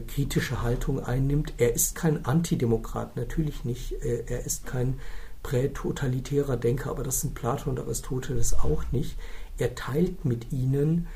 kritische 0.07 0.61
Haltung 0.61 1.03
einnimmt. 1.03 1.55
Er 1.57 1.73
ist 1.73 1.95
kein 1.95 2.23
Antidemokrat, 2.23 3.17
natürlich 3.17 3.65
nicht. 3.65 3.91
Er 4.01 4.45
ist 4.45 4.65
kein 4.65 5.01
prätotalitärer 5.43 6.55
Denker, 6.55 6.91
aber 6.91 7.03
das 7.03 7.19
sind 7.19 7.33
Platon 7.33 7.71
und 7.71 7.79
Aristoteles 7.81 8.53
auch 8.53 8.89
nicht. 8.93 9.17
Er 9.57 9.75
teilt 9.75 10.23
mit 10.23 10.53
ihnen 10.53 11.07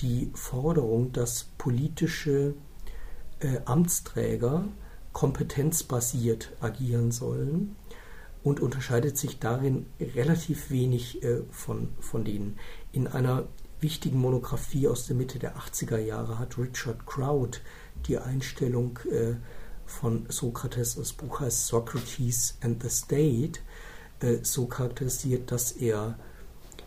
die 0.00 0.30
Forderung, 0.32 1.12
dass 1.12 1.50
politische 1.58 2.54
Amtsträger 3.66 4.64
kompetenzbasiert 5.16 6.52
agieren 6.60 7.10
sollen 7.10 7.74
und 8.42 8.60
unterscheidet 8.60 9.16
sich 9.16 9.38
darin 9.38 9.86
relativ 9.98 10.70
wenig 10.70 11.22
äh, 11.22 11.40
von, 11.50 11.88
von 12.00 12.22
denen. 12.22 12.58
In 12.92 13.06
einer 13.06 13.48
wichtigen 13.80 14.18
Monographie 14.18 14.86
aus 14.88 15.06
der 15.06 15.16
Mitte 15.16 15.38
der 15.38 15.56
80er 15.56 15.96
Jahre 15.96 16.38
hat 16.38 16.58
Richard 16.58 17.06
Crowd 17.06 17.60
die 18.06 18.18
Einstellung 18.18 18.98
äh, 19.10 19.36
von 19.86 20.26
Sokrates, 20.28 20.96
das 20.96 21.14
Buch 21.14 21.40
heißt 21.40 21.66
Socrates 21.66 22.58
and 22.60 22.82
the 22.82 22.90
State, 22.90 23.60
äh, 24.20 24.40
so 24.42 24.66
charakterisiert, 24.66 25.50
dass 25.50 25.72
er 25.72 26.18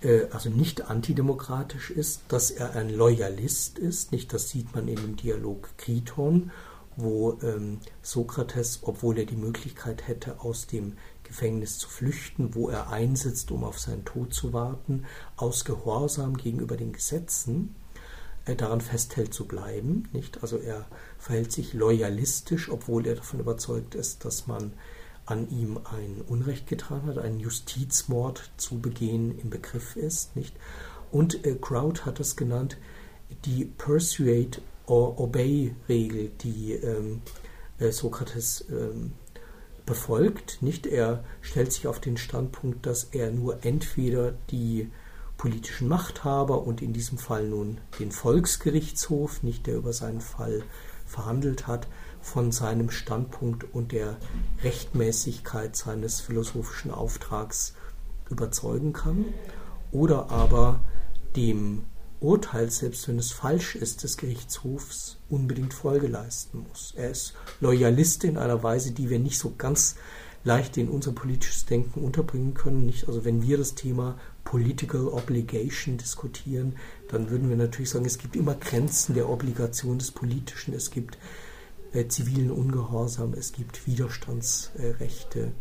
äh, 0.01 0.25
also 0.29 0.51
nicht 0.51 0.87
antidemokratisch 0.87 1.89
ist, 1.89 2.21
dass 2.27 2.51
er 2.51 2.75
ein 2.75 2.91
Loyalist 2.91 3.79
ist, 3.79 4.11
nicht 4.11 4.31
das 4.33 4.49
sieht 4.49 4.75
man 4.75 4.87
in 4.87 4.97
dem 4.97 5.15
Dialog 5.15 5.75
Kriton, 5.77 6.51
wo 7.01 7.37
ähm, 7.41 7.79
Sokrates, 8.01 8.79
obwohl 8.83 9.19
er 9.19 9.25
die 9.25 9.35
Möglichkeit 9.35 10.07
hätte, 10.07 10.41
aus 10.41 10.67
dem 10.67 10.93
Gefängnis 11.23 11.77
zu 11.77 11.87
flüchten, 11.87 12.55
wo 12.55 12.69
er 12.69 12.89
einsitzt, 12.89 13.51
um 13.51 13.63
auf 13.63 13.79
seinen 13.79 14.05
Tod 14.05 14.33
zu 14.33 14.51
warten, 14.53 15.05
aus 15.35 15.63
Gehorsam 15.63 16.37
gegenüber 16.37 16.75
den 16.75 16.91
Gesetzen, 16.91 17.75
äh, 18.45 18.55
daran 18.55 18.81
festhält 18.81 19.33
zu 19.33 19.45
bleiben. 19.45 20.09
Nicht? 20.11 20.41
Also 20.41 20.57
er 20.57 20.87
verhält 21.17 21.51
sich 21.51 21.73
loyalistisch, 21.73 22.69
obwohl 22.69 23.05
er 23.05 23.15
davon 23.15 23.39
überzeugt 23.39 23.95
ist, 23.95 24.25
dass 24.25 24.47
man 24.47 24.73
an 25.25 25.49
ihm 25.51 25.79
ein 25.83 26.21
Unrecht 26.27 26.65
getan 26.65 27.05
hat, 27.05 27.19
einen 27.19 27.39
Justizmord 27.39 28.49
zu 28.57 28.79
begehen 28.79 29.37
im 29.37 29.51
Begriff 29.51 29.95
ist. 29.95 30.35
Nicht? 30.35 30.55
Und 31.11 31.45
äh, 31.45 31.55
Crowd 31.55 32.01
hat 32.05 32.19
es 32.19 32.35
genannt, 32.35 32.77
die 33.45 33.65
Persuade 33.65 34.61
Obey-Regel, 34.89 36.31
die 36.41 36.73
ähm, 36.73 37.21
äh, 37.79 37.91
Sokrates 37.91 38.65
ähm, 38.69 39.13
befolgt. 39.85 40.61
Nicht? 40.61 40.85
Er 40.85 41.23
stellt 41.41 41.73
sich 41.73 41.87
auf 41.87 41.99
den 41.99 42.17
Standpunkt, 42.17 42.85
dass 42.85 43.05
er 43.05 43.31
nur 43.31 43.65
entweder 43.65 44.33
die 44.51 44.91
politischen 45.37 45.87
Machthaber 45.87 46.63
und 46.63 46.81
in 46.81 46.93
diesem 46.93 47.17
Fall 47.17 47.47
nun 47.47 47.79
den 47.99 48.11
Volksgerichtshof, 48.11 49.41
nicht 49.41 49.67
der 49.67 49.77
über 49.77 49.93
seinen 49.93 50.21
Fall 50.21 50.63
verhandelt 51.05 51.65
hat, 51.65 51.87
von 52.21 52.51
seinem 52.51 52.91
Standpunkt 52.91 53.73
und 53.73 53.93
der 53.93 54.17
Rechtmäßigkeit 54.63 55.75
seines 55.75 56.19
philosophischen 56.19 56.91
Auftrags 56.91 57.73
überzeugen 58.29 58.93
kann, 58.93 59.25
oder 59.91 60.29
aber 60.29 60.81
dem 61.35 61.85
Urteil, 62.21 62.69
selbst 62.69 63.07
wenn 63.07 63.17
es 63.17 63.31
falsch 63.31 63.75
ist, 63.75 64.03
des 64.03 64.17
Gerichtshofs 64.17 65.17
unbedingt 65.29 65.73
Folge 65.73 66.07
leisten 66.07 66.65
muss. 66.67 66.93
Er 66.95 67.11
ist 67.11 67.33
Loyalist 67.61 68.23
in 68.25 68.37
einer 68.37 68.61
Weise, 68.61 68.91
die 68.91 69.09
wir 69.09 69.19
nicht 69.19 69.39
so 69.39 69.53
ganz 69.57 69.95
leicht 70.43 70.77
in 70.77 70.89
unser 70.89 71.11
politisches 71.11 71.65
Denken 71.65 72.01
unterbringen 72.03 72.53
können. 72.53 72.85
Nicht? 72.85 73.07
Also 73.07 73.25
wenn 73.25 73.41
wir 73.41 73.57
das 73.57 73.75
Thema 73.75 74.17
Political 74.43 75.07
Obligation 75.07 75.97
diskutieren, 75.97 76.75
dann 77.09 77.29
würden 77.29 77.49
wir 77.49 77.57
natürlich 77.57 77.89
sagen, 77.89 78.05
es 78.05 78.17
gibt 78.17 78.35
immer 78.35 78.55
Grenzen 78.55 79.15
der 79.15 79.29
Obligation 79.29 79.99
des 79.99 80.11
Politischen, 80.11 80.73
es 80.73 80.91
gibt 80.91 81.17
äh, 81.93 82.07
zivilen 82.07 82.51
Ungehorsam, 82.51 83.33
es 83.33 83.51
gibt 83.51 83.85
Widerstandsrechte. 83.87 85.51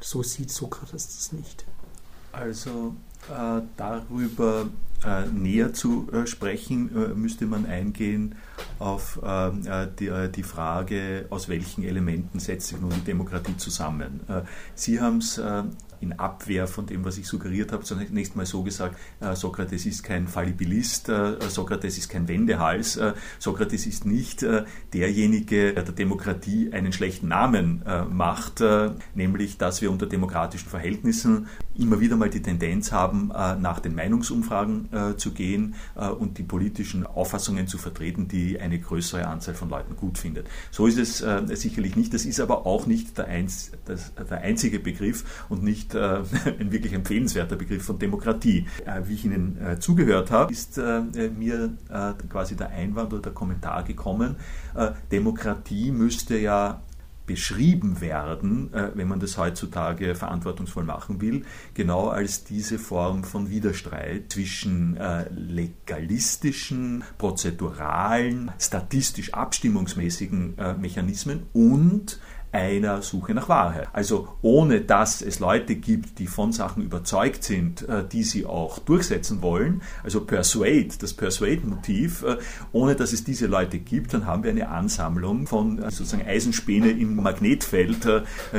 So 0.00 0.22
sieht 0.22 0.50
Sokrates 0.50 1.06
das 1.06 1.32
nicht. 1.32 1.64
Also 2.32 2.94
äh, 3.30 3.62
darüber 3.76 4.66
äh, 5.04 5.26
näher 5.26 5.72
zu 5.72 6.08
äh, 6.12 6.26
sprechen, 6.26 6.90
äh, 6.94 7.14
müsste 7.14 7.46
man 7.46 7.66
eingehen 7.66 8.34
auf 8.78 9.20
äh, 9.22 9.48
äh, 9.48 9.88
die, 9.98 10.10
die, 10.34 10.42
Frage, 10.42 11.26
aus 11.30 11.48
welchen 11.48 11.84
Elementen 11.84 12.38
setzt 12.38 12.68
sich 12.68 12.80
nun 12.80 12.90
die 12.90 13.00
Demokratie 13.00 13.56
zusammen. 13.56 14.20
Sie 14.74 15.00
haben 15.00 15.18
es 15.18 15.40
in 16.00 16.12
Abwehr 16.18 16.66
von 16.66 16.86
dem, 16.86 17.04
was 17.04 17.18
ich 17.18 17.26
suggeriert 17.26 17.72
habe, 17.72 17.82
zunächst 17.84 18.36
mal 18.36 18.46
so 18.46 18.62
gesagt, 18.62 18.96
Sokrates 19.34 19.86
ist 19.86 20.02
kein 20.02 20.28
Fallibilist, 20.28 21.10
Sokrates 21.48 21.96
ist 21.96 22.08
kein 22.08 22.28
Wendehals, 22.28 23.00
Sokrates 23.38 23.86
ist 23.86 24.04
nicht 24.04 24.44
derjenige, 24.92 25.72
der 25.72 25.82
der 25.82 25.94
Demokratie 25.94 26.72
einen 26.72 26.92
schlechten 26.92 27.28
Namen 27.28 27.82
macht, 28.10 28.62
nämlich 29.14 29.56
dass 29.56 29.80
wir 29.80 29.90
unter 29.90 30.06
demokratischen 30.06 30.68
Verhältnissen 30.68 31.46
immer 31.74 32.00
wieder 32.00 32.16
mal 32.16 32.30
die 32.30 32.42
Tendenz 32.42 32.92
haben, 32.92 33.28
nach 33.28 33.80
den 33.80 33.94
Meinungsumfragen 33.94 34.88
zu 35.16 35.32
gehen 35.32 35.74
und 36.18 36.38
die 36.38 36.42
politischen 36.42 37.06
Auffassungen 37.06 37.66
zu 37.66 37.78
vertreten, 37.78 38.28
die 38.28 38.60
eine 38.60 38.78
größere 38.78 39.26
Anzahl 39.26 39.54
von 39.54 39.68
Leuten 39.68 39.96
gut 39.96 40.18
findet. 40.18 40.46
So 40.70 40.86
ist 40.86 40.98
es 40.98 41.24
sicherlich 41.58 41.96
nicht. 41.96 42.14
Das 42.14 42.24
ist 42.24 42.40
aber 42.40 42.66
auch 42.66 42.86
nicht 42.86 43.18
der, 43.18 43.26
einzige 43.26 44.80
Begriff 44.80 45.44
und 45.48 45.62
nicht 45.62 45.94
äh, 45.94 45.98
ein 46.60 46.72
wirklich 46.72 46.92
empfehlenswerter 46.92 47.56
Begriff 47.56 47.84
von 47.84 47.98
Demokratie. 47.98 48.66
Äh, 48.84 49.02
wie 49.06 49.14
ich 49.14 49.24
Ihnen 49.24 49.58
äh, 49.60 49.78
zugehört 49.78 50.30
habe, 50.30 50.52
ist 50.52 50.78
äh, 50.78 51.02
mir 51.36 51.74
äh, 51.88 52.12
quasi 52.28 52.56
der 52.56 52.70
Einwand 52.70 53.12
oder 53.12 53.22
der 53.22 53.32
Kommentar 53.32 53.82
gekommen, 53.84 54.36
äh, 54.74 54.92
Demokratie 55.10 55.90
müsste 55.90 56.38
ja 56.38 56.82
beschrieben 57.26 58.00
werden, 58.00 58.72
äh, 58.72 58.90
wenn 58.94 59.08
man 59.08 59.20
das 59.20 59.38
heutzutage 59.38 60.14
verantwortungsvoll 60.14 60.84
machen 60.84 61.20
will, 61.20 61.44
genau 61.72 62.08
als 62.08 62.44
diese 62.44 62.78
Form 62.78 63.24
von 63.24 63.50
Widerstreit 63.50 64.32
zwischen 64.32 64.96
äh, 64.96 65.28
legalistischen, 65.30 67.04
prozeduralen, 67.18 68.52
statistisch 68.58 69.32
abstimmungsmäßigen 69.32 70.58
äh, 70.58 70.74
Mechanismen 70.74 71.44
und 71.52 72.20
einer 72.54 73.02
Suche 73.02 73.34
nach 73.34 73.48
Wahrheit. 73.48 73.88
Also 73.92 74.28
ohne 74.40 74.80
dass 74.80 75.22
es 75.22 75.40
Leute 75.40 75.74
gibt, 75.74 76.20
die 76.20 76.28
von 76.28 76.52
Sachen 76.52 76.84
überzeugt 76.84 77.42
sind, 77.42 77.86
äh, 77.88 78.04
die 78.10 78.22
sie 78.22 78.46
auch 78.46 78.78
durchsetzen 78.78 79.42
wollen, 79.42 79.82
also 80.04 80.20
Persuade, 80.20 80.90
das 81.00 81.14
Persuade-Motiv, 81.14 82.22
äh, 82.22 82.36
ohne 82.70 82.94
dass 82.94 83.12
es 83.12 83.24
diese 83.24 83.48
Leute 83.48 83.80
gibt, 83.80 84.14
dann 84.14 84.26
haben 84.26 84.44
wir 84.44 84.50
eine 84.50 84.68
Ansammlung 84.68 85.48
von 85.48 85.78
äh, 85.78 85.90
sozusagen 85.90 86.24
Eisenspäne 86.24 86.90
im 86.90 87.16
Magnetfeld 87.16 87.74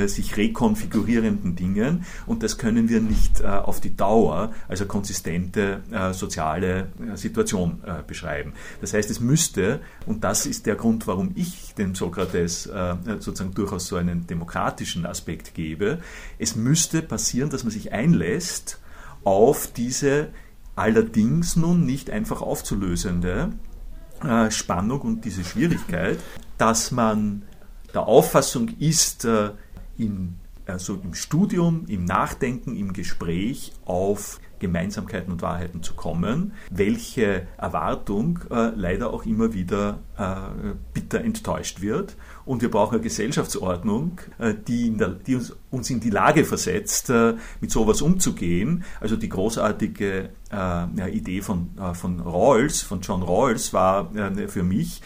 sich 0.08 0.36
rekonfigurierenden 0.38 1.56
Dingen 1.56 2.06
und 2.26 2.44
das 2.44 2.58
können 2.58 2.90
wir 2.90 3.00
nicht 3.00 3.44
auf 3.46 3.80
die 3.80 3.96
Dauer 3.96 4.52
als 4.68 4.82
eine 4.82 4.88
konsistente 4.88 5.82
soziale 6.14 6.88
Situation 7.16 7.82
beschreiben. 8.08 8.54
Das 8.82 8.94
heißt, 8.94 9.10
es 9.10 9.20
müsste, 9.20 9.80
und 10.06 10.24
das 10.24 10.46
ist 10.46 10.66
der 10.66 10.76
Grund, 10.76 11.08
warum 11.08 11.32
ich 11.36 11.74
den 11.76 11.96
Sokrates 11.96 12.70
sozusagen 13.20 13.54
durchaus 13.54 13.85
so 13.86 13.96
einen 13.96 14.28
demokratischen 14.28 15.06
Aspekt 15.06 15.54
gebe. 15.54 16.00
Es 16.40 16.56
müsste 16.56 17.02
passieren, 17.02 17.50
dass 17.50 17.64
man 17.64 17.72
sich 17.72 17.94
einlässt 17.94 18.80
auf 19.24 19.68
diese 19.72 20.30
allerdings 20.76 21.56
nun 21.56 21.86
nicht 21.86 22.10
einfach 22.10 22.42
aufzulösende 22.42 23.54
äh, 24.24 24.52
Spannung 24.52 25.02
und 25.02 25.26
diese 25.26 25.44
Schwierigkeit, 25.44 26.20
dass 26.58 26.92
man 26.92 27.44
der 27.94 28.08
Auffassung 28.08 28.70
ist, 28.80 29.26
äh, 29.26 29.52
in, 29.98 30.36
also 30.66 30.96
im 30.96 31.14
Studium, 31.14 31.86
im 31.88 32.06
Nachdenken, 32.06 32.76
im 32.76 32.94
Gespräch 32.94 33.74
auf 33.86 34.40
Gemeinsamkeiten 34.60 35.32
und 35.32 35.42
Wahrheiten 35.42 35.84
zu 35.84 35.94
kommen, 35.94 36.54
welche 36.72 37.48
Erwartung 37.58 38.40
äh, 38.50 38.72
leider 38.76 39.14
auch 39.14 39.26
immer 39.26 39.54
wieder 39.54 40.00
äh, 40.18 40.74
bitter 40.94 41.22
enttäuscht 41.22 41.82
wird. 41.82 42.16
Und 42.46 42.62
wir 42.62 42.70
brauchen 42.70 42.96
eine 42.96 43.04
Gesellschaftsordnung, 43.04 44.22
äh, 44.38 44.54
die, 44.68 44.96
der, 44.96 45.10
die 45.10 45.36
uns, 45.36 45.56
uns, 45.72 45.90
in 45.90 46.00
die 46.00 46.12
Lage 46.12 46.46
versetzt, 46.46 47.10
äh, 47.10 47.34
mit 47.60 47.72
sowas 47.72 48.04
umzugehen. 48.04 48.84
Also 49.00 49.16
die 49.16 49.30
großartige 49.30 50.30
äh, 50.52 51.12
Idee 51.12 51.42
von, 51.42 51.72
von 51.94 52.20
Rawls, 52.20 52.84
von 52.84 53.02
John 53.02 53.24
Rawls 53.24 53.74
war 53.74 54.12
für 54.48 54.64
mich, 54.64 55.02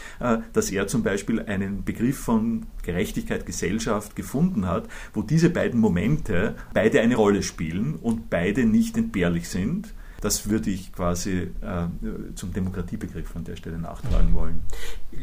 dass 0.52 0.70
er 0.70 0.86
zum 0.86 1.02
Beispiel 1.02 1.40
einen 1.40 1.84
Begriff 1.84 2.18
von 2.18 2.66
Gerechtigkeit, 2.82 3.46
Gesellschaft 3.46 4.14
gefunden 4.14 4.66
hat, 4.66 4.84
wo 5.14 5.22
diese 5.22 5.50
beiden 5.50 5.80
Momente 5.80 6.54
beide 6.74 7.00
eine 7.00 7.16
Rolle 7.16 7.42
spielen 7.42 7.96
und 7.96 8.30
beide 8.30 8.64
nicht 8.64 8.96
entbehrlich 8.96 9.48
sind. 9.48 9.92
Das 10.20 10.48
würde 10.48 10.70
ich 10.70 10.92
quasi 10.92 11.50
äh, 11.62 11.88
zum 12.34 12.52
Demokratiebegriff 12.52 13.34
an 13.36 13.44
der 13.44 13.56
Stelle 13.56 13.78
nachtragen 13.78 14.34
wollen. 14.34 14.60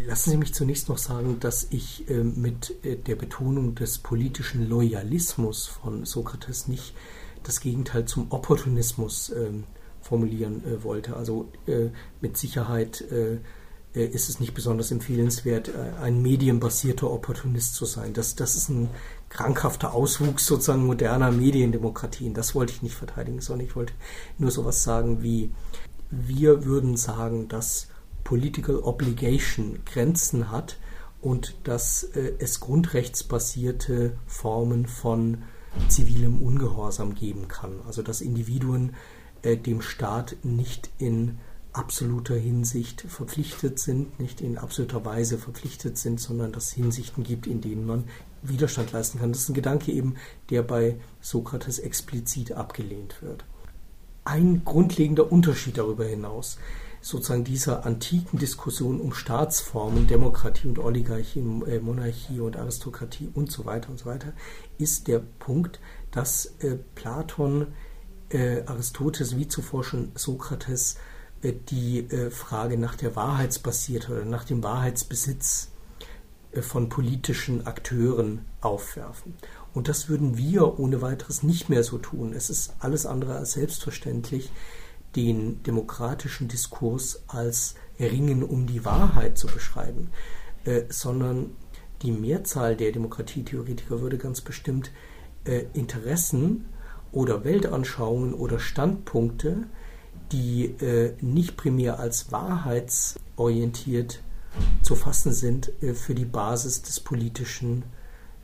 Lassen 0.07 0.31
Sie 0.31 0.37
mich 0.37 0.53
zunächst 0.53 0.89
noch 0.89 0.97
sagen, 0.97 1.39
dass 1.39 1.67
ich 1.69 2.09
äh, 2.09 2.23
mit 2.23 2.73
äh, 2.83 2.95
der 2.95 3.15
Betonung 3.15 3.75
des 3.75 3.99
politischen 3.99 4.67
Loyalismus 4.67 5.67
von 5.67 6.05
Sokrates 6.05 6.67
nicht 6.67 6.93
das 7.43 7.59
Gegenteil 7.59 8.05
zum 8.05 8.31
Opportunismus 8.31 9.29
ähm, 9.29 9.63
formulieren 10.01 10.63
äh, 10.65 10.83
wollte. 10.83 11.15
Also 11.15 11.51
äh, 11.67 11.89
mit 12.21 12.37
Sicherheit 12.37 13.03
äh, 13.11 13.37
ist 13.93 14.29
es 14.29 14.39
nicht 14.39 14.53
besonders 14.53 14.91
empfehlenswert, 14.91 15.71
ein 16.03 16.21
medienbasierter 16.21 17.09
Opportunist 17.09 17.73
zu 17.73 17.85
sein. 17.85 18.13
Das, 18.13 18.35
das 18.35 18.55
ist 18.55 18.69
ein 18.69 18.89
krankhafter 19.29 19.93
Auswuchs 19.93 20.45
sozusagen 20.45 20.85
moderner 20.85 21.31
Mediendemokratien. 21.31 22.33
Das 22.33 22.55
wollte 22.55 22.73
ich 22.73 22.81
nicht 22.81 22.95
verteidigen, 22.95 23.41
sondern 23.41 23.67
ich 23.67 23.75
wollte 23.75 23.93
nur 24.37 24.51
sowas 24.51 24.83
sagen 24.83 25.21
wie, 25.21 25.51
wir 26.09 26.65
würden 26.65 26.95
sagen, 26.95 27.47
dass 27.47 27.87
Political 28.23 28.77
Obligation 28.77 29.79
Grenzen 29.85 30.51
hat 30.51 30.77
und 31.21 31.55
dass 31.63 32.03
äh, 32.03 32.33
es 32.39 32.59
grundrechtsbasierte 32.59 34.17
Formen 34.25 34.87
von 34.87 35.43
zivilem 35.89 36.41
Ungehorsam 36.41 37.15
geben 37.15 37.47
kann. 37.47 37.81
Also 37.85 38.01
dass 38.01 38.21
Individuen 38.21 38.95
äh, 39.41 39.57
dem 39.57 39.81
Staat 39.81 40.37
nicht 40.43 40.89
in 40.97 41.39
absoluter 41.73 42.35
Hinsicht 42.35 43.01
verpflichtet 43.01 43.79
sind, 43.79 44.19
nicht 44.19 44.41
in 44.41 44.57
absoluter 44.57 45.05
Weise 45.05 45.37
verpflichtet 45.37 45.97
sind, 45.97 46.19
sondern 46.19 46.51
dass 46.51 46.67
es 46.67 46.73
Hinsichten 46.73 47.23
gibt, 47.23 47.45
in 47.45 47.61
denen 47.61 47.85
man 47.85 48.05
Widerstand 48.41 48.91
leisten 48.91 49.19
kann. 49.19 49.31
Das 49.31 49.41
ist 49.41 49.49
ein 49.49 49.53
Gedanke 49.53 49.91
eben, 49.91 50.15
der 50.49 50.63
bei 50.63 50.97
Sokrates 51.21 51.79
explizit 51.79 52.51
abgelehnt 52.53 53.21
wird. 53.21 53.45
Ein 54.23 54.63
grundlegender 54.65 55.31
Unterschied 55.31 55.77
darüber 55.77 56.05
hinaus, 56.05 56.57
sozusagen 57.01 57.43
dieser 57.43 57.85
antiken 57.85 58.39
Diskussion 58.39 58.99
um 58.99 59.13
Staatsformen, 59.13 60.07
Demokratie 60.07 60.67
und 60.67 60.79
Oligarchie, 60.79 61.39
äh, 61.39 61.79
Monarchie 61.79 62.39
und 62.39 62.57
Aristokratie 62.57 63.29
und 63.33 63.51
so 63.51 63.65
weiter 63.65 63.89
und 63.89 63.99
so 63.99 64.05
weiter, 64.05 64.33
ist 64.77 65.07
der 65.07 65.19
Punkt, 65.19 65.79
dass 66.11 66.55
äh, 66.59 66.77
Platon, 66.95 67.67
äh, 68.29 68.63
Aristoteles 68.65 69.37
wie 69.37 69.47
zuvor 69.47 69.83
schon 69.83 70.11
Sokrates 70.15 70.97
äh, 71.41 71.53
die 71.53 71.99
äh, 71.99 72.29
Frage 72.29 72.77
nach 72.77 72.95
der 72.95 73.15
Wahrheitsbasiert 73.15 74.09
oder 74.09 74.25
nach 74.25 74.43
dem 74.43 74.63
Wahrheitsbesitz 74.63 75.71
von 76.61 76.89
politischen 76.89 77.67
Akteuren 77.67 78.45
aufwerfen. 78.61 79.35
Und 79.73 79.87
das 79.87 80.09
würden 80.09 80.37
wir 80.37 80.79
ohne 80.79 81.01
weiteres 81.01 81.43
nicht 81.43 81.69
mehr 81.69 81.83
so 81.83 81.97
tun. 81.97 82.33
Es 82.33 82.49
ist 82.49 82.75
alles 82.79 83.05
andere 83.05 83.35
als 83.35 83.53
selbstverständlich, 83.53 84.51
den 85.15 85.63
demokratischen 85.63 86.47
Diskurs 86.47 87.23
als 87.27 87.75
Ringen 87.99 88.43
um 88.43 88.67
die 88.67 88.85
Wahrheit 88.85 89.37
zu 89.37 89.47
beschreiben, 89.47 90.09
äh, 90.65 90.83
sondern 90.89 91.51
die 92.01 92.11
Mehrzahl 92.11 92.75
der 92.75 92.91
Demokratietheoretiker 92.91 94.01
würde 94.01 94.17
ganz 94.17 94.41
bestimmt 94.41 94.91
äh, 95.45 95.65
Interessen 95.73 96.65
oder 97.11 97.43
Weltanschauungen 97.43 98.33
oder 98.33 98.59
Standpunkte, 98.59 99.63
die 100.31 100.65
äh, 100.65 101.13
nicht 101.21 101.57
primär 101.57 101.99
als 101.99 102.31
wahrheitsorientiert 102.31 104.21
zu 104.87 104.95
fassen 104.95 105.33
sind, 105.33 105.71
äh, 105.83 105.93
für 105.93 106.15
die 106.15 106.25
Basis 106.25 106.81
des 106.81 107.01
politischen 107.01 107.83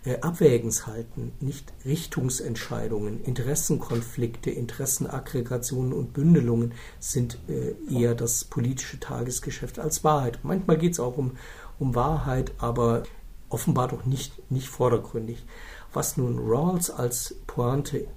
äh, 0.05 0.19
Abwägens 0.19 0.87
halten, 0.87 1.31
nicht 1.39 1.71
Richtungsentscheidungen, 1.85 3.23
Interessenkonflikte, 3.23 4.51
Interessenaggregationen 4.51 5.93
und 5.93 6.11
Bündelungen 6.11 6.73
sind 6.99 7.37
äh, 7.47 7.75
eher 7.89 8.13
das 8.13 8.43
politische 8.43 8.99
Tagesgeschäft 8.99 9.79
als 9.79 10.03
Wahrheit. 10.03 10.39
Manchmal 10.43 10.77
geht 10.77 10.91
es 10.91 10.99
auch 10.99 11.17
um, 11.17 11.37
um 11.79 11.95
Wahrheit, 11.95 12.51
aber 12.57 13.03
offenbar 13.47 13.87
doch 13.87 14.05
nicht, 14.05 14.51
nicht 14.51 14.67
vordergründig. 14.67 15.45
Was 15.93 16.17
nun 16.17 16.39
Rawls 16.39 16.89
als 16.89 17.35
Pointe 17.45 18.07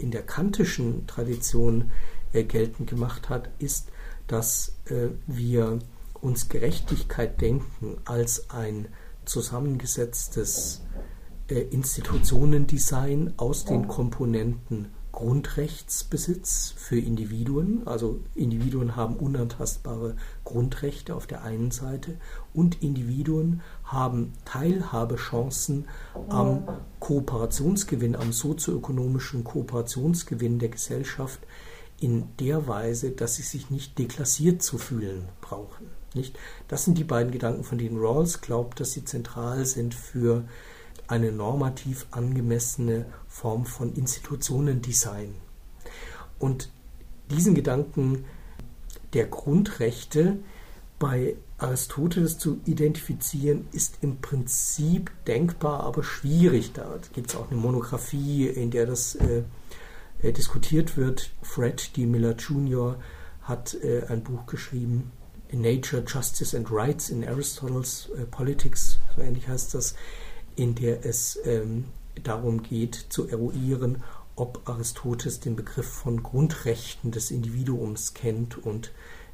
in 0.00 0.10
der 0.10 0.22
kantischen 0.22 1.06
Tradition 1.06 1.90
geltend 2.32 2.88
gemacht 2.88 3.28
hat, 3.28 3.50
ist, 3.58 3.88
dass 4.26 4.74
wir 5.26 5.80
uns 6.20 6.48
Gerechtigkeit 6.48 7.40
denken 7.40 7.98
als 8.04 8.50
ein 8.50 8.88
zusammengesetztes 9.24 10.82
äh, 11.48 11.60
Institutionendesign 11.60 13.34
aus 13.36 13.64
den 13.64 13.88
Komponenten 13.88 14.92
Grundrechtsbesitz 15.16 16.74
für 16.76 16.98
Individuen, 16.98 17.86
also 17.86 18.20
Individuen 18.34 18.96
haben 18.96 19.16
unantastbare 19.16 20.14
Grundrechte 20.44 21.14
auf 21.14 21.26
der 21.26 21.42
einen 21.42 21.70
Seite 21.70 22.18
und 22.52 22.82
Individuen 22.82 23.62
haben 23.82 24.34
Teilhabechancen 24.44 25.86
am 26.28 26.64
Kooperationsgewinn, 27.00 28.14
am 28.14 28.30
sozioökonomischen 28.30 29.42
Kooperationsgewinn 29.42 30.58
der 30.58 30.68
Gesellschaft 30.68 31.40
in 31.98 32.28
der 32.38 32.68
Weise, 32.68 33.12
dass 33.12 33.36
sie 33.36 33.42
sich 33.42 33.70
nicht 33.70 33.98
deklassiert 33.98 34.62
zu 34.62 34.76
fühlen 34.76 35.30
brauchen. 35.40 35.95
Nicht? 36.16 36.38
Das 36.68 36.84
sind 36.84 36.98
die 36.98 37.04
beiden 37.04 37.30
Gedanken, 37.30 37.64
von 37.64 37.78
denen 37.78 37.98
Rawls 37.98 38.40
glaubt, 38.40 38.80
dass 38.80 38.92
sie 38.92 39.04
zentral 39.04 39.64
sind 39.66 39.94
für 39.94 40.44
eine 41.06 41.30
normativ 41.30 42.06
angemessene 42.10 43.06
Form 43.28 43.64
von 43.64 43.94
Institutionendesign. 43.94 45.34
Und 46.38 46.70
diesen 47.30 47.54
Gedanken 47.54 48.24
der 49.12 49.26
Grundrechte 49.26 50.38
bei 50.98 51.36
Aristoteles 51.58 52.38
zu 52.38 52.60
identifizieren, 52.66 53.66
ist 53.72 53.98
im 54.02 54.18
Prinzip 54.20 55.10
denkbar, 55.26 55.80
aber 55.80 56.02
schwierig. 56.02 56.72
Da 56.72 56.98
gibt 57.14 57.30
es 57.30 57.36
auch 57.36 57.50
eine 57.50 57.60
Monographie, 57.60 58.46
in 58.46 58.70
der 58.70 58.86
das 58.86 59.14
äh, 59.14 59.42
äh, 60.22 60.32
diskutiert 60.32 60.96
wird. 60.96 61.30
Fred 61.42 61.96
D. 61.96 62.06
Miller 62.06 62.36
Jr. 62.36 62.96
hat 63.42 63.74
äh, 63.74 64.04
ein 64.08 64.22
Buch 64.22 64.46
geschrieben, 64.46 65.12
Nature, 65.52 66.02
Justice 66.06 66.56
and 66.56 66.70
Rights 66.70 67.10
in 67.10 67.26
Aristotle's 67.26 68.08
äh, 68.16 68.24
Politics, 68.24 68.98
so 69.14 69.22
ähnlich 69.22 69.48
heißt 69.48 69.74
das, 69.74 69.94
in 70.56 70.74
der 70.74 71.04
es 71.04 71.38
ähm, 71.44 71.84
darum 72.22 72.62
geht 72.62 72.94
zu 72.94 73.28
eruieren, 73.28 74.02
ob 74.36 74.68
Aristoteles 74.68 75.40
den 75.40 75.56
Begriff 75.56 75.88
von 75.88 76.22
Grundrechten 76.22 77.10
des 77.10 77.30
Individuums 77.30 78.14
kennt 78.14 78.58
und 78.58 78.92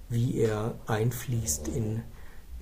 wie 0.09 0.37
er 0.37 0.75
einfließt 0.87 1.69
in 1.69 2.03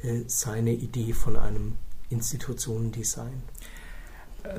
äh, 0.03 0.23
seine 0.27 0.73
Idee 0.73 1.13
von 1.13 1.37
einem 1.37 1.77
Institutionendesign. 2.09 3.43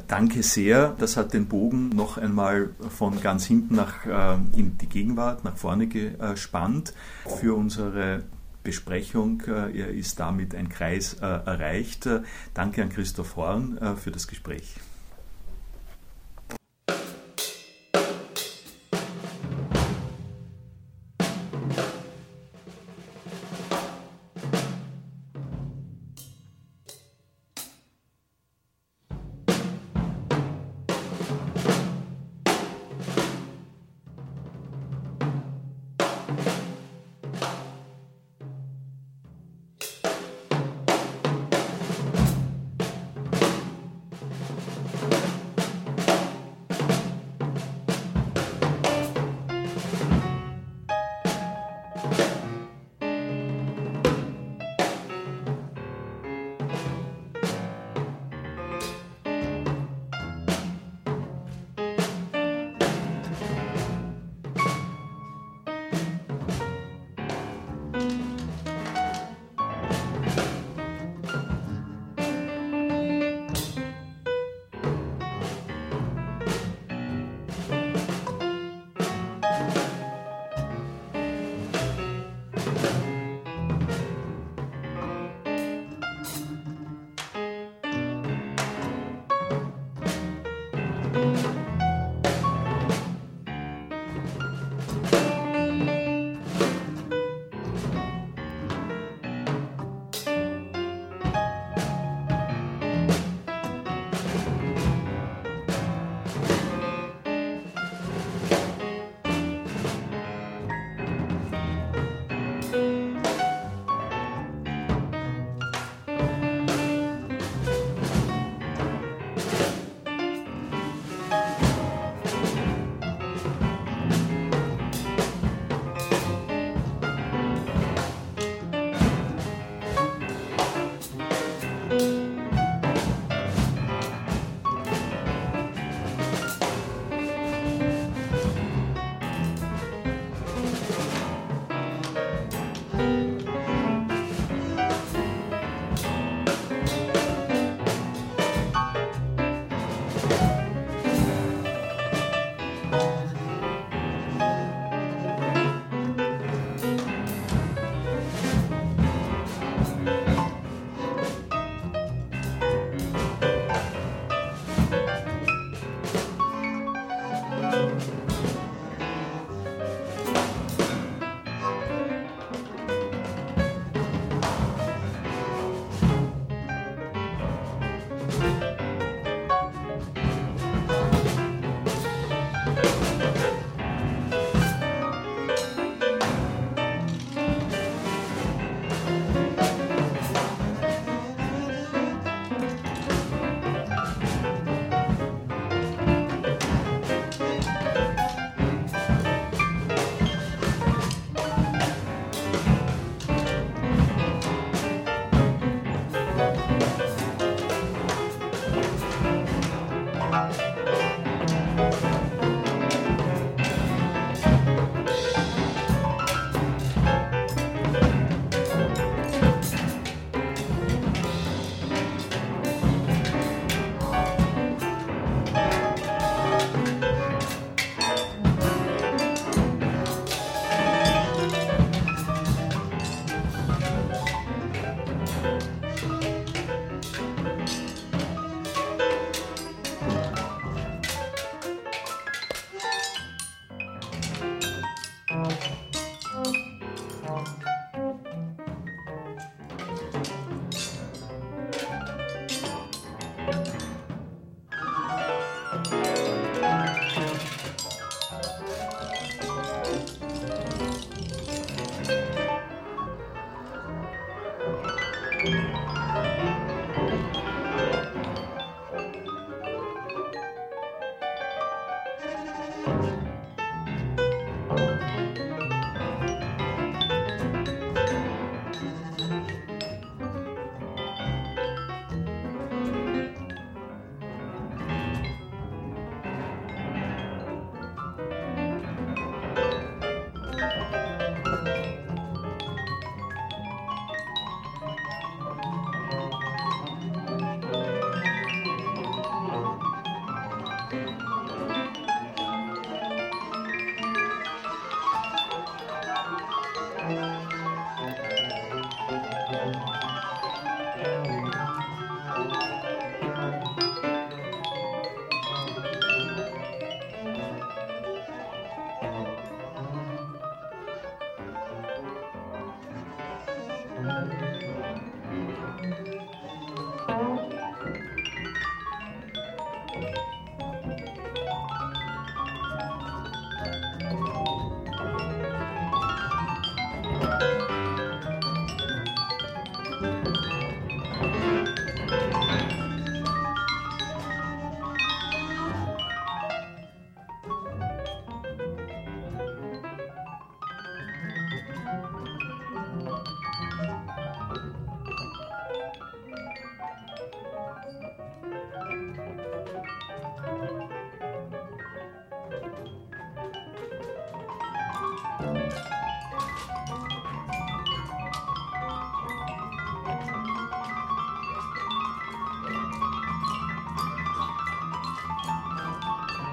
Danke 0.07 0.43
sehr. 0.43 0.95
Das 0.99 1.17
hat 1.17 1.33
den 1.33 1.47
Bogen 1.47 1.89
noch 1.89 2.17
einmal 2.17 2.69
von 2.89 3.19
ganz 3.19 3.45
hinten 3.45 3.75
nach 3.75 4.05
äh, 4.05 4.35
in 4.55 4.77
die 4.77 4.87
Gegenwart, 4.87 5.43
nach 5.43 5.57
vorne 5.57 5.87
gespannt 5.87 6.93
für 7.39 7.55
unsere 7.55 8.23
Besprechung. 8.63 9.41
Äh, 9.47 9.79
er 9.79 9.89
ist 9.89 10.19
damit 10.19 10.55
ein 10.55 10.69
Kreis 10.69 11.15
äh, 11.15 11.25
erreicht. 11.25 12.07
Danke 12.53 12.83
an 12.83 12.89
Christoph 12.89 13.35
Horn 13.35 13.77
äh, 13.77 13.95
für 13.95 14.11
das 14.11 14.27
Gespräch. 14.27 14.75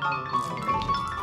Falou. 0.08 1.17